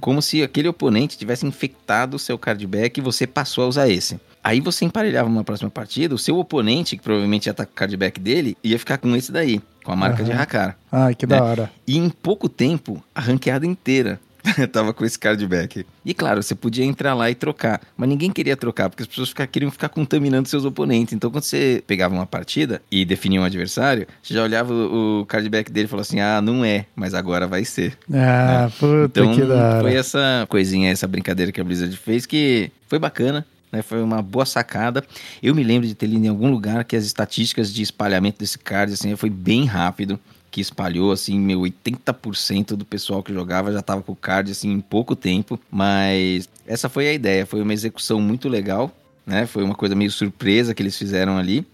Como 0.00 0.22
se 0.22 0.42
aquele 0.42 0.68
oponente 0.68 1.18
tivesse 1.18 1.46
infectado 1.46 2.16
o 2.16 2.18
seu 2.18 2.38
card 2.38 2.66
back 2.66 2.98
e 2.98 3.02
você 3.02 3.26
passou 3.26 3.64
a 3.64 3.68
usar 3.68 3.88
esse. 3.88 4.20
Aí 4.42 4.60
você 4.60 4.84
emparelhava 4.84 5.28
uma 5.28 5.44
próxima 5.44 5.70
partida, 5.70 6.14
o 6.14 6.18
seu 6.18 6.38
oponente, 6.38 6.96
que 6.96 7.02
provavelmente 7.02 7.46
ia 7.46 7.50
estar 7.50 7.66
com 7.66 7.72
o 7.72 7.74
card 7.74 7.96
back 7.96 8.18
dele, 8.18 8.56
ia 8.64 8.78
ficar 8.78 8.96
com 8.96 9.14
esse 9.14 9.30
daí, 9.30 9.60
com 9.84 9.92
a 9.92 9.96
marca 9.96 10.24
de 10.24 10.32
Aham. 10.32 10.40
Hakar. 10.40 10.78
Ai, 10.90 11.14
que 11.14 11.26
né? 11.26 11.36
da 11.36 11.44
hora. 11.44 11.70
E 11.86 11.98
em 11.98 12.08
pouco 12.08 12.48
tempo, 12.48 13.02
a 13.14 13.20
ranqueada 13.20 13.66
inteira 13.66 14.18
tava 14.72 14.92
com 14.92 15.04
esse 15.04 15.18
card 15.18 15.46
back. 15.46 15.84
E 16.04 16.14
claro, 16.14 16.42
você 16.42 16.54
podia 16.54 16.84
entrar 16.84 17.14
lá 17.14 17.30
e 17.30 17.34
trocar, 17.34 17.80
mas 17.96 18.08
ninguém 18.08 18.30
queria 18.30 18.56
trocar, 18.56 18.88
porque 18.88 19.02
as 19.02 19.06
pessoas 19.08 19.28
fica- 19.30 19.46
queriam 19.46 19.70
ficar 19.70 19.88
contaminando 19.88 20.48
seus 20.48 20.64
oponentes. 20.64 21.12
Então, 21.12 21.30
quando 21.30 21.44
você 21.44 21.82
pegava 21.86 22.14
uma 22.14 22.26
partida 22.26 22.80
e 22.90 23.04
definia 23.04 23.40
um 23.40 23.44
adversário, 23.44 24.06
você 24.22 24.34
já 24.34 24.42
olhava 24.42 24.72
o, 24.72 25.20
o 25.20 25.26
card 25.26 25.48
back 25.48 25.70
dele 25.70 25.86
e 25.86 25.88
falava 25.88 26.02
assim: 26.06 26.20
ah, 26.20 26.40
não 26.40 26.64
é, 26.64 26.86
mas 26.94 27.14
agora 27.14 27.46
vai 27.46 27.64
ser. 27.64 27.96
Ah, 28.12 28.70
puta 28.78 29.20
Então, 29.20 29.34
que 29.34 29.42
da 29.42 29.54
hora. 29.54 29.80
foi 29.82 29.94
essa 29.94 30.46
coisinha, 30.48 30.90
essa 30.90 31.06
brincadeira 31.06 31.52
que 31.52 31.60
a 31.60 31.64
Blizzard 31.64 31.96
fez 31.96 32.26
que 32.26 32.70
foi 32.88 32.98
bacana. 32.98 33.46
Né, 33.72 33.82
foi 33.82 34.02
uma 34.02 34.20
boa 34.20 34.44
sacada. 34.44 35.04
Eu 35.40 35.54
me 35.54 35.62
lembro 35.62 35.86
de 35.86 35.94
ter 35.94 36.06
lido 36.08 36.24
em 36.24 36.28
algum 36.28 36.50
lugar 36.50 36.82
que 36.82 36.96
as 36.96 37.04
estatísticas 37.04 37.72
de 37.72 37.82
espalhamento 37.82 38.40
desse 38.40 38.58
card 38.58 38.92
assim, 38.94 39.14
foi 39.14 39.30
bem 39.30 39.64
rápido. 39.64 40.18
Que 40.50 40.60
espalhou, 40.60 41.12
assim, 41.12 41.38
meu, 41.38 41.60
80% 41.60 42.74
do 42.76 42.84
pessoal 42.84 43.22
que 43.22 43.32
jogava 43.32 43.72
já 43.72 43.80
tava 43.80 44.02
com 44.02 44.12
o 44.12 44.16
card, 44.16 44.50
assim, 44.50 44.70
em 44.72 44.80
pouco 44.80 45.14
tempo. 45.14 45.58
Mas 45.70 46.48
essa 46.66 46.88
foi 46.88 47.08
a 47.08 47.12
ideia, 47.12 47.46
foi 47.46 47.62
uma 47.62 47.72
execução 47.72 48.20
muito 48.20 48.48
legal, 48.48 48.90
né? 49.24 49.46
Foi 49.46 49.62
uma 49.62 49.74
coisa 49.74 49.94
meio 49.94 50.10
surpresa 50.10 50.74
que 50.74 50.82
eles 50.82 50.96
fizeram 50.96 51.38
ali. 51.38 51.64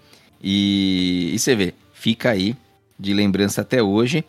E, 0.43 1.31
e 1.33 1.39
você 1.39 1.57
vê, 1.57 1.74
fica 1.93 2.31
aí 2.31 2.55
de 2.99 3.14
lembrança 3.14 3.62
até 3.62 3.83
hoje. 3.83 4.24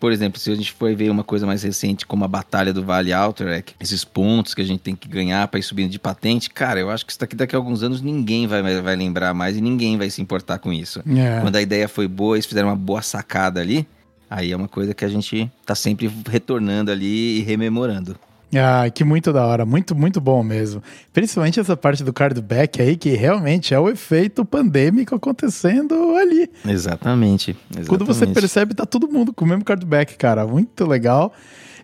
Por 0.00 0.12
exemplo, 0.12 0.40
se 0.40 0.50
a 0.50 0.54
gente 0.54 0.72
for 0.72 0.94
ver 0.96 1.10
uma 1.10 1.22
coisa 1.22 1.46
mais 1.46 1.62
recente, 1.62 2.06
como 2.06 2.24
a 2.24 2.28
Batalha 2.28 2.72
do 2.72 2.82
Vale 2.82 3.12
Alterac, 3.12 3.74
esses 3.78 4.02
pontos 4.02 4.54
que 4.54 4.62
a 4.62 4.64
gente 4.64 4.80
tem 4.80 4.96
que 4.96 5.06
ganhar 5.06 5.46
para 5.48 5.60
ir 5.60 5.62
subindo 5.62 5.90
de 5.90 5.98
patente, 5.98 6.48
cara, 6.48 6.80
eu 6.80 6.90
acho 6.90 7.04
que 7.04 7.12
isso 7.12 7.20
daqui 7.20 7.36
daqui 7.36 7.54
a 7.54 7.58
alguns 7.58 7.82
anos 7.82 8.00
ninguém 8.00 8.46
vai, 8.46 8.62
vai 8.80 8.96
lembrar 8.96 9.34
mais 9.34 9.58
e 9.58 9.60
ninguém 9.60 9.98
vai 9.98 10.08
se 10.08 10.22
importar 10.22 10.58
com 10.58 10.72
isso. 10.72 11.00
É. 11.00 11.40
Quando 11.42 11.56
a 11.56 11.60
ideia 11.60 11.86
foi 11.86 12.08
boa, 12.08 12.36
eles 12.36 12.46
fizeram 12.46 12.68
uma 12.68 12.76
boa 12.76 13.02
sacada 13.02 13.60
ali, 13.60 13.86
aí 14.28 14.52
é 14.52 14.56
uma 14.56 14.68
coisa 14.68 14.94
que 14.94 15.04
a 15.04 15.08
gente 15.08 15.52
tá 15.66 15.74
sempre 15.74 16.10
retornando 16.30 16.90
ali 16.90 17.38
e 17.38 17.42
rememorando. 17.42 18.16
Ah, 18.54 18.90
que 18.90 19.04
muito 19.04 19.32
da 19.32 19.46
hora, 19.46 19.64
muito, 19.64 19.94
muito 19.94 20.20
bom 20.20 20.42
mesmo. 20.42 20.82
Principalmente 21.12 21.60
essa 21.60 21.76
parte 21.76 22.02
do 22.02 22.12
cardback 22.12 22.82
aí, 22.82 22.96
que 22.96 23.10
realmente 23.10 23.72
é 23.72 23.78
o 23.78 23.88
efeito 23.88 24.44
pandêmico 24.44 25.14
acontecendo 25.14 26.16
ali. 26.16 26.50
Exatamente. 26.66 27.56
Quando 27.86 28.04
você 28.04 28.26
percebe, 28.26 28.74
tá 28.74 28.84
todo 28.84 29.08
mundo 29.08 29.32
com 29.32 29.44
o 29.44 29.48
mesmo 29.48 29.64
cardback, 29.64 30.16
cara. 30.16 30.46
Muito 30.46 30.84
legal. 30.84 31.32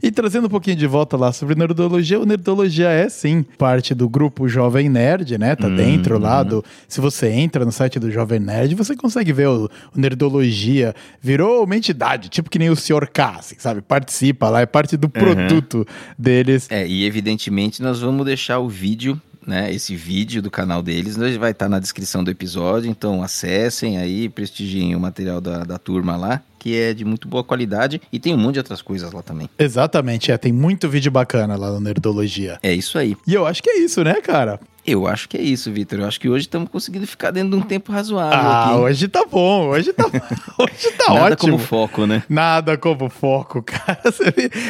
E 0.02 0.10
trazendo 0.10 0.46
um 0.46 0.50
pouquinho 0.50 0.76
de 0.76 0.86
volta 0.86 1.16
lá 1.16 1.32
sobre 1.32 1.54
Nerdologia, 1.54 2.20
o 2.20 2.26
Nerdologia 2.26 2.88
é 2.88 3.08
sim 3.08 3.44
parte 3.58 3.94
do 3.94 4.08
grupo 4.08 4.48
Jovem 4.48 4.88
Nerd, 4.88 5.38
né? 5.38 5.54
Tá 5.56 5.66
Uhum. 5.68 5.76
dentro 5.76 6.18
lá 6.18 6.42
do. 6.42 6.64
Se 6.88 7.00
você 7.00 7.28
entra 7.30 7.64
no 7.64 7.72
site 7.72 7.98
do 7.98 8.10
Jovem 8.10 8.38
Nerd, 8.40 8.74
você 8.74 8.94
consegue 8.96 9.32
ver 9.32 9.48
o, 9.48 9.64
o 9.94 9.98
Nerdologia. 10.00 10.94
Virou 11.20 11.64
uma 11.64 11.76
entidade, 11.76 12.28
tipo 12.28 12.50
que 12.50 12.58
nem 12.58 12.70
o 12.70 12.76
Sr. 12.76 13.08
K, 13.12 13.36
assim, 13.38 13.56
sabe? 13.58 13.80
Participa 13.82 14.48
lá, 14.48 14.60
é 14.60 14.66
parte 14.66 14.96
do 14.96 15.08
produto 15.08 15.86
deles. 16.18 16.66
É, 16.70 16.86
e 16.86 17.04
evidentemente 17.04 17.82
nós 17.82 18.00
vamos 18.00 18.24
deixar 18.26 18.58
o 18.58 18.68
vídeo, 18.68 19.20
né? 19.46 19.72
Esse 19.72 19.94
vídeo 19.94 20.42
do 20.42 20.50
canal 20.50 20.82
deles 20.82 21.16
né, 21.16 21.36
vai 21.38 21.52
estar 21.52 21.68
na 21.68 21.78
descrição 21.78 22.24
do 22.24 22.30
episódio, 22.30 22.90
então 22.90 23.22
acessem 23.22 23.98
aí, 23.98 24.28
prestigiem 24.28 24.94
o 24.94 25.00
material 25.00 25.40
da, 25.40 25.64
da 25.64 25.78
turma 25.78 26.16
lá, 26.16 26.42
que 26.58 26.76
é 26.76 26.92
de 26.92 27.04
muito 27.04 27.28
boa 27.28 27.44
qualidade 27.44 28.00
e 28.12 28.18
tem 28.18 28.34
um 28.34 28.38
monte 28.38 28.54
de 28.54 28.60
outras 28.60 28.82
coisas 28.82 29.12
lá 29.12 29.22
também. 29.22 29.48
Exatamente, 29.58 30.32
é. 30.32 30.38
Tem 30.38 30.52
muito 30.52 30.88
vídeo 30.88 31.10
bacana 31.12 31.56
lá 31.56 31.70
no 31.70 31.80
Nerdologia. 31.80 32.58
É 32.62 32.72
isso 32.72 32.98
aí. 32.98 33.16
E 33.26 33.34
eu 33.34 33.46
acho 33.46 33.62
que 33.62 33.70
é 33.70 33.78
isso, 33.78 34.02
né, 34.02 34.14
cara? 34.20 34.58
Eu 34.86 35.06
acho 35.06 35.28
que 35.28 35.36
é 35.36 35.42
isso, 35.42 35.72
Vitor. 35.72 35.98
Eu 35.98 36.06
acho 36.06 36.20
que 36.20 36.28
hoje 36.28 36.46
estamos 36.46 36.68
conseguindo 36.70 37.06
ficar 37.06 37.32
dentro 37.32 37.50
de 37.50 37.56
um 37.56 37.60
tempo 37.60 37.90
razoável 37.90 38.38
Ah, 38.38 38.66
aqui. 38.70 38.78
hoje 38.78 39.08
tá 39.08 39.24
bom, 39.28 39.66
hoje 39.68 39.92
tá, 39.92 40.04
hoje 40.58 40.92
tá 40.96 41.12
Nada 41.12 41.32
ótimo. 41.34 41.52
como 41.52 41.58
foco, 41.58 42.06
né? 42.06 42.22
Nada 42.28 42.78
como 42.78 43.08
foco, 43.10 43.60
cara. 43.66 43.98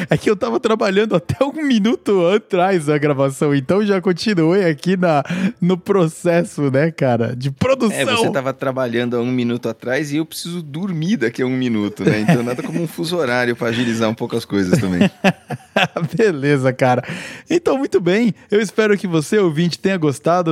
É 0.09 0.17
que 0.17 0.31
eu 0.31 0.35
tava 0.37 0.59
trabalhando 0.59 1.15
até 1.15 1.45
um 1.45 1.53
minuto 1.63 2.27
atrás 2.29 2.87
da 2.87 2.97
gravação, 2.97 3.55
então 3.55 3.85
já 3.85 4.01
continuei 4.01 4.65
aqui 4.65 4.97
na, 4.97 5.23
no 5.61 5.77
processo, 5.77 6.71
né, 6.71 6.91
cara, 6.91 7.37
de 7.37 7.51
produção. 7.51 7.95
É, 7.99 8.05
você 8.07 8.31
tava 8.31 8.55
trabalhando 8.55 9.17
há 9.19 9.21
um 9.21 9.31
minuto 9.31 9.69
atrás 9.69 10.13
e 10.13 10.17
eu 10.17 10.25
preciso 10.25 10.63
dormir 10.63 11.19
daqui 11.19 11.43
a 11.43 11.47
um 11.47 11.57
minuto, 11.57 12.05
né? 12.05 12.21
Então 12.21 12.43
nada 12.43 12.63
como 12.63 12.83
um 12.83 12.89
fuso 12.89 13.17
horário 13.19 13.55
para 13.55 13.69
agilizar 13.69 14.09
um 14.09 14.15
pouco 14.15 14.35
as 14.35 14.47
coisas 14.47 14.79
também. 14.81 15.11
Beleza, 16.17 16.73
cara. 16.73 17.05
Então, 17.51 17.77
muito 17.77 18.01
bem. 18.01 18.35
Eu 18.51 18.61
espero 18.63 18.97
que 18.97 19.07
você, 19.07 19.39
ouvinte, 19.39 19.79
tenha 19.79 19.97
gostado 19.97 20.06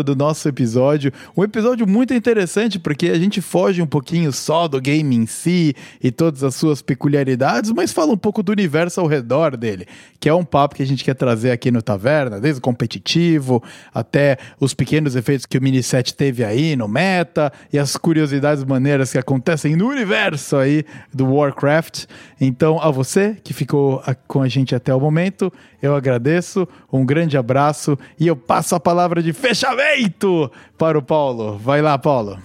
do 0.05 0.17
nosso 0.17 0.49
episódio. 0.49 1.13
Um 1.37 1.45
episódio 1.45 1.87
muito 1.87 2.13
interessante, 2.13 2.79
porque 2.79 3.09
a 3.09 3.19
gente 3.19 3.41
foge 3.41 3.81
um 3.81 3.87
pouquinho 3.87 4.33
só 4.33 4.67
do 4.67 4.81
game 4.81 5.15
em 5.15 5.27
si 5.27 5.75
e 6.03 6.11
todas 6.11 6.43
as 6.43 6.55
suas 6.55 6.83
peculiaridades, 6.83 7.71
mas 7.71 7.93
fala 7.93 8.13
um 8.13 8.17
pouco 8.17 8.43
do 8.43 8.53
universo 8.53 9.01
ao 9.01 9.07
redor 9.07 9.57
dele, 9.57 9.87
que 10.19 10.29
é 10.29 10.35
um 10.35 10.45
papo 10.45 10.75
que 10.75 10.83
a 10.83 10.87
gente 10.87 11.05
quer 11.05 11.15
trazer 11.15 11.51
aqui 11.51 11.71
no 11.71 11.83
Taverna, 11.83 12.41
desde 12.41 12.59
o 12.59 12.63
competitivo 12.63 13.63
até 13.93 14.39
os 14.59 14.75
pequenos 14.75 15.17
efeitos 15.17 15.47
que 15.47 15.59
o 15.59 15.63
Miniset 15.63 16.15
teve 16.15 16.45
aí 16.45 16.77
no 16.77 16.89
meta 16.89 17.53
e 17.73 17.79
as 17.79 17.97
curiosidades 17.97 18.65
maneiras 18.65 19.13
que 19.13 19.19
acontecem 19.19 19.77
no 19.77 19.89
universo 19.89 20.57
aí 20.57 20.85
do 21.13 21.27
Warcraft. 21.27 22.07
Então, 22.41 22.81
a 22.81 22.91
você 22.91 23.37
que 23.43 23.55
ficou 23.55 24.03
com 24.27 24.43
a 24.43 24.49
gente 24.49 24.75
até 24.75 24.95
o 24.95 25.01
momento, 25.01 25.53
eu 25.85 25.95
agradeço, 25.95 26.67
um 26.91 27.05
grande 27.05 27.37
abraço 27.37 27.99
e 28.19 28.27
eu 28.27 28.35
passo 28.35 28.75
a 28.75 28.81
palavra 28.81 29.23
de 29.23 29.35
fechamento 29.45 30.51
para 30.79 30.99
o 30.99 31.03
Paulo. 31.03 31.59
Vai 31.59 31.83
lá, 31.83 31.99
Paulo. 31.99 32.39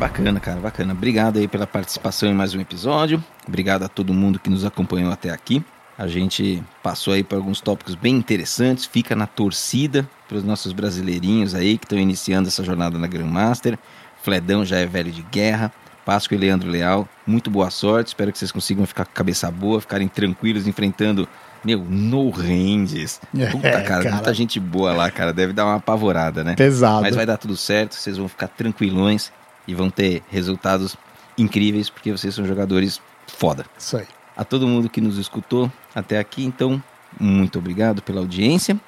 Bacana, 0.00 0.40
cara, 0.40 0.58
bacana. 0.58 0.92
Obrigado 0.92 1.38
aí 1.38 1.46
pela 1.46 1.64
participação 1.64 2.28
em 2.28 2.34
mais 2.34 2.52
um 2.56 2.60
episódio. 2.60 3.22
Obrigado 3.46 3.84
a 3.84 3.88
todo 3.88 4.12
mundo 4.12 4.40
que 4.40 4.50
nos 4.50 4.64
acompanhou 4.64 5.12
até 5.12 5.30
aqui. 5.30 5.64
A 5.96 6.08
gente 6.08 6.60
passou 6.82 7.14
aí 7.14 7.22
por 7.22 7.36
alguns 7.36 7.60
tópicos 7.60 7.94
bem 7.94 8.16
interessantes. 8.16 8.84
Fica 8.84 9.14
na 9.14 9.28
torcida 9.28 10.08
para 10.26 10.38
os 10.38 10.42
nossos 10.42 10.72
brasileirinhos 10.72 11.54
aí 11.54 11.78
que 11.78 11.84
estão 11.84 11.98
iniciando 11.98 12.48
essa 12.48 12.64
jornada 12.64 12.98
na 12.98 13.06
Grandmaster. 13.06 13.78
Fledão 14.20 14.64
já 14.64 14.78
é 14.78 14.86
velho 14.86 15.12
de 15.12 15.22
guerra. 15.22 15.72
Páscoa 16.04 16.34
e 16.34 16.38
Leandro 16.38 16.68
Leal, 16.68 17.08
muito 17.24 17.48
boa 17.48 17.70
sorte. 17.70 18.08
Espero 18.08 18.32
que 18.32 18.38
vocês 18.38 18.50
consigam 18.50 18.84
ficar 18.86 19.04
com 19.04 19.12
a 19.12 19.14
cabeça 19.14 19.48
boa, 19.52 19.80
ficarem 19.80 20.08
tranquilos 20.08 20.66
enfrentando, 20.66 21.28
meu, 21.64 21.78
no 21.80 22.30
ranges. 22.30 23.20
Puta, 23.52 23.68
É, 23.68 23.82
cara, 23.82 24.02
cara. 24.04 24.14
muita 24.16 24.34
gente 24.34 24.58
boa 24.58 24.92
lá, 24.92 25.10
cara. 25.10 25.32
Deve 25.32 25.52
dar 25.52 25.64
uma 25.66 25.76
apavorada, 25.76 26.42
né? 26.44 26.54
Pesado. 26.56 27.02
Mas 27.02 27.14
vai 27.14 27.26
dar 27.26 27.36
tudo 27.36 27.56
certo, 27.56 27.94
vocês 27.94 28.16
vão 28.16 28.28
ficar 28.28 28.48
tranquilões 28.48 29.32
e 29.66 29.74
vão 29.74 29.90
ter 29.90 30.22
resultados 30.30 30.96
incríveis 31.36 31.88
porque 31.90 32.10
vocês 32.12 32.34
são 32.34 32.44
jogadores 32.46 33.00
foda. 33.26 33.64
Isso 33.78 33.96
aí. 33.96 34.06
A 34.36 34.44
todo 34.44 34.66
mundo 34.66 34.88
que 34.88 35.00
nos 35.00 35.18
escutou 35.18 35.70
até 35.94 36.18
aqui, 36.18 36.44
então, 36.44 36.82
muito 37.18 37.58
obrigado 37.58 38.00
pela 38.02 38.20
audiência. 38.20 38.78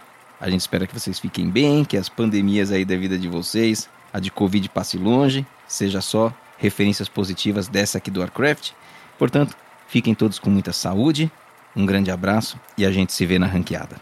A 0.40 0.48
gente 0.50 0.60
espera 0.60 0.86
que 0.86 0.98
vocês 0.98 1.18
fiquem 1.20 1.48
bem, 1.48 1.84
que 1.84 1.96
as 1.96 2.08
pandemias 2.08 2.72
aí 2.72 2.84
da 2.84 2.96
vida 2.96 3.18
de 3.18 3.28
vocês, 3.28 3.88
a 4.12 4.18
de 4.18 4.30
Covid 4.30 4.68
passe 4.70 4.96
longe, 4.98 5.46
seja 5.68 6.00
só 6.00 6.32
referências 6.58 7.08
positivas 7.08 7.68
dessa 7.68 7.98
aqui 7.98 8.10
do 8.10 8.20
Warcraft. 8.20 8.70
Portanto, 9.18 9.54
fiquem 9.86 10.14
todos 10.14 10.38
com 10.38 10.50
muita 10.50 10.72
saúde, 10.72 11.30
um 11.74 11.86
grande 11.86 12.10
abraço 12.10 12.58
e 12.76 12.84
a 12.84 12.92
gente 12.92 13.12
se 13.12 13.24
vê 13.24 13.38
na 13.38 13.46
ranqueada. 13.46 13.96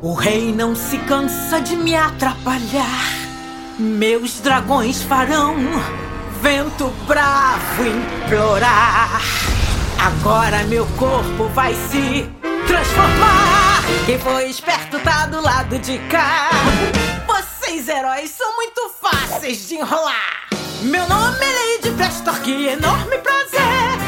O 0.00 0.14
rei 0.14 0.52
não 0.52 0.76
se 0.76 0.98
cansa 0.98 1.60
de 1.60 1.74
me 1.74 1.96
atrapalhar. 1.96 3.26
Meus 3.78 4.40
dragões 4.40 5.02
farão 5.02 5.56
vento 6.40 6.88
bravo 7.06 7.82
implorar. 7.84 9.20
Agora 9.98 10.62
meu 10.64 10.86
corpo 10.98 11.48
vai 11.48 11.74
se 11.74 12.28
transformar. 12.66 13.82
Quem 14.04 14.18
foi 14.18 14.48
esperto 14.48 15.00
tá 15.00 15.26
do 15.26 15.40
lado 15.40 15.78
de 15.78 15.98
cá. 16.10 16.50
Vocês 17.26 17.88
heróis 17.88 18.30
são 18.30 18.54
muito 18.56 18.88
vocês 19.38 19.68
de 19.68 19.74
enrolar. 19.74 20.48
Meu 20.82 21.06
nome 21.08 21.38
é 21.44 21.76
Lady 21.76 21.94
Flastor, 21.96 22.40
que 22.40 22.68
enorme 22.68 23.18
prazer. 23.18 23.60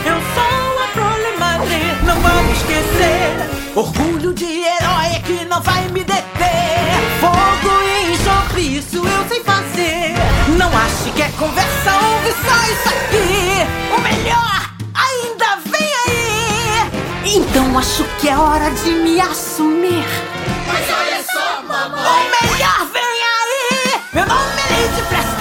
Eu 0.07 0.17
sou 0.35 0.83
a 0.83 0.89
Prolemadre, 0.95 1.83
não 2.05 2.15
vou 2.21 2.53
esquecer. 2.53 3.75
Orgulho 3.75 4.33
de 4.33 4.65
herói 4.65 5.21
que 5.27 5.45
não 5.45 5.61
vai 5.61 5.87
me 5.89 6.03
deter. 6.03 6.25
Fogo 7.21 7.83
e 7.83 8.13
enxofre, 8.13 8.79
isso 8.79 8.97
eu 8.97 9.29
sei 9.29 9.43
fazer. 9.45 10.15
Não 10.57 10.69
ache 10.69 11.11
que 11.15 11.23
é 11.23 11.29
conversa, 11.39 11.93
ouve 11.93 12.33
só 12.33 12.73
isso 12.73 12.89
aqui. 12.89 13.95
O 13.95 14.01
melhor 14.01 14.71
ainda 14.95 15.57
vem 15.67 15.93
aí. 16.07 17.37
Então 17.37 17.79
acho 17.79 18.05
que 18.19 18.31
é 18.31 18.39
hora 18.39 18.71
de 18.71 18.91
me 18.93 19.21
assumir. 19.21 20.07
Mas 20.67 20.91
olha 20.91 21.23
só, 21.23 21.63
mamãe. 21.63 22.01
O 22.01 22.47
melhor 22.47 22.87
vem 22.93 23.03
aí. 23.03 24.01
Meu 24.15 24.27
nome 24.27 24.58
Bless 25.11 25.38